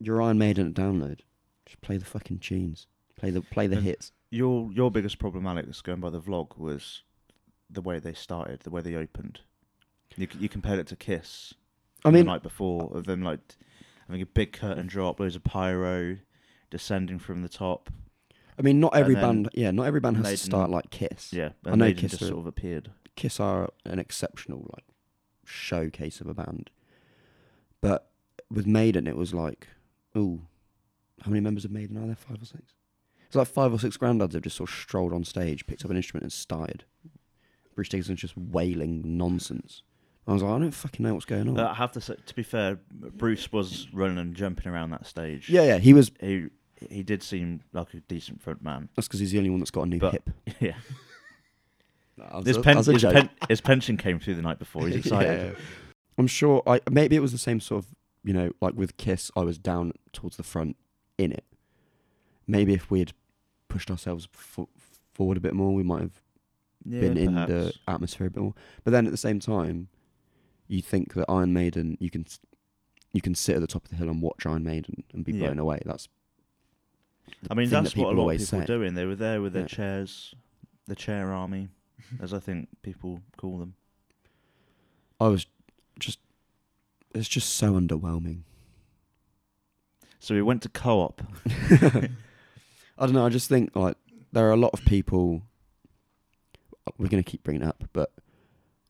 your 0.00 0.20
Iron 0.20 0.38
Maiden 0.38 0.66
at 0.68 0.74
download. 0.74 1.20
Just 1.66 1.80
play 1.80 1.96
the 1.96 2.04
fucking 2.04 2.38
tunes. 2.40 2.86
Play 3.16 3.30
the 3.30 3.40
play 3.40 3.66
the 3.66 3.76
And- 3.76 3.84
hits. 3.86 4.12
Your 4.30 4.70
your 4.72 4.90
biggest 4.90 5.18
problem, 5.20 5.46
Alex, 5.46 5.80
going 5.80 6.00
by 6.00 6.10
the 6.10 6.20
vlog, 6.20 6.58
was 6.58 7.02
the 7.70 7.80
way 7.80 8.00
they 8.00 8.14
started, 8.14 8.60
the 8.60 8.70
way 8.70 8.80
they 8.82 8.96
opened. 8.96 9.40
You 10.16 10.26
you 10.38 10.48
compared 10.48 10.80
it 10.80 10.88
to 10.88 10.96
Kiss. 10.96 11.54
I 12.04 12.10
mean, 12.10 12.24
the 12.26 12.32
night 12.32 12.42
before 12.42 12.90
of 12.96 13.04
them 13.04 13.22
like 13.22 13.38
having 14.08 14.20
a 14.20 14.26
big 14.26 14.52
curtain 14.52 14.88
drop, 14.88 15.20
loads 15.20 15.36
of 15.36 15.44
pyro, 15.44 16.18
descending 16.70 17.18
from 17.18 17.42
the 17.42 17.48
top. 17.48 17.90
I 18.58 18.62
mean, 18.62 18.78
not 18.80 18.94
every 18.96 19.14
band. 19.14 19.48
Yeah, 19.54 19.70
not 19.72 19.86
every 19.86 20.00
band 20.00 20.16
has 20.16 20.24
Maiden- 20.24 20.38
to 20.38 20.44
start 20.44 20.70
like 20.70 20.90
Kiss. 20.90 21.32
Yeah, 21.32 21.50
I 21.66 21.70
know 21.70 21.76
Maiden 21.76 22.00
Kiss 22.00 22.12
just 22.12 22.22
are- 22.22 22.26
sort 22.28 22.38
of 22.40 22.46
appeared. 22.46 22.90
Kiss 23.16 23.38
are 23.40 23.70
an 23.84 23.98
exceptional 23.98 24.68
like 24.74 24.84
showcase 25.44 26.20
of 26.20 26.26
a 26.26 26.34
band, 26.34 26.70
but 27.80 28.10
with 28.50 28.66
Maiden 28.66 29.06
it 29.06 29.16
was 29.16 29.34
like, 29.34 29.68
ooh, 30.16 30.42
how 31.22 31.30
many 31.30 31.40
members 31.40 31.64
of 31.64 31.70
Maiden 31.70 31.96
are 31.96 32.06
there? 32.06 32.16
Five 32.16 32.42
or 32.42 32.46
six. 32.46 32.74
It's 33.26 33.36
like 33.36 33.48
five 33.48 33.72
or 33.72 33.78
six 33.78 33.96
granddads 33.96 34.32
have 34.34 34.42
just 34.42 34.56
sort 34.56 34.70
of 34.70 34.76
strolled 34.76 35.12
on 35.12 35.24
stage, 35.24 35.66
picked 35.66 35.84
up 35.84 35.90
an 35.90 35.96
instrument, 35.96 36.22
and 36.22 36.32
started. 36.32 36.84
Bruce 37.74 37.88
Dickinson's 37.88 38.20
just 38.20 38.36
wailing 38.36 39.02
nonsense. 39.16 39.82
I 40.26 40.32
was 40.32 40.42
like, 40.42 40.52
I 40.54 40.58
don't 40.58 40.70
fucking 40.70 41.04
know 41.04 41.12
what's 41.14 41.26
going 41.26 41.48
on. 41.48 41.58
Uh, 41.58 41.68
I 41.68 41.74
have 41.74 41.92
to 41.92 42.00
say, 42.00 42.14
to 42.24 42.34
be 42.34 42.42
fair, 42.42 42.78
Bruce 42.90 43.52
was 43.52 43.88
running 43.92 44.16
and 44.18 44.34
jumping 44.34 44.72
around 44.72 44.90
that 44.90 45.06
stage. 45.06 45.50
yeah, 45.50 45.62
yeah, 45.64 45.78
he 45.78 45.92
was. 45.94 46.10
he 46.20 46.48
he 46.90 47.02
did 47.02 47.22
seem 47.22 47.60
like 47.72 47.94
a 47.94 48.00
decent 48.00 48.42
front 48.42 48.62
man. 48.62 48.88
That's 48.96 49.06
because 49.08 49.20
he's 49.20 49.30
the 49.32 49.38
only 49.38 49.50
one 49.50 49.58
that's 49.60 49.70
got 49.70 49.82
a 49.82 49.86
new 49.86 49.98
But- 49.98 50.12
hip. 50.12 50.30
Yeah, 52.18 52.42
his, 52.44 52.58
pen, 52.58 52.76
that 52.76 52.86
was 52.86 52.88
a 52.88 52.92
his, 52.92 53.02
pen, 53.02 53.30
his 53.48 53.60
pension 53.60 53.96
came 53.96 54.20
through 54.20 54.34
the 54.36 54.42
night 54.42 54.58
before. 54.60 54.86
He's 54.86 54.96
excited. 55.04 55.56
Yeah. 55.56 55.60
I'm 56.16 56.26
sure. 56.28 56.62
I 56.66 56.80
maybe 56.90 57.16
it 57.16 57.20
was 57.20 57.32
the 57.32 57.38
same 57.38 57.58
sort 57.60 57.84
of 57.84 57.90
you 58.22 58.32
know 58.32 58.52
like 58.60 58.74
with 58.74 58.96
Kiss. 58.96 59.30
I 59.36 59.40
was 59.40 59.58
down 59.58 59.92
towards 60.12 60.36
the 60.36 60.42
front 60.44 60.76
in 61.18 61.32
it. 61.32 61.44
Maybe 62.46 62.72
if 62.74 62.90
we 62.90 63.00
had 63.00 63.12
pushed 63.68 63.90
ourselves 63.90 64.28
fo- 64.32 64.68
forward 65.12 65.36
a 65.36 65.40
bit 65.40 65.54
more, 65.54 65.74
we 65.74 65.82
might 65.82 66.02
have 66.02 66.20
Yeah, 66.84 67.00
been 67.00 67.16
in 67.16 67.34
the 67.34 67.72
atmosphere 67.88 68.28
a 68.28 68.30
bit 68.30 68.42
more. 68.42 68.54
But 68.84 68.92
then 68.92 69.06
at 69.06 69.10
the 69.10 69.16
same 69.18 69.40
time, 69.40 69.88
you 70.68 70.82
think 70.82 71.14
that 71.14 71.26
Iron 71.28 71.52
Maiden, 71.52 71.96
you 72.00 72.10
can 72.10 72.26
you 73.12 73.20
can 73.20 73.34
sit 73.34 73.54
at 73.54 73.60
the 73.60 73.66
top 73.68 73.84
of 73.84 73.90
the 73.90 73.96
hill 73.96 74.08
and 74.08 74.20
watch 74.20 74.44
Iron 74.44 74.64
Maiden 74.64 75.04
and 75.12 75.24
be 75.24 75.32
Yeah. 75.32 75.46
blown 75.46 75.58
away. 75.60 75.80
That's 75.84 76.08
I 77.50 77.54
mean, 77.54 77.68
thing 77.68 77.82
that's 77.82 77.94
that 77.94 78.00
what 78.00 78.06
a 78.06 78.10
people 78.10 78.10
lot 78.10 78.12
of 78.12 78.18
always 78.20 78.40
people 78.50 78.58
say. 78.58 78.64
are 78.64 78.66
doing. 78.78 78.94
They 78.94 79.04
were 79.06 79.14
there 79.14 79.40
with 79.40 79.52
their 79.52 79.62
Yeah. 79.62 79.68
chairs, 79.68 80.34
the 80.86 80.94
chair 80.96 81.32
army, 81.32 81.68
mm-hmm. 82.02 82.24
as 82.24 82.34
I 82.34 82.40
think 82.40 82.68
people 82.82 83.22
call 83.36 83.58
them. 83.58 83.74
I 85.20 85.28
was 85.28 85.46
just 85.98 86.18
it's 87.14 87.28
just 87.28 87.50
so 87.54 87.74
underwhelming. 87.74 88.42
So 90.18 90.34
we 90.34 90.42
went 90.42 90.62
to 90.62 90.68
co-op. 90.68 91.22
I 91.70 92.08
don't 93.06 93.12
know. 93.12 93.26
I 93.26 93.28
just 93.28 93.48
think 93.48 93.76
like 93.76 93.96
there 94.32 94.46
are 94.48 94.52
a 94.52 94.56
lot 94.56 94.72
of 94.72 94.84
people. 94.84 95.42
We're 96.98 97.08
going 97.08 97.22
to 97.22 97.30
keep 97.30 97.42
bringing 97.42 97.62
it 97.62 97.68
up, 97.68 97.84
but 97.92 98.12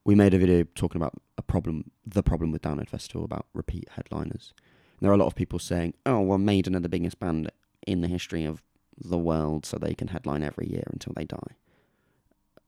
we 0.04 0.14
made 0.14 0.34
a 0.34 0.38
video 0.38 0.64
talking 0.74 1.00
about 1.00 1.14
a 1.38 1.42
problem, 1.42 1.90
the 2.06 2.22
problem 2.22 2.52
with 2.52 2.62
Download 2.62 2.88
Festival 2.88 3.24
about 3.24 3.46
repeat 3.54 3.88
headliners. 3.96 4.52
And 4.58 5.00
there 5.00 5.10
are 5.10 5.14
a 5.14 5.18
lot 5.18 5.26
of 5.26 5.34
people 5.34 5.58
saying, 5.58 5.94
"Oh, 6.06 6.20
well, 6.20 6.38
Maiden 6.38 6.76
are 6.76 6.80
the 6.80 6.88
biggest 6.88 7.18
band 7.18 7.50
in 7.86 8.00
the 8.00 8.08
history 8.08 8.44
of 8.44 8.62
the 8.96 9.18
world, 9.18 9.66
so 9.66 9.76
they 9.78 9.94
can 9.94 10.08
headline 10.08 10.42
every 10.42 10.68
year 10.68 10.84
until 10.92 11.12
they 11.14 11.24
die." 11.24 11.56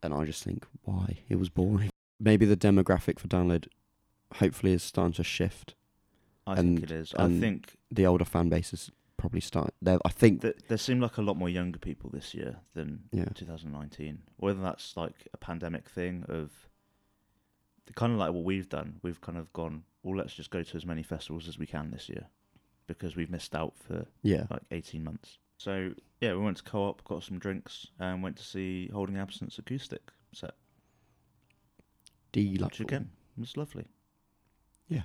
And 0.02 0.12
I 0.14 0.24
just 0.24 0.42
think, 0.44 0.66
why? 0.82 1.18
It 1.28 1.36
was 1.36 1.48
boring. 1.48 1.90
Maybe 2.20 2.46
the 2.46 2.56
demographic 2.56 3.18
for 3.18 3.28
Download, 3.28 3.66
hopefully, 4.36 4.72
is 4.72 4.82
starting 4.82 5.12
to 5.14 5.24
shift. 5.24 5.74
I 6.46 6.52
And- 6.56 6.78
think 6.78 6.82
it 6.84 6.90
is. 6.90 7.14
I 7.14 7.28
think 7.28 7.76
The 7.90 8.06
older 8.06 8.24
fan 8.24 8.48
base 8.48 8.72
is 8.72 8.90
probably 9.16 9.40
start. 9.40 9.72
There, 9.80 9.98
I 10.04 10.10
think. 10.10 10.40
there 10.42 10.76
seemed 10.78 11.00
like 11.00 11.16
a 11.16 11.22
lot 11.22 11.36
more 11.36 11.48
younger 11.48 11.78
people 11.78 12.10
this 12.10 12.34
year 12.34 12.60
than 12.74 13.08
Yeah. 13.12 13.26
2019. 13.34 14.22
Whether 14.36 14.60
that's 14.60 14.96
like 14.96 15.28
a 15.32 15.36
pandemic 15.36 15.88
thing 15.88 16.24
of 16.28 16.68
kind 17.94 18.12
of 18.12 18.18
like 18.18 18.32
what 18.32 18.44
we've 18.44 18.68
done. 18.68 18.98
We've 19.02 19.20
kind 19.20 19.38
of 19.38 19.52
gone, 19.52 19.84
well, 20.02 20.16
let's 20.16 20.34
just 20.34 20.50
go 20.50 20.62
to 20.62 20.76
as 20.76 20.84
many 20.84 21.02
festivals 21.02 21.46
as 21.48 21.58
we 21.58 21.66
can 21.66 21.90
this 21.90 22.08
year 22.08 22.26
because 22.86 23.16
we've 23.16 23.30
missed 23.30 23.54
out 23.54 23.76
for 23.76 24.06
Yeah. 24.22 24.46
like 24.50 24.62
18 24.70 25.02
months. 25.04 25.38
So 25.58 25.92
yeah, 26.20 26.32
we 26.34 26.38
went 26.40 26.58
to 26.58 26.62
co-op, 26.62 27.02
got 27.04 27.22
some 27.22 27.38
drinks, 27.38 27.86
and 27.98 28.22
went 28.22 28.36
to 28.36 28.44
see 28.44 28.88
Holding 28.92 29.16
Absence 29.16 29.58
acoustic 29.58 30.02
set, 30.32 30.52
which 32.34 32.52
Delightful. 32.52 32.86
again 32.86 33.10
was 33.38 33.56
lovely. 33.56 33.86
Yeah, 34.88 35.02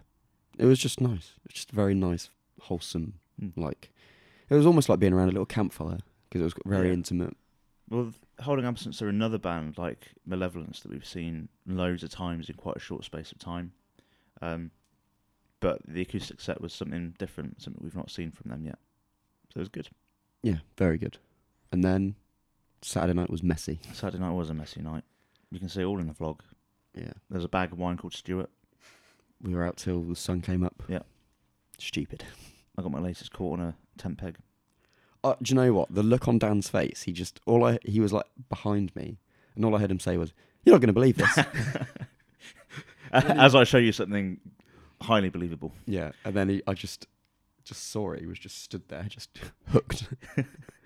it 0.58 0.66
was 0.66 0.80
just 0.80 1.00
nice. 1.00 1.34
It's 1.46 1.54
just 1.56 1.72
very 1.72 1.94
nice, 1.94 2.30
wholesome. 2.62 3.14
Mm. 3.42 3.54
Like 3.56 3.92
it 4.50 4.56
was 4.56 4.66
almost 4.66 4.90
like 4.90 5.00
being 5.00 5.14
around 5.14 5.30
a 5.30 5.32
little 5.32 5.46
campfire 5.46 6.00
because 6.30 6.42
it 6.42 6.44
was 6.46 6.54
very 6.66 6.88
Yeah. 6.88 6.94
intimate. 6.96 7.36
Well, 7.92 8.14
Holding 8.40 8.66
Absence 8.66 9.02
are 9.02 9.10
another 9.10 9.38
band 9.38 9.78
like 9.78 10.14
Malevolence 10.26 10.80
that 10.80 10.92
we've 10.92 11.06
seen 11.06 11.50
loads 11.68 12.04
of 12.04 12.10
times 12.10 12.48
in 12.50 12.56
quite 12.56 12.78
a 12.78 12.80
short 12.80 13.04
space 13.04 13.34
of 13.34 13.38
time. 13.38 13.74
Um, 14.42 14.72
but 15.60 15.82
the 15.86 16.02
acoustic 16.02 16.40
set 16.40 16.62
was 16.62 16.74
something 16.74 17.14
different, 17.20 17.62
something 17.62 17.84
we've 17.84 17.96
not 17.96 18.10
seen 18.10 18.32
from 18.32 18.50
them 18.50 18.66
yet. 18.66 18.80
So 19.54 19.58
it 19.58 19.60
was 19.60 19.70
good. 19.70 19.90
Yeah, 20.42 20.60
very 20.78 20.98
good. 20.98 21.18
And 21.74 21.84
then 21.84 22.16
Saturday 22.82 23.14
night 23.14 23.30
was 23.30 23.44
messy. 23.44 23.82
Saturday 23.94 24.24
night 24.24 24.32
was 24.32 24.50
a 24.50 24.54
messy 24.54 24.82
night. 24.82 25.04
You 25.52 25.60
can 25.60 25.68
see 25.68 25.82
it 25.82 25.86
all 25.86 26.00
in 26.00 26.08
the 26.08 26.14
vlog. 26.14 26.40
Yeah, 26.96 27.12
There's 27.30 27.44
a 27.44 27.50
bag 27.50 27.74
of 27.74 27.78
wine 27.78 27.98
called 27.98 28.14
Stuart. 28.14 28.50
we 29.42 29.54
were 29.54 29.66
out 29.66 29.76
till 29.76 30.02
the 30.02 30.16
sun 30.16 30.42
came 30.42 30.64
up. 30.64 30.82
Yeah. 30.88 31.00
stupid. 31.78 32.24
I 32.78 32.82
got 32.82 32.92
my 32.92 33.00
latest 33.00 33.34
caught 33.34 33.60
on 33.60 33.66
a 33.66 33.76
tent 33.98 34.18
peg. 34.18 34.38
Uh, 35.24 35.36
do 35.42 35.52
you 35.54 35.56
know 35.56 35.74
what? 35.74 35.94
The 35.94 36.04
look 36.04 36.28
on 36.28 36.40
Dan's 36.40 36.68
face. 36.70 37.04
He 37.04 37.12
just 37.12 37.40
all 37.46 37.64
I 37.64 37.80
he 37.84 38.00
was 38.00 38.12
like 38.14 38.26
behind 38.50 38.96
me, 38.96 39.20
and 39.56 39.64
all 39.66 39.76
I 39.76 39.80
heard 39.80 39.92
him 39.92 40.00
say 40.00 40.18
was, 40.18 40.34
"You're 40.64 40.74
not 40.74 40.82
going 40.82 40.88
to 40.88 40.94
believe 40.94 41.18
this." 41.18 41.38
As 43.12 43.56
I 43.56 43.64
show 43.66 43.78
you 43.78 43.92
something 43.92 44.40
highly 45.02 45.30
believable. 45.30 45.74
yeah, 45.86 46.12
and 46.24 46.34
then 46.34 46.50
he, 46.50 46.62
I 46.66 46.74
just 46.74 47.08
just 47.64 47.90
saw 47.92 48.12
it. 48.14 48.22
He 48.22 48.26
was 48.26 48.40
just 48.40 48.64
stood 48.64 48.88
there, 48.88 49.04
just 49.04 49.38
hooked. 49.68 50.08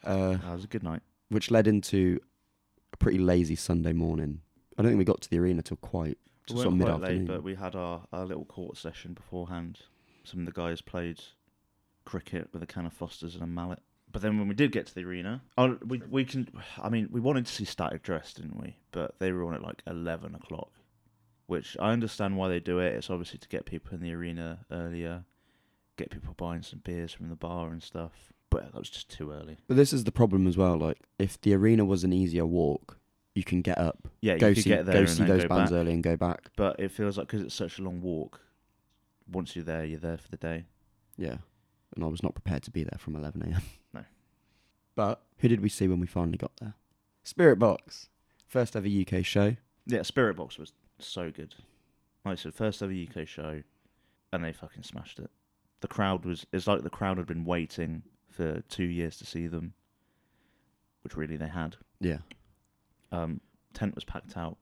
uh, 0.04 0.32
That 0.38 0.54
was 0.54 0.64
a 0.64 0.68
good 0.68 0.84
night. 0.84 1.02
which 1.30 1.52
led 1.52 1.68
into 1.68 2.20
a 2.94 2.98
pretty 2.98 3.20
lazy 3.20 3.56
Sunday 3.56 3.94
morning. 3.94 4.42
I 4.78 4.82
don't 4.82 4.92
think 4.92 4.98
we 5.00 5.06
got 5.06 5.22
to 5.22 5.30
the 5.30 5.40
arena 5.40 5.62
till 5.62 5.78
quite 5.78 6.18
We 6.50 6.56
sort 6.58 6.68
of 6.68 6.74
mid 6.74 6.88
afternoon. 6.90 7.26
but 7.28 7.44
we 7.44 7.56
had 7.56 7.76
our, 7.76 8.02
our 8.12 8.26
little 8.26 8.44
court 8.46 8.76
session 8.78 9.14
beforehand. 9.14 9.80
Some 10.26 10.42
of 10.42 10.46
the 10.48 10.52
guys 10.52 10.82
played 10.82 11.22
cricket 12.04 12.50
with 12.52 12.62
a 12.64 12.66
can 12.68 12.86
of 12.86 12.94
Fosters 12.94 13.36
and 13.36 13.44
a 13.44 13.48
mallet. 13.48 13.80
But 14.16 14.22
then 14.22 14.40
when 14.40 14.48
we 14.48 14.56
did 14.56 14.72
get 14.72 14.86
to 14.88 14.96
the 14.96 15.04
arena, 15.04 15.42
oh, 15.58 15.78
we 15.86 16.02
we 16.10 16.24
can. 16.24 16.48
I 16.82 16.88
mean, 16.88 17.10
we 17.12 17.20
wanted 17.20 17.48
to 17.48 17.52
see 17.52 17.66
Static 17.66 18.02
Dress, 18.02 18.32
didn't 18.34 18.58
we? 18.58 18.78
But 18.94 19.16
they 19.20 19.34
were 19.34 19.44
on 19.44 19.54
at 19.54 19.62
like 19.62 19.84
eleven 19.86 20.34
o'clock, 20.34 20.72
which 21.48 21.76
I 21.82 21.92
understand 21.92 22.38
why 22.38 22.48
they 22.48 22.62
do 22.62 22.80
it. 22.80 22.94
It's 22.94 23.10
obviously 23.10 23.40
to 23.40 23.48
get 23.50 23.66
people 23.66 23.94
in 23.94 24.00
the 24.00 24.14
arena 24.14 24.60
earlier, 24.72 25.26
get 25.98 26.12
people 26.12 26.34
buying 26.38 26.62
some 26.62 26.80
beers 26.80 27.12
from 27.12 27.28
the 27.28 27.36
bar 27.36 27.68
and 27.74 27.84
stuff. 27.84 28.32
But 28.50 28.72
that 28.72 28.80
was 28.80 28.90
just 28.90 29.10
too 29.10 29.34
early. 29.34 29.58
But 29.68 29.76
this 29.76 29.92
is 29.92 30.06
the 30.06 30.14
problem 30.14 30.48
as 30.48 30.56
well. 30.56 30.78
Like, 30.78 31.00
if 31.20 31.42
the 31.42 31.54
arena 31.54 31.84
was 31.84 32.06
an 32.06 32.14
easier 32.14 32.46
walk, 32.46 32.98
you 33.34 33.44
can 33.44 33.62
get 33.62 33.78
up, 33.78 34.08
Yeah, 34.22 34.38
go 34.38 34.48
you 34.48 34.56
could 34.56 34.64
see, 34.64 34.70
get 34.70 34.86
there 34.86 34.94
go 34.94 35.00
and 35.02 35.10
see 35.10 35.24
then 35.24 35.28
those 35.28 35.42
go 35.44 35.50
bands 35.50 35.72
back. 35.72 35.78
early 35.78 35.92
and 35.92 36.02
go 36.02 36.16
back. 36.16 36.52
But 36.56 36.80
it 36.80 36.92
feels 36.92 37.18
like 37.18 37.28
because 37.28 37.42
it's 37.42 37.54
such 37.54 37.80
a 37.80 37.82
long 37.82 38.00
walk. 38.00 38.40
Once 39.30 39.58
you're 39.58 39.66
there, 39.66 39.84
you're 39.84 40.00
there 40.00 40.18
for 40.18 40.30
the 40.30 40.38
day. 40.38 40.68
Yeah, 41.18 41.40
and 41.98 42.06
I 42.06 42.08
was 42.08 42.24
not 42.24 42.34
prepared 42.34 42.64
to 42.64 42.72
be 42.72 42.84
there 42.86 42.98
from 42.98 43.18
11 43.18 43.42
a.m. 43.42 43.62
No. 44.98 45.04
But 45.04 45.22
who 45.40 45.48
did 45.48 45.62
we 45.62 45.70
see 45.70 45.88
when 45.88 46.00
we 46.00 46.08
finally 46.08 46.38
got 46.38 46.52
there? 46.62 46.74
Spiritbox, 47.26 48.08
first 48.48 48.76
ever 48.76 48.88
UK 48.88 49.26
show. 49.26 49.56
Yeah, 49.86 50.00
Spiritbox 50.00 50.58
was 50.58 50.74
so 51.00 51.32
good. 51.32 51.56
Like 52.24 52.34
I 52.34 52.36
said, 52.36 52.54
first 52.54 52.82
ever 52.82 52.92
UK 52.94 53.28
show, 53.28 53.62
and 54.32 54.44
they 54.44 54.52
fucking 54.54 54.84
smashed 54.84 55.20
it. 55.20 55.30
The 55.82 55.88
crowd 55.88 56.26
was. 56.26 56.46
It's 56.52 56.68
like 56.68 56.84
the 56.84 56.90
crowd 56.90 57.18
had 57.18 57.28
been 57.28 57.46
waiting 57.46 58.04
for 58.30 58.62
two 58.70 58.86
years 58.86 59.18
to 59.18 59.26
see 59.26 59.48
them, 59.48 59.74
which 61.04 61.16
really 61.16 61.38
they 61.38 61.48
had. 61.48 61.78
Yeah, 62.00 62.20
Um, 63.12 63.42
tent 63.74 63.96
was 63.96 64.04
packed 64.04 64.36
out. 64.38 64.58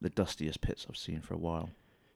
The 0.00 0.10
dustiest 0.10 0.60
pits 0.60 0.86
I've 0.88 0.96
seen 0.96 1.20
for 1.20 1.34
a 1.34 1.38
while. 1.38 1.70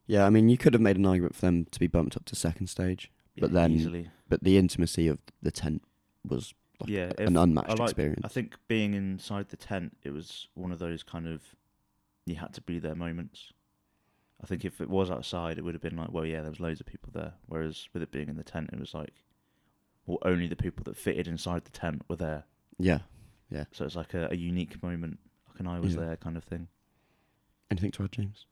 yeah. 0.07 0.25
I 0.25 0.29
mean, 0.29 0.47
you 0.49 0.57
could 0.57 0.73
have 0.73 0.81
made 0.81 0.95
an 0.97 1.05
argument 1.05 1.35
for 1.35 1.41
them 1.41 1.65
to 1.65 1.79
be 1.79 1.87
bumped 1.87 2.15
up 2.15 2.25
to 2.25 2.35
second 2.35 2.67
stage, 2.67 3.11
But 3.37 3.49
Yeah, 3.51 3.53
then- 3.53 3.71
easily, 3.71 4.09
but 4.29 4.43
the 4.43 4.57
intimacy 4.57 5.07
of 5.07 5.19
the 5.41 5.51
tent 5.51 5.83
was 6.25 6.53
like 6.83 6.89
yeah, 6.89 7.11
an 7.17 7.37
unmatched 7.37 7.69
I 7.69 7.73
like- 7.73 7.81
experience. 7.89 8.21
I 8.23 8.27
think 8.27 8.55
being 8.67 8.93
inside 8.93 9.49
the 9.49 9.57
tent, 9.57 9.97
it 10.03 10.11
was 10.11 10.47
one 10.53 10.71
of 10.71 10.79
those 10.79 11.03
kind 11.03 11.27
of 11.27 11.41
you 12.25 12.35
had 12.35 12.53
to 12.53 12.61
be 12.61 12.79
there 12.79 12.95
moments. 12.95 13.51
I 14.41 14.45
think 14.45 14.65
if 14.65 14.81
it 14.81 14.89
was 14.89 15.09
outside, 15.09 15.57
it 15.57 15.63
would 15.63 15.73
have 15.73 15.81
been 15.81 15.95
like, 15.95 16.11
well, 16.11 16.25
yeah, 16.25 16.41
there 16.41 16.49
was 16.49 16.59
loads 16.59 16.79
of 16.81 16.85
people 16.85 17.09
there. 17.13 17.33
Whereas 17.47 17.87
with 17.93 18.03
it 18.03 18.11
being 18.11 18.27
in 18.29 18.35
the 18.35 18.43
tent, 18.43 18.69
it 18.73 18.79
was 18.79 18.93
like, 18.93 19.13
well, 20.05 20.17
only 20.23 20.47
the 20.47 20.55
people 20.57 20.83
that 20.83 20.97
fitted 20.97 21.27
inside 21.27 21.63
the 21.63 21.71
tent 21.71 22.03
were 22.09 22.17
there. 22.17 22.43
Yeah, 22.77 22.99
yeah. 23.49 23.65
So 23.71 23.85
it's 23.85 23.95
like 23.95 24.13
a, 24.13 24.27
a 24.31 24.35
unique 24.35 24.81
moment, 24.83 25.19
like 25.49 25.59
an 25.61 25.67
I 25.67 25.79
was 25.79 25.95
Yeah. 25.95 26.01
there 26.01 26.17
kind 26.17 26.35
of 26.35 26.43
thing. 26.43 26.67
Anything 27.71 27.91
to 27.91 28.03
add, 28.03 28.11
James? 28.11 28.45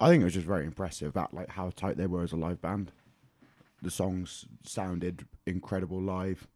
I 0.00 0.08
think 0.08 0.22
it 0.22 0.24
was 0.24 0.34
just 0.34 0.46
very 0.46 0.64
impressive 0.64 1.12
that 1.12 1.32
like 1.34 1.50
how 1.50 1.70
tight 1.76 1.96
they 1.98 2.06
were 2.06 2.22
as 2.22 2.32
a 2.32 2.36
live 2.36 2.60
band. 2.62 2.90
The 3.82 3.90
songs 3.90 4.46
sounded 4.64 5.26
incredible 5.46 6.00
live. 6.00 6.46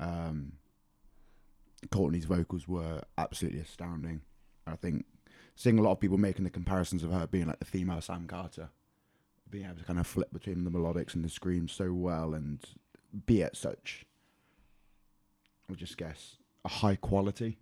Um, 0.00 0.52
Courtney's 1.90 2.24
vocals 2.24 2.68
were 2.68 3.02
absolutely 3.18 3.60
astounding. 3.60 4.22
I 4.66 4.76
think 4.76 5.04
seeing 5.54 5.78
a 5.78 5.82
lot 5.82 5.92
of 5.92 6.00
people 6.00 6.18
making 6.18 6.44
the 6.44 6.50
comparisons 6.50 7.02
of 7.02 7.12
her 7.12 7.26
being 7.26 7.46
like 7.46 7.58
the 7.58 7.64
female 7.64 8.00
Sam 8.00 8.26
Carter, 8.26 8.70
being 9.50 9.66
able 9.66 9.76
to 9.76 9.84
kind 9.84 10.00
of 10.00 10.06
flip 10.06 10.32
between 10.32 10.64
the 10.64 10.70
melodics 10.70 11.14
and 11.14 11.24
the 11.24 11.28
screams 11.28 11.72
so 11.72 11.92
well 11.92 12.34
and 12.34 12.60
be 13.26 13.42
at 13.42 13.56
such, 13.56 14.04
I'll 15.68 15.76
just 15.76 15.96
guess, 15.96 16.36
a 16.64 16.68
high 16.68 16.96
quality. 16.96 17.58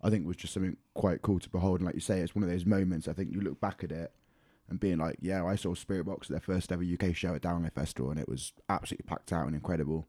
I 0.00 0.10
think 0.10 0.26
was 0.26 0.36
just 0.36 0.54
something 0.54 0.76
quite 0.94 1.22
cool 1.22 1.40
to 1.40 1.50
behold. 1.50 1.80
And 1.80 1.86
like 1.86 1.96
you 1.96 2.00
say, 2.00 2.20
it's 2.20 2.34
one 2.34 2.44
of 2.44 2.50
those 2.50 2.64
moments. 2.64 3.08
I 3.08 3.12
think 3.12 3.32
you 3.32 3.40
look 3.40 3.60
back 3.60 3.82
at 3.82 3.90
it 3.90 4.12
and 4.68 4.78
being 4.78 4.98
like, 4.98 5.16
yeah, 5.20 5.44
I 5.44 5.56
saw 5.56 5.74
Spiritbox 5.74 6.22
at 6.24 6.28
their 6.28 6.40
first 6.40 6.70
ever 6.70 6.84
UK 6.84 7.14
show 7.16 7.34
at 7.34 7.42
Download 7.42 7.72
Festival, 7.72 8.10
and 8.10 8.20
it 8.20 8.28
was 8.28 8.52
absolutely 8.68 9.06
packed 9.06 9.32
out 9.32 9.46
and 9.46 9.54
incredible. 9.54 10.06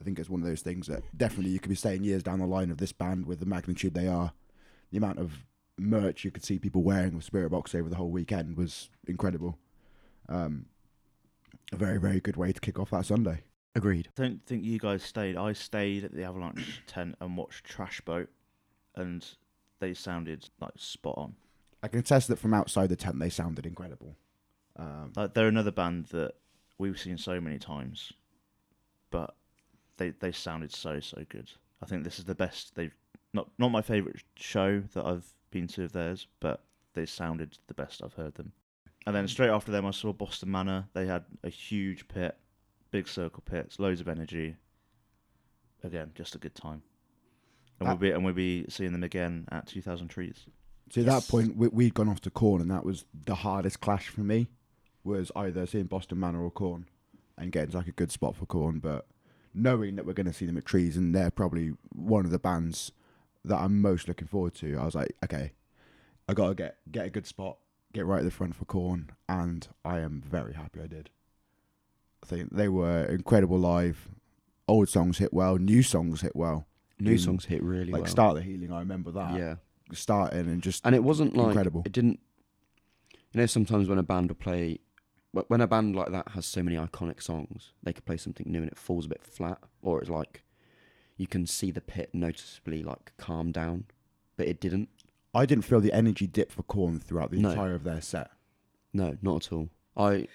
I 0.00 0.04
think 0.04 0.18
it's 0.18 0.30
one 0.30 0.40
of 0.40 0.46
those 0.46 0.62
things 0.62 0.86
that 0.86 1.02
definitely 1.16 1.50
you 1.50 1.60
could 1.60 1.68
be 1.68 1.74
saying 1.74 2.04
years 2.04 2.22
down 2.22 2.38
the 2.38 2.46
line 2.46 2.70
of 2.70 2.78
this 2.78 2.92
band 2.92 3.26
with 3.26 3.40
the 3.40 3.46
magnitude 3.46 3.94
they 3.94 4.08
are, 4.08 4.32
the 4.90 4.96
amount 4.98 5.18
of 5.18 5.44
merch 5.76 6.24
you 6.24 6.30
could 6.30 6.44
see 6.44 6.58
people 6.58 6.82
wearing 6.82 7.14
with 7.14 7.30
Spiritbox 7.30 7.74
over 7.74 7.88
the 7.88 7.96
whole 7.96 8.10
weekend 8.10 8.56
was 8.56 8.88
incredible. 9.06 9.58
Um, 10.28 10.66
a 11.72 11.76
very, 11.76 11.98
very 11.98 12.20
good 12.20 12.36
way 12.36 12.52
to 12.52 12.60
kick 12.60 12.78
off 12.78 12.90
that 12.90 13.06
Sunday. 13.06 13.42
Agreed. 13.74 14.08
I 14.18 14.22
don't 14.22 14.44
think 14.46 14.64
you 14.64 14.78
guys 14.78 15.02
stayed. 15.02 15.36
I 15.36 15.52
stayed 15.52 16.04
at 16.04 16.12
the 16.12 16.24
Avalanche 16.24 16.82
tent 16.86 17.16
and 17.20 17.36
watched 17.36 17.64
Trash 17.64 18.00
Boat, 18.00 18.28
and 18.96 19.24
they 19.80 19.94
sounded 19.94 20.48
like 20.60 20.72
spot 20.76 21.14
on. 21.16 21.34
I 21.82 21.88
can 21.88 22.00
attest 22.00 22.28
that 22.28 22.38
from 22.38 22.52
outside 22.52 22.88
the 22.88 22.96
tent 22.96 23.18
they 23.18 23.30
sounded 23.30 23.66
incredible. 23.66 24.16
Um, 24.76 25.12
Like 25.14 25.34
they're 25.34 25.48
another 25.48 25.70
band 25.70 26.06
that 26.06 26.32
we've 26.78 26.98
seen 26.98 27.16
so 27.16 27.40
many 27.40 27.58
times, 27.58 28.12
but 29.10 29.34
they 30.00 30.10
they 30.18 30.32
sounded 30.32 30.74
so 30.74 30.98
so 30.98 31.22
good. 31.28 31.50
I 31.82 31.86
think 31.86 32.02
this 32.04 32.18
is 32.18 32.24
the 32.24 32.34
best 32.34 32.74
they've 32.74 32.94
not 33.32 33.48
not 33.58 33.68
my 33.68 33.82
favorite 33.82 34.22
show 34.34 34.80
that 34.94 35.04
I've 35.04 35.26
been 35.52 35.68
to 35.68 35.84
of 35.84 35.92
theirs, 35.92 36.26
but 36.40 36.64
they 36.94 37.06
sounded 37.06 37.58
the 37.68 37.74
best 37.74 38.02
I've 38.02 38.14
heard 38.14 38.34
them. 38.34 38.52
And 39.06 39.14
then 39.14 39.28
straight 39.28 39.50
after 39.50 39.70
them, 39.72 39.86
I 39.86 39.92
saw 39.92 40.12
Boston 40.12 40.50
Manor. 40.50 40.86
They 40.92 41.06
had 41.06 41.24
a 41.44 41.48
huge 41.48 42.06
pit, 42.08 42.36
big 42.90 43.08
circle 43.08 43.42
pits, 43.48 43.78
loads 43.78 44.00
of 44.00 44.08
energy. 44.08 44.56
Again, 45.82 46.10
just 46.14 46.34
a 46.34 46.38
good 46.38 46.54
time. 46.54 46.82
And 47.78 47.88
we'll 47.88 47.96
be 47.96 48.10
and 48.10 48.24
we'll 48.24 48.34
be 48.34 48.66
seeing 48.68 48.92
them 48.92 49.04
again 49.04 49.46
at 49.52 49.66
Two 49.66 49.80
Thousand 49.82 50.08
Trees. 50.08 50.46
So 50.90 51.00
at 51.00 51.06
Yes. 51.06 51.26
that 51.26 51.30
point, 51.30 51.56
we, 51.56 51.68
we'd 51.68 51.94
gone 51.94 52.08
off 52.08 52.20
to 52.22 52.30
Korn, 52.30 52.60
and 52.60 52.70
that 52.70 52.84
was 52.84 53.04
the 53.26 53.36
hardest 53.36 53.80
clash 53.80 54.08
for 54.08 54.22
me. 54.22 54.48
Was 55.04 55.30
either 55.36 55.66
seeing 55.66 55.84
Boston 55.86 56.20
Manor 56.20 56.42
or 56.42 56.50
Korn, 56.50 56.86
and 57.38 57.52
getting 57.52 57.70
to 57.70 57.76
like 57.78 57.86
a 57.86 57.92
good 57.92 58.10
spot 58.10 58.36
for 58.36 58.44
Korn. 58.46 58.80
But 58.80 59.06
knowing 59.54 59.96
that 59.96 60.06
we're 60.06 60.12
going 60.12 60.26
to 60.26 60.32
see 60.32 60.46
them 60.46 60.56
at 60.56 60.64
Trees, 60.64 60.96
and 60.96 61.14
they're 61.14 61.30
probably 61.30 61.72
one 61.94 62.24
of 62.24 62.30
the 62.30 62.38
bands 62.38 62.92
that 63.44 63.56
I'm 63.58 63.80
most 63.80 64.06
looking 64.08 64.28
forward 64.28 64.54
to, 64.56 64.76
I 64.78 64.84
was 64.84 64.94
like, 64.94 65.16
okay, 65.24 65.52
I 66.28 66.34
got 66.34 66.48
to 66.48 66.54
get 66.54 66.76
get 66.90 67.06
a 67.06 67.10
good 67.10 67.26
spot, 67.26 67.58
get 67.92 68.06
right 68.06 68.18
at 68.18 68.24
the 68.24 68.30
front 68.30 68.54
for 68.54 68.64
Korn, 68.64 69.10
and 69.28 69.66
I 69.84 70.00
am 70.00 70.22
very 70.24 70.54
happy 70.54 70.80
I 70.82 70.86
did. 70.86 71.10
I 72.22 72.26
think 72.26 72.54
they 72.54 72.68
were 72.68 73.04
incredible 73.06 73.58
live. 73.58 74.08
Old 74.68 74.88
songs 74.88 75.18
hit 75.18 75.32
well, 75.32 75.56
new 75.56 75.82
songs 75.82 76.20
hit 76.20 76.36
well. 76.36 76.66
New 77.00 77.16
Mm. 77.16 77.24
songs 77.24 77.46
hit 77.46 77.62
really 77.62 77.90
well. 77.92 78.02
like 78.02 78.06
well. 78.08 78.10
Start 78.12 78.34
the 78.36 78.42
Healing, 78.42 78.70
I 78.72 78.80
remember 78.80 79.10
that. 79.12 79.34
Yeah. 79.36 79.54
Starting 79.92 80.40
and 80.40 80.62
just 80.62 80.84
And 80.86 80.94
it 80.94 81.02
wasn't 81.02 81.34
like 81.34 81.46
Incredible. 81.48 81.82
it 81.86 81.92
didn't. 81.92 82.20
You 83.32 83.40
know, 83.40 83.46
sometimes 83.46 83.88
when 83.88 83.98
a 83.98 84.02
band 84.02 84.28
will 84.28 84.36
play, 84.36 84.78
when 85.32 85.60
a 85.60 85.66
band 85.66 85.94
like 85.94 86.10
that 86.10 86.28
has 86.30 86.44
so 86.46 86.62
many 86.62 86.76
iconic 86.76 87.22
songs, 87.22 87.72
they 87.82 87.92
could 87.92 88.04
play 88.04 88.16
something 88.16 88.50
new 88.50 88.60
and 88.62 88.70
it 88.70 88.78
falls 88.78 89.06
a 89.06 89.08
bit 89.08 89.22
flat, 89.24 89.58
or 89.82 90.00
it's 90.00 90.10
like 90.10 90.42
you 91.16 91.26
can 91.26 91.46
see 91.46 91.70
the 91.70 91.80
pit 91.80 92.10
noticeably 92.12 92.82
like 92.82 93.12
calm 93.16 93.52
down, 93.52 93.84
but 94.36 94.48
it 94.48 94.60
didn't. 94.60 94.88
I 95.32 95.46
didn't 95.46 95.64
feel 95.64 95.80
the 95.80 95.92
energy 95.92 96.26
dip 96.26 96.50
for 96.50 96.62
Korn 96.64 96.98
throughout 96.98 97.30
the 97.30 97.38
No. 97.38 97.50
entire 97.50 97.74
of 97.74 97.84
their 97.84 98.00
set. 98.00 98.30
No, 98.92 99.16
not 99.22 99.46
at 99.46 99.52
all. 99.52 99.68
I 99.96 100.26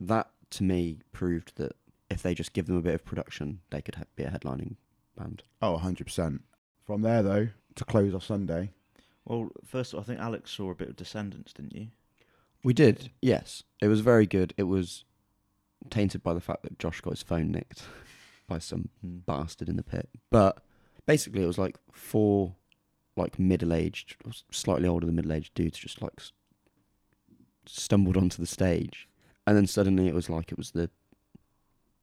that 0.00 0.30
to 0.50 0.64
me 0.64 0.98
proved 1.12 1.56
that 1.56 1.72
if 2.10 2.22
they 2.22 2.34
just 2.34 2.52
give 2.52 2.66
them 2.66 2.76
a 2.76 2.82
bit 2.82 2.94
of 2.94 3.04
production, 3.04 3.60
they 3.70 3.80
could 3.82 3.94
ha- 3.96 4.04
be 4.16 4.24
a 4.24 4.30
headlining 4.30 4.76
band. 5.16 5.42
Oh, 5.62 5.76
100%. 5.78 6.40
From 6.84 7.02
there, 7.02 7.22
though, 7.22 7.48
to 7.76 7.84
close 7.84 8.14
off 8.14 8.24
Sunday, 8.24 8.70
Well, 9.24 9.50
first 9.64 9.92
of 9.92 9.96
all, 9.98 10.00
I 10.02 10.04
think 10.04 10.20
Alex 10.20 10.50
saw 10.52 10.70
a 10.70 10.74
bit 10.74 10.88
of 10.88 10.96
Descendents, 10.96 11.52
didn't 11.52 11.74
you? 11.74 11.88
We 12.66 12.74
did, 12.74 13.12
yes. 13.22 13.62
It 13.80 13.86
was 13.86 14.00
very 14.00 14.26
good. 14.26 14.52
It 14.56 14.64
was 14.64 15.04
tainted 15.88 16.24
by 16.24 16.34
the 16.34 16.40
fact 16.40 16.64
that 16.64 16.80
Josh 16.80 17.00
got 17.00 17.10
his 17.12 17.22
phone 17.22 17.52
nicked 17.52 17.84
by 18.48 18.58
some 18.58 18.88
Hmm. 19.00 19.18
bastard 19.18 19.68
in 19.68 19.76
the 19.76 19.84
pit. 19.84 20.08
But 20.32 20.60
basically, 21.06 21.44
it 21.44 21.46
was 21.46 21.58
like 21.58 21.76
four, 21.92 22.56
like 23.16 23.38
middle-aged, 23.38 24.16
slightly 24.50 24.88
older 24.88 25.06
than 25.06 25.14
middle-aged 25.14 25.54
dudes 25.54 25.78
just 25.78 26.02
like 26.02 26.14
s- 26.18 26.32
stumbled 27.66 28.16
onto 28.16 28.42
the 28.42 28.46
stage, 28.48 29.08
and 29.46 29.56
then 29.56 29.68
suddenly 29.68 30.08
it 30.08 30.14
was 30.14 30.28
like 30.28 30.50
it 30.50 30.58
was 30.58 30.72
the 30.72 30.90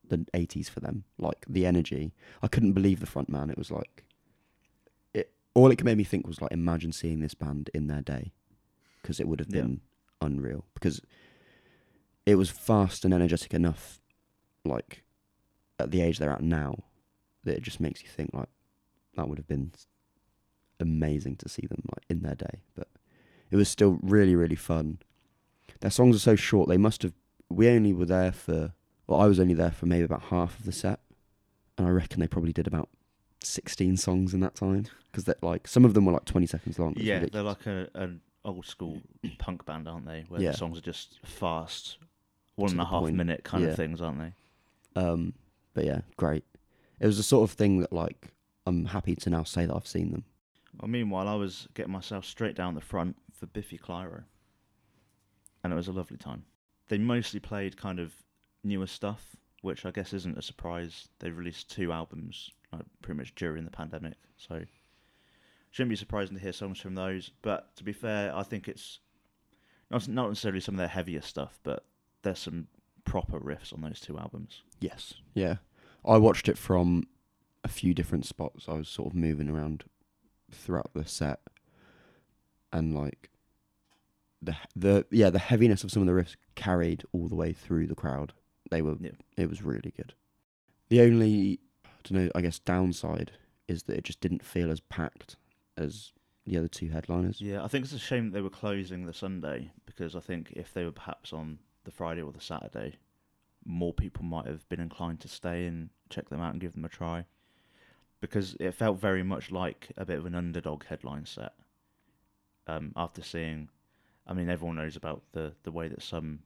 the 0.08 0.26
eighties 0.34 0.70
for 0.70 0.80
them. 0.80 1.04
Like 1.18 1.46
the 1.46 1.66
energy, 1.66 2.14
I 2.42 2.48
couldn't 2.48 2.72
believe 2.72 3.02
the 3.02 3.06
front 3.06 3.28
man. 3.28 3.50
It 3.50 3.58
was 3.58 3.70
like 3.70 4.06
it. 5.14 5.30
All 5.56 5.72
it 5.72 5.84
made 5.84 5.98
me 5.98 6.06
think 6.06 6.26
was 6.26 6.42
like, 6.42 6.54
imagine 6.54 6.94
seeing 6.94 7.20
this 7.20 7.34
band 7.34 7.70
in 7.74 7.88
their 7.88 8.02
day, 8.02 8.32
because 9.02 9.20
it 9.20 9.28
would 9.28 9.42
have 9.42 9.50
Yeah. 9.54 9.62
been 9.64 9.82
unreal. 10.24 10.66
Because 10.74 11.02
it 12.26 12.36
was 12.36 12.50
fast 12.50 13.06
and 13.06 13.14
energetic 13.14 13.54
enough, 13.54 14.00
like 14.66 15.04
at 15.80 15.92
the 15.92 16.02
age 16.02 16.20
they're 16.20 16.32
at 16.32 16.42
now, 16.42 16.76
that 17.44 17.58
it 17.58 17.64
just 17.64 17.80
makes 17.80 18.02
you 18.02 18.10
think 18.10 18.32
like 18.34 18.50
that 19.16 19.28
would 19.28 19.38
have 19.38 19.48
been 19.48 19.72
amazing 20.80 21.36
to 21.38 21.50
see 21.50 21.66
them 21.68 21.84
like 21.96 22.06
in 22.10 22.22
their 22.22 22.36
day. 22.36 22.62
But 22.76 22.88
it 23.52 23.56
was 23.56 23.70
still 23.70 24.00
really 24.02 24.36
really 24.36 24.56
fun. 24.56 25.00
Their 25.82 25.92
songs 25.92 26.16
are 26.16 26.20
so 26.20 26.36
short. 26.36 26.70
They 26.70 26.78
must 26.78 27.02
have. 27.04 27.14
We 27.50 27.70
only 27.70 27.94
were 27.94 28.06
there 28.06 28.32
for. 28.32 28.74
Well, 29.06 29.20
I 29.20 29.28
was 29.28 29.40
only 29.40 29.54
there 29.54 29.72
for 29.72 29.86
maybe 29.86 30.06
about 30.06 30.24
half 30.24 30.58
of 30.58 30.66
the 30.66 30.72
set, 30.72 31.02
and 31.78 31.86
I 31.86 31.90
reckon 31.90 32.22
they 32.22 32.28
probably 32.28 32.54
did 32.54 32.68
about 32.68 32.90
sixteen 33.44 33.98
songs 33.98 34.34
in 34.34 34.40
that 34.40 34.56
time 34.56 34.86
because 35.12 35.26
that 35.26 35.44
like 35.44 35.68
some 35.68 35.84
of 35.84 35.94
them 35.94 36.06
were 36.06 36.14
like 36.14 36.26
twenty 36.26 36.48
seconds 36.48 36.80
long. 36.80 36.94
Yeah, 36.96 37.16
ridiculous. 37.16 37.32
they're 37.34 37.44
like 37.44 37.88
a, 37.96 38.00
an 38.02 38.22
old 38.46 38.66
school 38.66 39.02
punk 39.40 39.66
band, 39.66 39.88
aren't 39.88 40.06
they? 40.06 40.26
Where 40.28 40.42
Yeah. 40.42 40.52
the 40.52 40.58
songs 40.58 40.78
are 40.78 40.82
just 40.82 41.20
fast, 41.26 41.98
one 42.56 42.70
To 42.70 42.74
and 42.74 42.82
a 42.82 42.86
half 42.86 43.02
point. 43.02 43.16
minute 43.16 43.44
kind 43.44 43.64
Yeah. 43.64 43.70
of 43.72 43.76
things, 43.76 44.02
aren't 44.02 44.20
they? 44.20 44.34
Um, 45.02 45.34
but 45.74 45.86
yeah, 45.86 46.02
great. 46.18 46.44
It 47.00 47.08
was 47.08 47.18
the 47.18 47.24
sort 47.24 47.50
of 47.50 47.56
thing 47.56 47.80
that 47.80 47.92
like 47.92 48.32
I'm 48.66 48.86
happy 48.86 49.16
to 49.16 49.30
now 49.30 49.44
say 49.44 49.66
that 49.66 49.76
I've 49.76 49.88
seen 49.88 50.12
them. 50.12 50.24
Well, 50.80 50.90
meanwhile, 50.90 51.28
I 51.28 51.36
was 51.36 51.68
getting 51.74 51.92
myself 51.92 52.26
straight 52.26 52.56
down 52.56 52.76
the 52.76 52.82
front 52.82 53.18
for 53.34 53.46
Biffy 53.48 53.78
Clyro, 53.78 54.24
and 55.64 55.72
it 55.74 55.76
was 55.76 55.88
a 55.88 55.92
lovely 55.92 56.18
time. 56.18 56.46
They 56.88 56.98
mostly 56.98 57.40
played 57.40 57.78
kind 57.78 58.00
of 58.00 58.14
newer 58.64 58.88
stuff, 58.88 59.36
which 59.62 59.86
I 59.86 59.92
guess 59.92 60.14
isn't 60.14 60.38
a 60.38 60.42
surprise. 60.42 61.10
They 61.20 61.30
released 61.30 61.70
two 61.72 61.92
albums 61.92 62.52
like, 62.72 62.84
pretty 63.02 63.18
much 63.18 63.36
during 63.36 63.66
the 63.66 63.72
pandemic, 63.72 64.16
so 64.38 64.62
shouldn't 65.74 65.90
be 65.90 65.96
surprising 65.96 66.36
to 66.38 66.42
hear 66.42 66.54
songs 66.54 66.80
from 66.80 66.94
those. 66.94 67.32
But 67.42 67.76
to 67.78 67.84
be 67.84 67.94
fair, 67.94 68.34
I 68.34 68.44
think 68.44 68.68
it's 68.68 69.00
not 69.90 70.08
not 70.08 70.30
necessarily 70.30 70.60
some 70.62 70.76
of 70.76 70.80
their 70.80 70.88
heavier 70.88 71.22
stuff, 71.22 71.60
but 71.64 71.84
there's 72.22 72.38
some 72.40 72.68
proper 73.06 73.40
riffs 73.40 73.74
on 73.74 73.82
those 73.82 74.00
two 74.00 74.18
albums. 74.20 74.62
Yes. 74.80 75.16
Yeah. 75.34 75.56
I 76.06 76.18
watched 76.18 76.48
it 76.48 76.60
from 76.60 77.06
a 77.64 77.68
few 77.68 77.96
different 77.96 78.26
spots. 78.28 78.66
I 78.70 78.74
was 78.74 78.88
sort 78.88 79.10
of 79.10 79.16
moving 79.16 79.50
around 79.50 79.86
throughout 80.52 80.92
the 80.94 81.06
set, 81.06 81.40
and 82.72 82.94
like 82.96 83.32
the 84.44 84.56
the 84.76 85.06
yeah 85.10 85.32
the 85.32 85.40
heaviness 85.40 85.84
of 85.84 85.90
some 85.92 86.08
of 86.08 86.08
the 86.08 86.22
riffs 86.22 86.36
carried 86.54 87.04
all 87.14 87.28
the 87.28 87.36
way 87.36 87.52
through 87.52 87.88
the 87.88 87.96
crowd. 87.96 88.32
They 88.70 88.84
were 88.84 88.96
Yeah. 89.00 89.12
it 89.38 89.50
was 89.50 89.64
really 89.64 89.92
good. 89.98 90.14
The 90.90 91.02
only 91.02 91.60
I 91.84 91.90
don't 92.04 92.26
know 92.26 92.32
I 92.36 92.42
guess 92.42 92.60
downside 92.60 93.32
is 93.68 93.84
that 93.84 93.98
it 93.98 94.04
just 94.04 94.20
didn't 94.22 94.46
feel 94.46 94.70
as 94.70 94.80
packed 94.82 95.36
as 95.78 96.12
the 96.46 96.58
other 96.58 96.68
two 96.68 96.90
headliners. 96.90 97.40
Yeah, 97.40 97.64
I 97.64 97.68
think 97.68 97.86
it's 97.86 97.94
a 97.94 98.00
shame 98.00 98.30
that 98.30 98.38
they 98.38 98.42
were 98.42 98.50
closing 98.50 99.06
the 99.06 99.14
Sunday 99.14 99.72
because 99.86 100.16
I 100.16 100.20
think 100.20 100.52
if 100.56 100.74
they 100.74 100.84
were 100.84 100.92
perhaps 100.92 101.34
on 101.34 101.60
the 101.84 101.92
Friday 101.92 102.22
or 102.22 102.32
the 102.32 102.42
Saturday, 102.42 102.98
more 103.66 103.94
people 103.94 104.24
might 104.24 104.46
have 104.46 104.68
been 104.70 104.82
inclined 104.82 105.22
to 105.22 105.28
stay 105.28 105.66
and 105.66 105.90
check 106.10 106.30
them 106.30 106.42
out 106.42 106.52
and 106.52 106.62
give 106.62 106.74
them 106.74 106.86
a 106.86 106.90
try. 106.90 107.26
Because 108.20 108.56
it 108.60 108.74
felt 108.74 109.00
very 109.00 109.24
much 109.24 109.52
like 109.52 109.90
a 109.98 110.06
bit 110.06 110.18
of 110.18 110.26
an 110.26 110.36
underdog 110.36 110.86
headline 110.86 111.26
set. 111.26 111.54
Um, 112.68 112.94
after 112.96 113.22
seeing 113.22 113.70
I 114.26 114.34
mean, 114.34 114.50
everyone 114.50 114.78
knows 114.78 114.96
about 114.96 115.24
the 115.34 115.54
the 115.64 115.72
way 115.72 115.88
that 115.88 116.02
some 116.02 116.40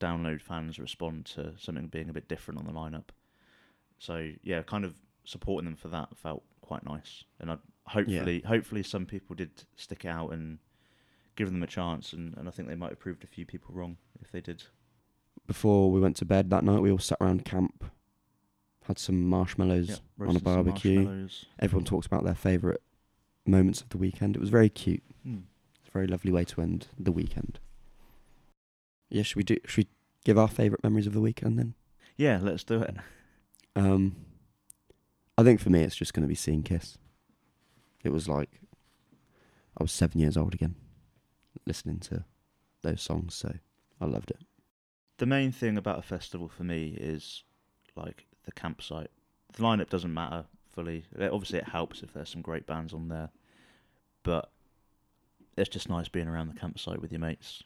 download 0.00 0.40
fans 0.40 0.78
respond 0.78 1.26
to 1.26 1.52
something 1.58 1.88
being 1.88 2.08
a 2.08 2.12
bit 2.12 2.28
different 2.28 2.60
on 2.60 2.66
the 2.66 2.72
lineup. 2.72 3.08
So 3.98 4.30
yeah, 4.42 4.62
kind 4.62 4.84
of 4.84 4.94
supporting 5.24 5.66
them 5.66 5.76
for 5.76 5.88
that 5.88 6.16
felt 6.16 6.44
quite 6.60 6.84
nice, 6.84 7.24
and 7.40 7.50
I 7.50 7.56
hopefully 7.88 8.42
hopefully 8.46 8.82
some 8.82 9.06
people 9.06 9.34
did 9.36 9.50
stick 9.76 10.04
out 10.04 10.32
and 10.32 10.58
give 11.36 11.50
them 11.52 11.62
a 11.62 11.66
chance, 11.66 12.12
and, 12.12 12.36
and 12.36 12.48
I 12.48 12.50
think 12.50 12.68
they 12.68 12.74
might 12.74 12.90
have 12.90 12.98
proved 12.98 13.22
a 13.24 13.28
few 13.28 13.46
people 13.46 13.74
wrong 13.74 13.96
if 14.20 14.30
they 14.32 14.40
did. 14.40 14.64
Before 15.46 15.90
we 15.90 16.00
went 16.00 16.16
to 16.16 16.24
bed 16.24 16.50
that 16.50 16.64
night, 16.64 16.80
we 16.80 16.90
all 16.90 16.98
sat 16.98 17.18
around 17.20 17.44
camp, 17.44 17.84
had 18.86 18.98
some 18.98 19.22
marshmallows 19.28 19.88
Yeah, 20.18 20.26
on 20.26 20.36
a 20.36 20.40
barbecue. 20.40 20.96
marshmallows. 21.00 21.46
Everyone 21.58 21.84
talks 21.84 22.06
about 22.06 22.24
their 22.24 22.34
favourite 22.34 22.80
moments 23.46 23.80
of 23.80 23.88
the 23.90 23.98
weekend. 23.98 24.36
It 24.36 24.40
was 24.40 24.50
very 24.50 24.68
cute. 24.68 25.02
Hmm. 25.22 25.38
It's 25.80 25.88
a 25.88 25.92
very 25.92 26.06
lovely 26.06 26.32
way 26.32 26.44
to 26.44 26.60
end 26.60 26.88
the 26.98 27.12
weekend. 27.12 27.60
Yeah, 29.08 29.22
should 29.22 29.36
we 29.36 29.42
do? 29.44 29.56
Should 29.64 29.84
we 29.86 29.90
give 30.24 30.36
our 30.38 30.48
favourite 30.48 30.82
memories 30.82 31.06
of 31.06 31.14
the 31.14 31.20
weekend 31.20 31.58
then? 31.58 31.74
Yeah, 32.16 32.40
let's 32.42 32.64
do 32.64 32.82
it. 32.82 32.96
Um, 33.76 34.16
I 35.38 35.44
think 35.44 35.60
for 35.60 35.70
me, 35.70 35.82
it's 35.82 35.96
just 35.96 36.12
going 36.12 36.22
to 36.24 36.28
be 36.28 36.34
seeing 36.34 36.62
Kiss. 36.62 36.98
It 38.08 38.12
was 38.12 38.26
like 38.26 38.62
I 39.76 39.82
was 39.84 39.92
seven 39.92 40.18
years 40.18 40.38
old 40.38 40.54
again, 40.54 40.76
listening 41.66 41.98
to 41.98 42.24
those 42.80 43.02
songs. 43.02 43.34
So 43.34 43.52
I 44.00 44.06
loved 44.06 44.30
it. 44.30 44.40
The 45.18 45.26
main 45.26 45.52
thing 45.52 45.76
about 45.76 45.98
a 45.98 46.02
festival 46.02 46.48
for 46.48 46.64
me 46.64 46.96
is 46.98 47.42
like 47.96 48.24
the 48.46 48.52
campsite. 48.52 49.10
The 49.52 49.62
lineup 49.62 49.90
doesn't 49.90 50.14
matter 50.14 50.46
fully. 50.74 51.04
Obviously, 51.20 51.58
it 51.58 51.68
helps 51.68 52.02
if 52.02 52.14
there's 52.14 52.30
some 52.30 52.40
great 52.40 52.66
bands 52.66 52.94
on 52.94 53.08
there, 53.08 53.28
but 54.22 54.52
it's 55.58 55.68
just 55.68 55.90
nice 55.90 56.08
being 56.08 56.28
around 56.28 56.48
the 56.48 56.58
campsite 56.58 57.02
with 57.02 57.12
your 57.12 57.20
mates, 57.20 57.62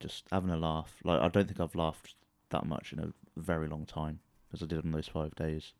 just 0.00 0.24
having 0.32 0.48
a 0.48 0.56
laugh. 0.56 0.94
Like 1.04 1.20
I 1.20 1.28
don't 1.28 1.46
think 1.46 1.60
I've 1.60 1.74
laughed 1.74 2.14
that 2.48 2.64
much 2.64 2.94
in 2.94 3.00
a 3.00 3.12
very 3.36 3.68
long 3.68 3.84
time 3.84 4.20
as 4.50 4.62
I 4.62 4.66
did 4.66 4.82
on 4.82 4.92
those 4.92 5.08
five 5.08 5.34
days. 5.34 5.74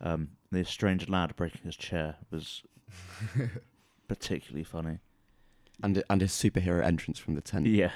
Um, 0.00 0.30
the 0.50 0.64
strange 0.64 1.08
lad 1.08 1.34
breaking 1.36 1.62
his 1.64 1.76
chair 1.76 2.16
was 2.30 2.62
particularly 4.08 4.64
funny. 4.64 4.98
And 5.82 6.02
and 6.08 6.20
his 6.20 6.32
superhero 6.32 6.84
entrance 6.84 7.18
from 7.18 7.34
the 7.34 7.40
tent. 7.40 7.66
Yeah, 7.66 7.90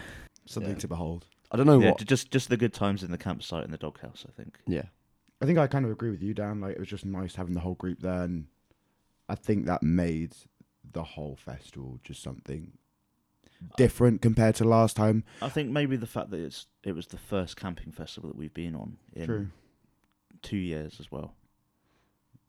Something 0.46 0.72
Yeah. 0.72 0.78
to 0.78 0.88
behold. 0.88 1.26
I 1.52 1.56
don't 1.56 1.66
know 1.66 1.80
yeah, 1.80 1.90
what. 1.90 2.04
just 2.04 2.30
just 2.30 2.48
the 2.48 2.56
good 2.56 2.74
times 2.74 3.02
in 3.02 3.10
the 3.10 3.18
campsite 3.18 3.64
and 3.64 3.72
the 3.72 3.78
doghouse. 3.78 4.24
I 4.28 4.32
think. 4.32 4.58
Yeah, 4.66 4.86
I 5.40 5.46
think 5.46 5.58
I 5.58 5.66
kind 5.66 5.84
of 5.84 5.90
agree 5.90 6.10
with 6.10 6.22
you, 6.22 6.34
Dan. 6.34 6.60
Like 6.60 6.72
it 6.72 6.78
was 6.80 6.88
just 6.88 7.04
nice 7.06 7.36
having 7.36 7.54
the 7.54 7.60
whole 7.60 7.74
group 7.76 8.00
there, 8.00 8.22
and 8.22 8.46
I 9.28 9.34
think 9.36 9.66
that 9.66 9.82
made 9.82 10.34
the 10.90 11.04
whole 11.04 11.36
festival 11.36 12.00
just 12.02 12.22
something 12.22 12.72
different 13.76 14.22
compared 14.22 14.56
to 14.56 14.64
last 14.64 14.96
time. 14.96 15.24
I 15.40 15.48
think 15.48 15.70
maybe 15.70 15.96
the 15.96 16.06
fact 16.06 16.30
that 16.30 16.40
it's 16.40 16.66
it 16.82 16.92
was 16.96 17.06
the 17.06 17.16
first 17.18 17.56
camping 17.56 17.92
festival 17.92 18.28
that 18.28 18.36
we've 18.36 18.52
been 18.54 18.74
on 18.74 18.96
in 19.14 19.26
True. 19.26 19.48
two 20.42 20.56
years 20.58 20.96
as 21.00 21.10
well. 21.12 21.34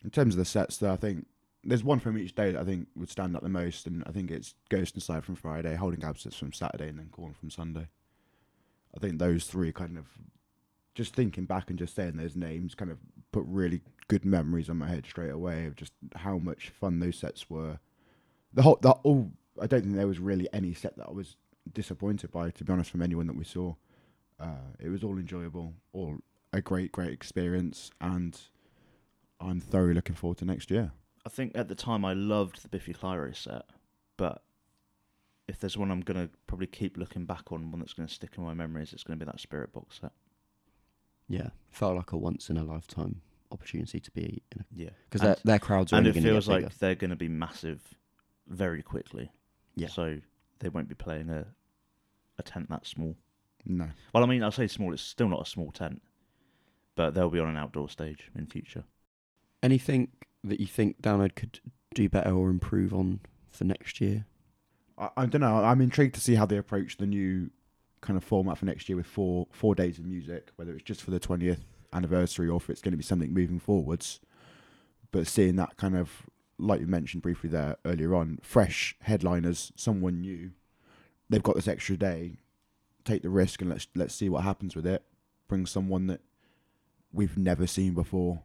In 0.03 0.09
terms 0.09 0.33
of 0.33 0.39
the 0.39 0.45
sets, 0.45 0.77
though, 0.77 0.93
I 0.93 0.97
think 0.97 1.25
there's 1.63 1.83
one 1.83 1.99
from 1.99 2.17
each 2.17 2.35
day 2.35 2.51
that 2.51 2.61
I 2.61 2.63
think 2.63 2.87
would 2.95 3.09
stand 3.09 3.35
out 3.35 3.43
the 3.43 3.49
most, 3.49 3.85
and 3.85 4.03
I 4.07 4.11
think 4.11 4.31
it's 4.31 4.55
Ghost 4.69 4.95
Inside 4.95 5.25
from 5.25 5.35
Friday, 5.35 5.75
Holding 5.75 6.03
Absence 6.03 6.35
from 6.35 6.53
Saturday, 6.53 6.87
and 6.87 6.97
then 6.97 7.09
Korn 7.11 7.33
from 7.33 7.49
Sunday. 7.49 7.87
I 8.95 8.99
think 8.99 9.19
those 9.19 9.45
three 9.45 9.71
kind 9.71 9.97
of, 9.97 10.05
just 10.95 11.13
thinking 11.13 11.45
back 11.45 11.69
and 11.69 11.77
just 11.77 11.95
saying 11.95 12.17
those 12.17 12.35
names, 12.35 12.75
kind 12.75 12.91
of 12.91 12.97
put 13.31 13.43
really 13.45 13.81
good 14.07 14.25
memories 14.25 14.69
on 14.69 14.77
my 14.77 14.87
head 14.87 15.05
straight 15.05 15.31
away 15.31 15.65
of 15.65 15.75
just 15.75 15.93
how 16.15 16.37
much 16.37 16.69
fun 16.69 16.99
those 16.99 17.17
sets 17.17 17.49
were. 17.49 17.79
The 18.53 18.63
whole, 18.63 18.79
the 18.81 18.91
all, 18.91 19.31
I 19.61 19.67
don't 19.67 19.81
think 19.81 19.95
there 19.95 20.07
was 20.07 20.19
really 20.19 20.47
any 20.53 20.73
set 20.73 20.97
that 20.97 21.07
I 21.07 21.11
was 21.11 21.35
disappointed 21.71 22.31
by, 22.31 22.49
to 22.51 22.63
be 22.63 22.73
honest, 22.73 22.89
from 22.89 23.01
anyone 23.01 23.27
that 23.27 23.35
we 23.35 23.43
saw. 23.43 23.75
Uh, 24.39 24.73
it 24.79 24.89
was 24.89 25.03
all 25.03 25.17
enjoyable, 25.17 25.73
all 25.93 26.17
a 26.53 26.61
great, 26.61 26.91
great 26.91 27.11
experience, 27.11 27.91
and 28.01 28.39
I'm 29.39 29.59
thoroughly 29.59 29.93
looking 29.93 30.15
forward 30.15 30.37
to 30.39 30.45
next 30.45 30.69
year. 30.71 30.91
I 31.25 31.29
think 31.29 31.51
at 31.55 31.67
the 31.67 31.75
time 31.75 32.03
I 32.05 32.13
loved 32.13 32.61
the 32.63 32.69
Biffy 32.69 32.93
Clyro 32.93 33.35
set, 33.35 33.63
but 34.17 34.43
if 35.47 35.59
there's 35.59 35.77
one 35.77 35.91
I'm 35.91 36.01
gonna 36.01 36.29
probably 36.47 36.67
keep 36.67 36.97
looking 36.97 37.25
back 37.25 37.51
on, 37.51 37.71
one 37.71 37.79
that's 37.79 37.93
gonna 37.93 38.09
stick 38.09 38.31
in 38.37 38.43
my 38.43 38.53
memories, 38.53 38.93
it's 38.93 39.03
gonna 39.03 39.17
be 39.17 39.25
that 39.25 39.37
Spiritbox 39.37 39.99
set. 40.01 40.11
yeah. 41.27 41.49
Felt 41.69 41.95
like 41.95 42.11
a 42.11 42.17
once 42.17 42.49
in 42.49 42.57
a 42.57 42.63
lifetime 42.63 43.21
opportunity 43.51 43.99
to 43.99 44.11
be 44.11 44.41
in 44.51 44.65
Yeah, 44.71 44.89
because 45.09 45.21
And- 45.21 45.29
their 45.29 45.37
their 45.43 45.59
crowds 45.59 45.91
are 45.93 45.97
and 45.97 46.07
it 46.07 46.13
feels 46.13 46.47
get 46.47 46.53
bigger. 46.55 46.65
like 46.67 46.77
they're 46.77 46.95
gonna 46.95 47.15
be 47.15 47.29
massive 47.29 47.95
very 48.47 48.81
quickly. 48.83 49.31
Yeah. 49.75 49.87
So 49.87 50.19
they 50.59 50.69
won't 50.69 50.87
be 50.89 50.95
playing 50.95 51.29
a 51.29 51.47
a 52.37 52.43
tent 52.43 52.69
that 52.69 52.85
small. 52.87 53.15
No. 53.65 53.89
Well, 54.13 54.23
I 54.23 54.27
mean, 54.27 54.43
I 54.43 54.49
say 54.49 54.67
small. 54.67 54.93
It's 54.93 55.01
still 55.01 55.27
not 55.27 55.41
a 55.41 55.45
small 55.49 55.71
tent, 55.71 56.01
but 56.95 57.13
they'll 57.13 57.29
be 57.29 57.39
on 57.39 57.49
an 57.49 57.57
outdoor 57.57 57.89
stage 57.89 58.31
in 58.33 58.45
future. 58.47 58.85
Anything 59.61 60.09
that 60.43 60.59
you 60.59 60.67
think 60.67 61.01
Download 61.01 61.35
could 61.35 61.59
do 61.93 62.07
better 62.09 62.31
or 62.31 62.49
improve 62.49 62.93
on 62.93 63.19
for 63.51 63.65
next 63.65 63.99
year? 63.99 64.25
I, 64.97 65.09
I 65.17 65.25
don't 65.25 65.41
know. 65.41 65.63
I'm 65.63 65.81
intrigued 65.81 66.15
to 66.15 66.21
see 66.21 66.35
how 66.35 66.45
they 66.45 66.57
approach 66.57 66.97
the 66.97 67.05
new 67.05 67.49
kind 68.01 68.15
of 68.17 68.23
format 68.23 68.57
for 68.57 68.65
next 68.65 68.87
year 68.87 68.95
with 68.95 69.05
four 69.05 69.47
four 69.51 69.75
days 69.75 69.99
of 69.99 70.05
music, 70.05 70.51
whether 70.55 70.73
it's 70.73 70.83
just 70.83 71.01
for 71.01 71.11
the 71.11 71.19
20th 71.19 71.59
anniversary 71.91 72.47
or 72.47 72.57
if 72.57 72.69
it's 72.69 72.81
going 72.81 72.91
to 72.91 72.97
be 72.97 73.03
something 73.03 73.33
moving 73.33 73.59
forwards. 73.59 74.19
But 75.11 75.27
seeing 75.27 75.55
that 75.55 75.77
kind 75.77 75.97
of, 75.97 76.27
like 76.57 76.81
you 76.81 76.87
mentioned 76.87 77.23
briefly 77.23 77.49
there 77.49 77.77
earlier 77.83 78.15
on, 78.15 78.39
fresh 78.41 78.95
headliners, 79.01 79.71
someone 79.75 80.21
new, 80.21 80.51
they've 81.29 81.43
got 81.43 81.55
this 81.55 81.67
extra 81.67 81.97
day. 81.97 82.37
Take 83.05 83.23
the 83.23 83.29
risk 83.29 83.61
and 83.61 83.69
let's 83.69 83.87
let's 83.95 84.13
see 84.13 84.29
what 84.29 84.43
happens 84.43 84.75
with 84.75 84.85
it. 84.85 85.03
Bring 85.47 85.65
someone 85.65 86.07
that 86.07 86.21
we've 87.11 87.37
never 87.37 87.65
seen 87.65 87.93
before, 87.95 88.43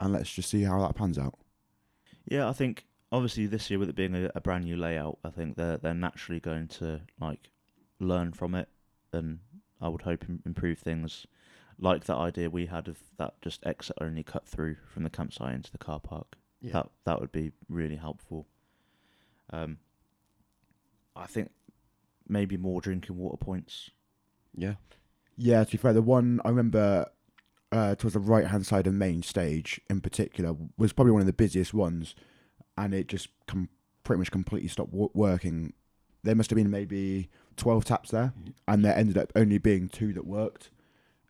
and 0.00 0.12
let's 0.12 0.32
just 0.32 0.50
see 0.50 0.62
how 0.62 0.80
that 0.80 0.94
pans 0.94 1.18
out. 1.18 1.38
Yeah, 2.26 2.48
I 2.48 2.52
think 2.52 2.84
obviously 3.12 3.46
this 3.46 3.70
year 3.70 3.78
with 3.78 3.88
it 3.88 3.96
being 3.96 4.14
a, 4.14 4.30
a 4.34 4.40
brand 4.40 4.64
new 4.64 4.76
layout, 4.76 5.18
I 5.24 5.30
think 5.30 5.56
they're 5.56 5.76
they're 5.76 5.94
naturally 5.94 6.40
going 6.40 6.68
to 6.68 7.02
like 7.20 7.50
learn 8.00 8.32
from 8.32 8.54
it, 8.54 8.68
and 9.12 9.38
I 9.80 9.88
would 9.88 10.02
hope 10.02 10.24
improve 10.44 10.78
things, 10.78 11.26
like 11.78 12.04
that 12.04 12.16
idea 12.16 12.50
we 12.50 12.66
had 12.66 12.88
of 12.88 12.98
that 13.18 13.40
just 13.42 13.64
exit 13.64 13.96
only 14.00 14.22
cut 14.22 14.46
through 14.46 14.76
from 14.92 15.04
the 15.04 15.10
campsite 15.10 15.54
into 15.54 15.70
the 15.72 15.78
car 15.78 16.00
park. 16.00 16.36
Yeah. 16.60 16.72
That 16.72 16.90
that 17.04 17.20
would 17.20 17.32
be 17.32 17.52
really 17.68 17.96
helpful. 17.96 18.46
Um, 19.50 19.78
I 21.14 21.26
think 21.26 21.50
maybe 22.28 22.56
more 22.56 22.80
drinking 22.80 23.16
water 23.16 23.36
points. 23.36 23.90
yeah. 24.56 24.74
Yeah, 25.38 25.64
to 25.64 25.70
be 25.70 25.76
fair, 25.76 25.92
the 25.92 26.00
one 26.00 26.40
I 26.46 26.48
remember 26.48 27.10
uh, 27.72 27.94
towards 27.94 28.14
the 28.14 28.20
right 28.20 28.46
hand 28.46 28.66
side 28.66 28.86
of 28.86 28.94
main 28.94 29.22
stage 29.22 29.80
in 29.90 30.00
particular 30.00 30.54
was 30.78 30.92
probably 30.92 31.12
one 31.12 31.20
of 31.20 31.26
the 31.26 31.32
busiest 31.32 31.74
ones, 31.74 32.14
and 32.76 32.94
it 32.94 33.08
just 33.08 33.28
com- 33.46 33.68
pretty 34.04 34.18
much 34.18 34.30
completely 34.30 34.68
stopped 34.68 34.92
w- 34.92 35.10
working. 35.14 35.72
There 36.22 36.34
must 36.34 36.50
have 36.50 36.56
been 36.56 36.70
maybe 36.70 37.28
12 37.56 37.84
taps 37.84 38.10
there, 38.10 38.32
and 38.68 38.84
there 38.84 38.96
ended 38.96 39.18
up 39.18 39.32
only 39.34 39.58
being 39.58 39.88
two 39.88 40.12
that 40.12 40.26
worked. 40.26 40.70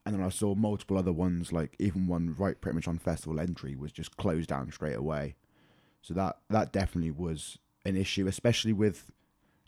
And 0.05 0.15
then 0.15 0.23
I 0.23 0.29
saw 0.29 0.55
multiple 0.55 0.97
other 0.97 1.13
ones, 1.13 1.53
like 1.53 1.75
even 1.81 2.07
one 2.07 2.35
right 2.39 2.61
pretty 2.61 2.77
much 2.77 2.87
on 2.87 2.99
festival 2.99 3.41
entry 3.41 3.75
was 3.75 3.91
just 3.91 4.17
closed 4.17 4.49
down 4.49 4.71
straight 4.71 4.95
away. 4.95 5.35
So 6.01 6.15
that 6.15 6.39
that 6.49 6.73
definitely 6.73 7.11
was 7.11 7.59
an 7.85 7.97
issue, 7.97 8.27
especially 8.27 8.73
with. 8.73 9.11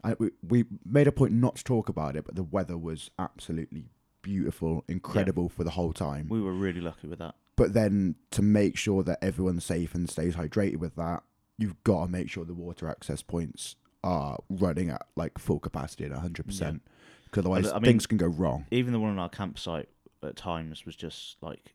I, 0.05 0.15
we, 0.17 0.31
we 0.47 0.65
made 0.85 1.09
a 1.09 1.13
point 1.13 1.33
not 1.33 1.57
to 1.57 1.65
talk 1.65 1.89
about 1.89 2.15
it, 2.15 2.25
but 2.25 2.37
the 2.37 2.45
weather 2.45 2.79
was 2.79 3.11
absolutely 3.19 3.87
beautiful, 4.29 4.85
incredible 4.89 5.49
for 5.49 5.65
the 5.65 5.71
whole 5.71 5.93
time. 5.93 6.29
We 6.29 6.43
were 6.43 6.53
really 6.53 6.83
lucky 6.83 7.09
with 7.09 7.19
that. 7.19 7.35
But 7.57 7.73
then 7.73 8.15
to 8.33 8.43
make 8.43 8.77
sure 8.77 9.03
that 9.03 9.19
everyone's 9.23 9.65
safe 9.65 9.95
and 9.95 10.09
stays 10.09 10.37
hydrated 10.37 10.77
with 10.77 10.97
that, 10.97 11.23
you've 11.57 11.83
got 11.83 12.05
to 12.05 12.11
make 12.11 12.29
sure 12.31 12.45
the 12.45 12.53
water 12.53 12.89
access 12.89 13.23
points 13.23 13.77
are 14.05 14.39
running 14.51 14.91
at 14.91 15.07
like 15.17 15.39
full 15.39 15.59
capacity 15.59 16.05
at 16.05 16.13
100%. 16.13 16.81
Because 17.25 17.41
otherwise, 17.41 17.71
I 17.71 17.75
mean- 17.75 17.85
things 17.85 18.07
can 18.07 18.19
go 18.19 18.27
wrong. 18.27 18.67
Even 18.71 18.93
the 18.93 19.01
one 19.01 19.11
on 19.11 19.19
our 19.19 19.31
campsite 19.31 19.89
at 20.23 20.37
times 20.37 20.85
was 20.85 20.95
just 20.95 21.37
like 21.41 21.75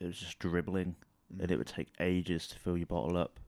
it 0.00 0.06
was 0.06 0.18
just 0.18 0.38
dribbling, 0.40 0.96
mm. 1.32 1.42
and 1.42 1.50
it 1.50 1.56
would 1.56 1.66
take 1.66 1.88
ages 2.00 2.48
to 2.48 2.58
fill 2.58 2.76
your 2.76 2.86
bottle 2.86 3.16
up. 3.16 3.38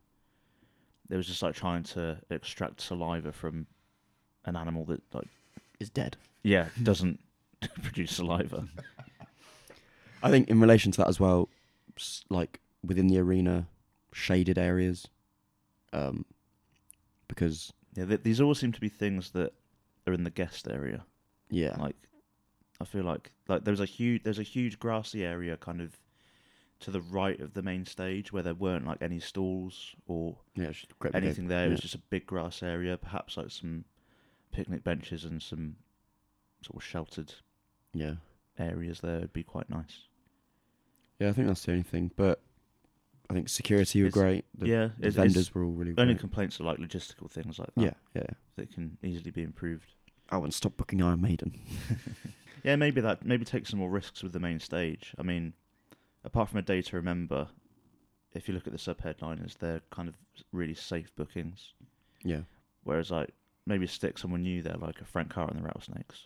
It 1.10 1.16
was 1.16 1.26
just 1.26 1.42
like 1.42 1.54
trying 1.54 1.82
to 1.84 2.18
extract 2.30 2.80
saliva 2.80 3.32
from 3.32 3.66
an 4.44 4.56
animal 4.56 4.84
that 4.86 5.02
like 5.12 5.28
Is 5.80 5.90
dead. 5.90 6.16
yeah 6.42 6.68
doesn't 6.82 7.20
produce 7.82 8.12
saliva. 8.16 8.66
I 10.22 10.30
think 10.30 10.48
in 10.48 10.60
relation 10.60 10.92
to 10.92 10.98
that 10.98 11.08
as 11.08 11.20
well, 11.20 11.48
s- 11.96 12.24
like 12.28 12.60
within 12.84 13.06
the 13.08 13.18
arena, 13.18 13.66
shaded 14.12 14.58
areas, 14.58 15.08
um, 15.92 16.24
because 17.28 17.72
Yeah, 17.94 18.06
th- 18.06 18.22
these 18.22 18.40
all 18.40 18.54
seem 18.54 18.72
to 18.72 18.80
be 18.80 18.88
things 18.88 19.30
that 19.32 19.52
are 20.06 20.12
in 20.12 20.24
the 20.24 20.30
guest 20.30 20.68
area. 20.68 21.04
yeah, 21.50 21.76
Like 21.78 21.96
I 22.80 22.84
feel 22.84 23.04
like 23.04 23.30
like 23.48 23.64
there's 23.64 23.80
a 23.80 23.84
huge 23.86 24.22
there's 24.24 24.38
a 24.38 24.42
huge 24.44 24.78
grassy 24.78 25.24
area 25.24 25.56
kind 25.56 25.80
of 25.80 25.96
to 26.80 26.90
the 26.90 27.00
right 27.00 27.40
of 27.40 27.54
the 27.54 27.62
main 27.62 27.86
stage 27.86 28.32
where 28.32 28.42
there 28.42 28.54
weren't 28.54 28.86
like 28.86 29.00
any 29.00 29.18
stalls 29.18 29.94
or 30.06 30.36
yeah, 30.54 30.66
it's 30.66 30.80
just 30.80 30.98
great 30.98 31.14
anything 31.14 31.48
there. 31.48 31.66
It 31.66 31.70
was 31.70 31.78
yeah. 31.78 31.82
just 31.82 31.94
a 31.94 31.98
big 32.10 32.26
grass 32.26 32.62
area, 32.62 32.96
perhaps 32.98 33.36
like 33.36 33.50
some 33.50 33.84
picnic 34.52 34.84
benches 34.84 35.24
and 35.24 35.42
some 35.42 35.76
sort 36.66 36.76
of 36.76 36.84
sheltered 36.84 37.34
Yeah. 37.94 38.16
areas 38.58 39.00
there 39.00 39.20
would 39.20 39.32
be 39.32 39.42
quite 39.42 39.68
nice. 39.70 40.04
Yeah, 41.18 41.28
I 41.30 41.32
think 41.32 41.46
that's 41.48 41.64
the 41.64 41.72
only 41.72 41.82
thing. 41.84 42.10
But 42.16 42.42
I 43.30 43.34
think 43.34 43.48
security 43.48 44.02
were 44.02 44.08
It's- 44.08 44.22
great. 44.22 44.44
The, 44.56 44.68
yeah, 44.68 44.88
the 44.98 45.10
vendors 45.10 45.54
were 45.54 45.64
all 45.64 45.72
really 45.72 45.94
only 45.98 46.14
great. 46.14 46.20
complaints 46.20 46.60
are 46.60 46.64
like 46.64 46.78
logistical 46.78 47.30
things 47.30 47.58
like 47.58 47.74
that 47.74 47.82
yeah, 47.82 47.94
yeah. 48.14 48.26
that 48.56 48.70
can 48.72 48.98
easily 49.02 49.30
be 49.30 49.42
improved. 49.42 49.92
I 50.30 50.36
wouldn't 50.36 50.54
stop 50.54 50.76
booking 50.76 51.02
Iron 51.02 51.20
Maiden. 51.20 51.54
Yeah, 52.64 52.74
maybe 52.74 53.00
that 53.00 53.24
maybe 53.24 53.44
take 53.44 53.64
some 53.64 53.78
more 53.78 53.88
risks 53.90 54.24
with 54.24 54.32
the 54.32 54.40
main 54.40 54.58
stage. 54.58 55.14
I 55.18 55.22
mean, 55.22 55.52
apart 56.24 56.48
from 56.48 56.58
a 56.58 56.62
day 56.62 56.82
to 56.82 56.96
remember, 56.96 57.46
if 58.34 58.48
you 58.48 58.54
look 58.54 58.66
at 58.66 58.72
the 58.72 58.78
sub 58.78 59.00
headliners, 59.02 59.54
they're 59.60 59.82
kind 59.90 60.08
of 60.08 60.16
really 60.50 60.74
safe 60.74 61.14
bookings. 61.14 61.74
Yeah. 62.24 62.40
Whereas 62.82 63.12
like 63.12 63.30
maybe 63.66 63.86
stick 63.86 64.18
someone 64.18 64.42
new 64.42 64.62
there, 64.62 64.74
like 64.78 65.00
a 65.00 65.04
Frank 65.04 65.30
Carter 65.30 65.52
and 65.54 65.60
the 65.62 65.64
Rattlesnakes. 65.66 66.24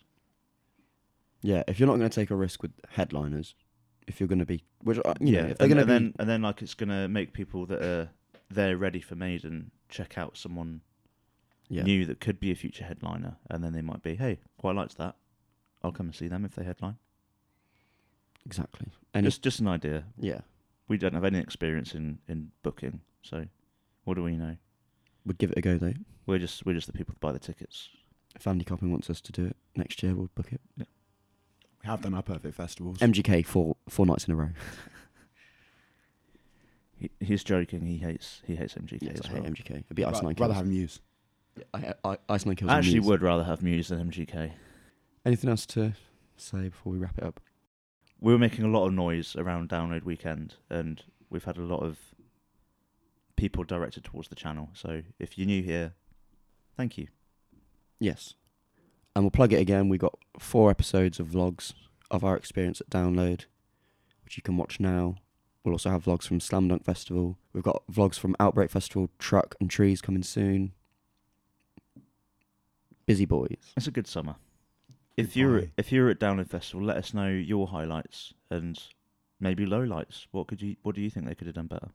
Yeah, 1.43 1.63
if 1.67 1.79
you're 1.79 1.87
not 1.87 1.97
going 1.97 2.11
to 2.11 2.15
take 2.15 2.31
a 2.31 2.37
risk 2.37 2.63
with 2.63 2.73
headliners, 2.91 3.55
if 4.07 4.21
you're 4.21 4.29
going 4.29 4.41
to 4.41 4.47
be, 4.47 4.65
which 4.83 4.99
uh, 5.05 5.15
you 5.21 5.33
know, 5.33 5.39
if 5.49 5.59
they're 5.59 5.67
and, 5.67 5.75
going 5.75 5.77
to 5.77 5.81
and 5.81 5.87
be, 5.87 5.93
then 5.93 6.15
and 6.19 6.29
then 6.29 6.43
like 6.43 6.63
it's 6.63 6.75
gonna 6.75 7.09
make 7.09 7.33
people 7.33 7.67
that 7.67 7.83
are 7.83 8.11
there 8.51 8.77
ready 8.77 9.01
for 9.01 9.15
Maiden 9.15 9.71
check 9.89 10.19
out 10.19 10.37
someone 10.37 10.81
yeah, 11.69 11.83
new 11.83 12.05
that 12.07 12.21
could 12.21 12.41
be 12.41 12.51
a 12.51 12.55
future 12.55 12.85
headliner, 12.85 13.37
and 13.49 13.63
then 13.63 13.73
they 13.73 13.83
might 13.83 14.03
be, 14.03 14.17
hey, 14.17 14.39
quite 14.59 14.75
liked 14.75 14.99
that. 14.99 15.17
I'll 15.83 15.93
come 15.93 16.07
and 16.07 16.15
see 16.15 16.29
them 16.29 16.45
if 16.45 16.55
they 16.55 16.65
headline. 16.65 16.97
exactly. 18.45 18.89
And 19.15 19.25
just 19.25 19.43
just 19.43 19.61
an 19.61 19.69
idea. 19.69 20.05
yeah, 20.19 20.41
We 20.89 20.99
don't 20.99 21.15
have 21.15 21.25
any 21.25 21.39
experience 21.39 21.95
in, 21.95 22.19
in 22.29 22.51
booking, 22.63 23.01
so 23.23 23.47
what 24.05 24.15
do 24.15 24.23
we 24.23 24.37
know? 24.37 24.57
would 25.27 25.39
give 25.39 25.51
it 25.51 25.59
a 25.59 25.61
go 25.61 25.77
though. 25.79 25.95
We're 26.27 26.39
just 26.39 26.65
we're 26.67 26.75
just 26.75 26.87
the 26.87 26.93
people 26.93 27.13
that 27.15 27.21
buy 27.21 27.33
the 27.33 27.39
tickets. 27.39 27.89
If 28.35 28.47
Andy 28.47 28.65
Copping 28.65 28.91
wants 28.91 29.11
us 29.11 29.21
to 29.23 29.33
do 29.33 29.47
it 29.47 29.57
next 29.77 30.03
year, 30.03 30.15
we'll 30.15 30.31
book 30.35 30.53
it. 30.53 30.61
We 31.83 31.89
have 31.89 32.03
done 32.03 32.15
our 32.15 32.23
perfect 32.23 32.55
festivals. 32.55 32.99
MGK 32.99 33.45
four 33.47 33.77
four 33.89 34.07
nights 34.07 34.27
in 34.27 34.35
a 34.35 34.37
row. 34.37 34.51
He, 36.97 37.11
he's 37.21 37.43
joking. 37.43 37.87
He 37.87 37.97
hates 37.99 38.43
he 38.47 38.57
hates 38.57 38.75
MGK 38.75 38.99
Yes, 39.03 39.21
as 39.21 39.31
I 39.31 39.35
well. 39.35 39.43
hate 39.45 39.53
MGK. 39.55 39.71
It'd 39.71 39.97
be 39.97 40.05
Ice 40.05 40.17
Ra- 40.17 40.21
Nine 40.21 40.37
rather 40.39 40.53
Kills. 40.53 40.57
have 40.57 40.67
Muse. 40.67 41.01
I, 41.75 41.95
I, 42.05 42.17
Ice 42.29 42.47
Nine 42.47 42.57
Kills. 42.57 42.71
I 42.71 42.75
and 42.75 42.79
actually 42.85 42.99
Muse. 43.01 43.07
would 43.07 43.23
rather 43.23 43.45
have 43.45 43.63
Muse 43.63 43.89
than 43.89 44.11
MGK. 44.11 44.53
Anything 45.25 45.51
else 45.51 45.65
to 45.67 45.95
say 46.37 46.69
before 46.69 46.93
we 46.93 46.99
wrap 46.99 47.17
it 47.19 47.25
up? 47.25 47.41
We 48.21 48.33
were 48.33 48.39
making 48.39 48.65
a 48.67 48.69
lot 48.69 48.87
of 48.87 48.93
noise 48.93 49.35
around 49.37 49.71
download 49.71 50.05
weekend, 50.05 50.57
and 50.69 51.03
we've 51.31 51.45
had 51.45 51.57
a 51.57 51.63
lot 51.63 51.83
of 51.83 51.99
people 53.37 53.65
directed 53.65 54.05
towards 54.05 54.29
the 54.29 54.35
channel. 54.35 54.69
So 54.75 55.01
if 55.19 55.39
you're 55.39 55.47
new 55.47 55.63
here, 55.63 55.95
thank 56.77 56.99
you. 56.99 57.09
Yes. 57.99 58.35
And 59.15 59.25
we'll 59.25 59.31
plug 59.31 59.53
it 59.53 59.61
again. 59.61 59.89
We 59.89 59.99
got 59.99 60.17
four 60.39 60.71
episodes 60.71 61.19
of 61.19 61.29
vlogs 61.29 61.73
of 62.11 62.25
our 62.25 62.37
experience 62.37 62.81
at 62.81 62.91
Download, 62.91 63.45
which 64.25 64.37
you 64.37 64.43
can 64.43 64.57
watch 64.57 64.79
now. 64.81 65.17
We'll 65.65 65.75
also 65.75 65.91
have 65.91 66.05
vlogs 66.05 66.27
from 66.27 66.41
Slam 66.41 66.69
Dunk 66.69 66.85
Festival. 66.85 67.37
We've 67.53 67.63
got 67.63 67.83
vlogs 67.93 68.19
from 68.19 68.35
Outbreak 68.41 68.71
Festival, 68.71 69.11
Truck 69.19 69.57
and 69.61 69.69
Trees 69.69 70.01
coming 70.01 70.23
soon. 70.23 70.73
Busy 73.07 73.25
boys. 73.27 73.73
It's 73.77 73.87
a 73.87 73.91
good 73.91 74.07
summer. 74.07 74.37
If 75.17 75.37
you're 75.37 75.61
Goodbye. 75.61 75.73
if 75.77 75.93
you're 75.93 76.09
at 76.09 76.19
Download 76.21 76.49
Festival, 76.49 76.87
let 76.87 76.97
us 76.97 77.13
know 77.13 77.29
your 77.29 77.67
highlights 77.69 78.33
and 78.51 78.81
maybe 79.39 79.67
lowlights. 79.67 80.27
What 80.31 80.47
could 80.47 80.63
you 80.63 80.77
what 80.83 80.95
do 80.95 81.01
you 81.03 81.11
think 81.11 81.27
they 81.27 81.35
could 81.35 81.47
have 81.49 81.57
done 81.57 81.67
better? 81.67 81.89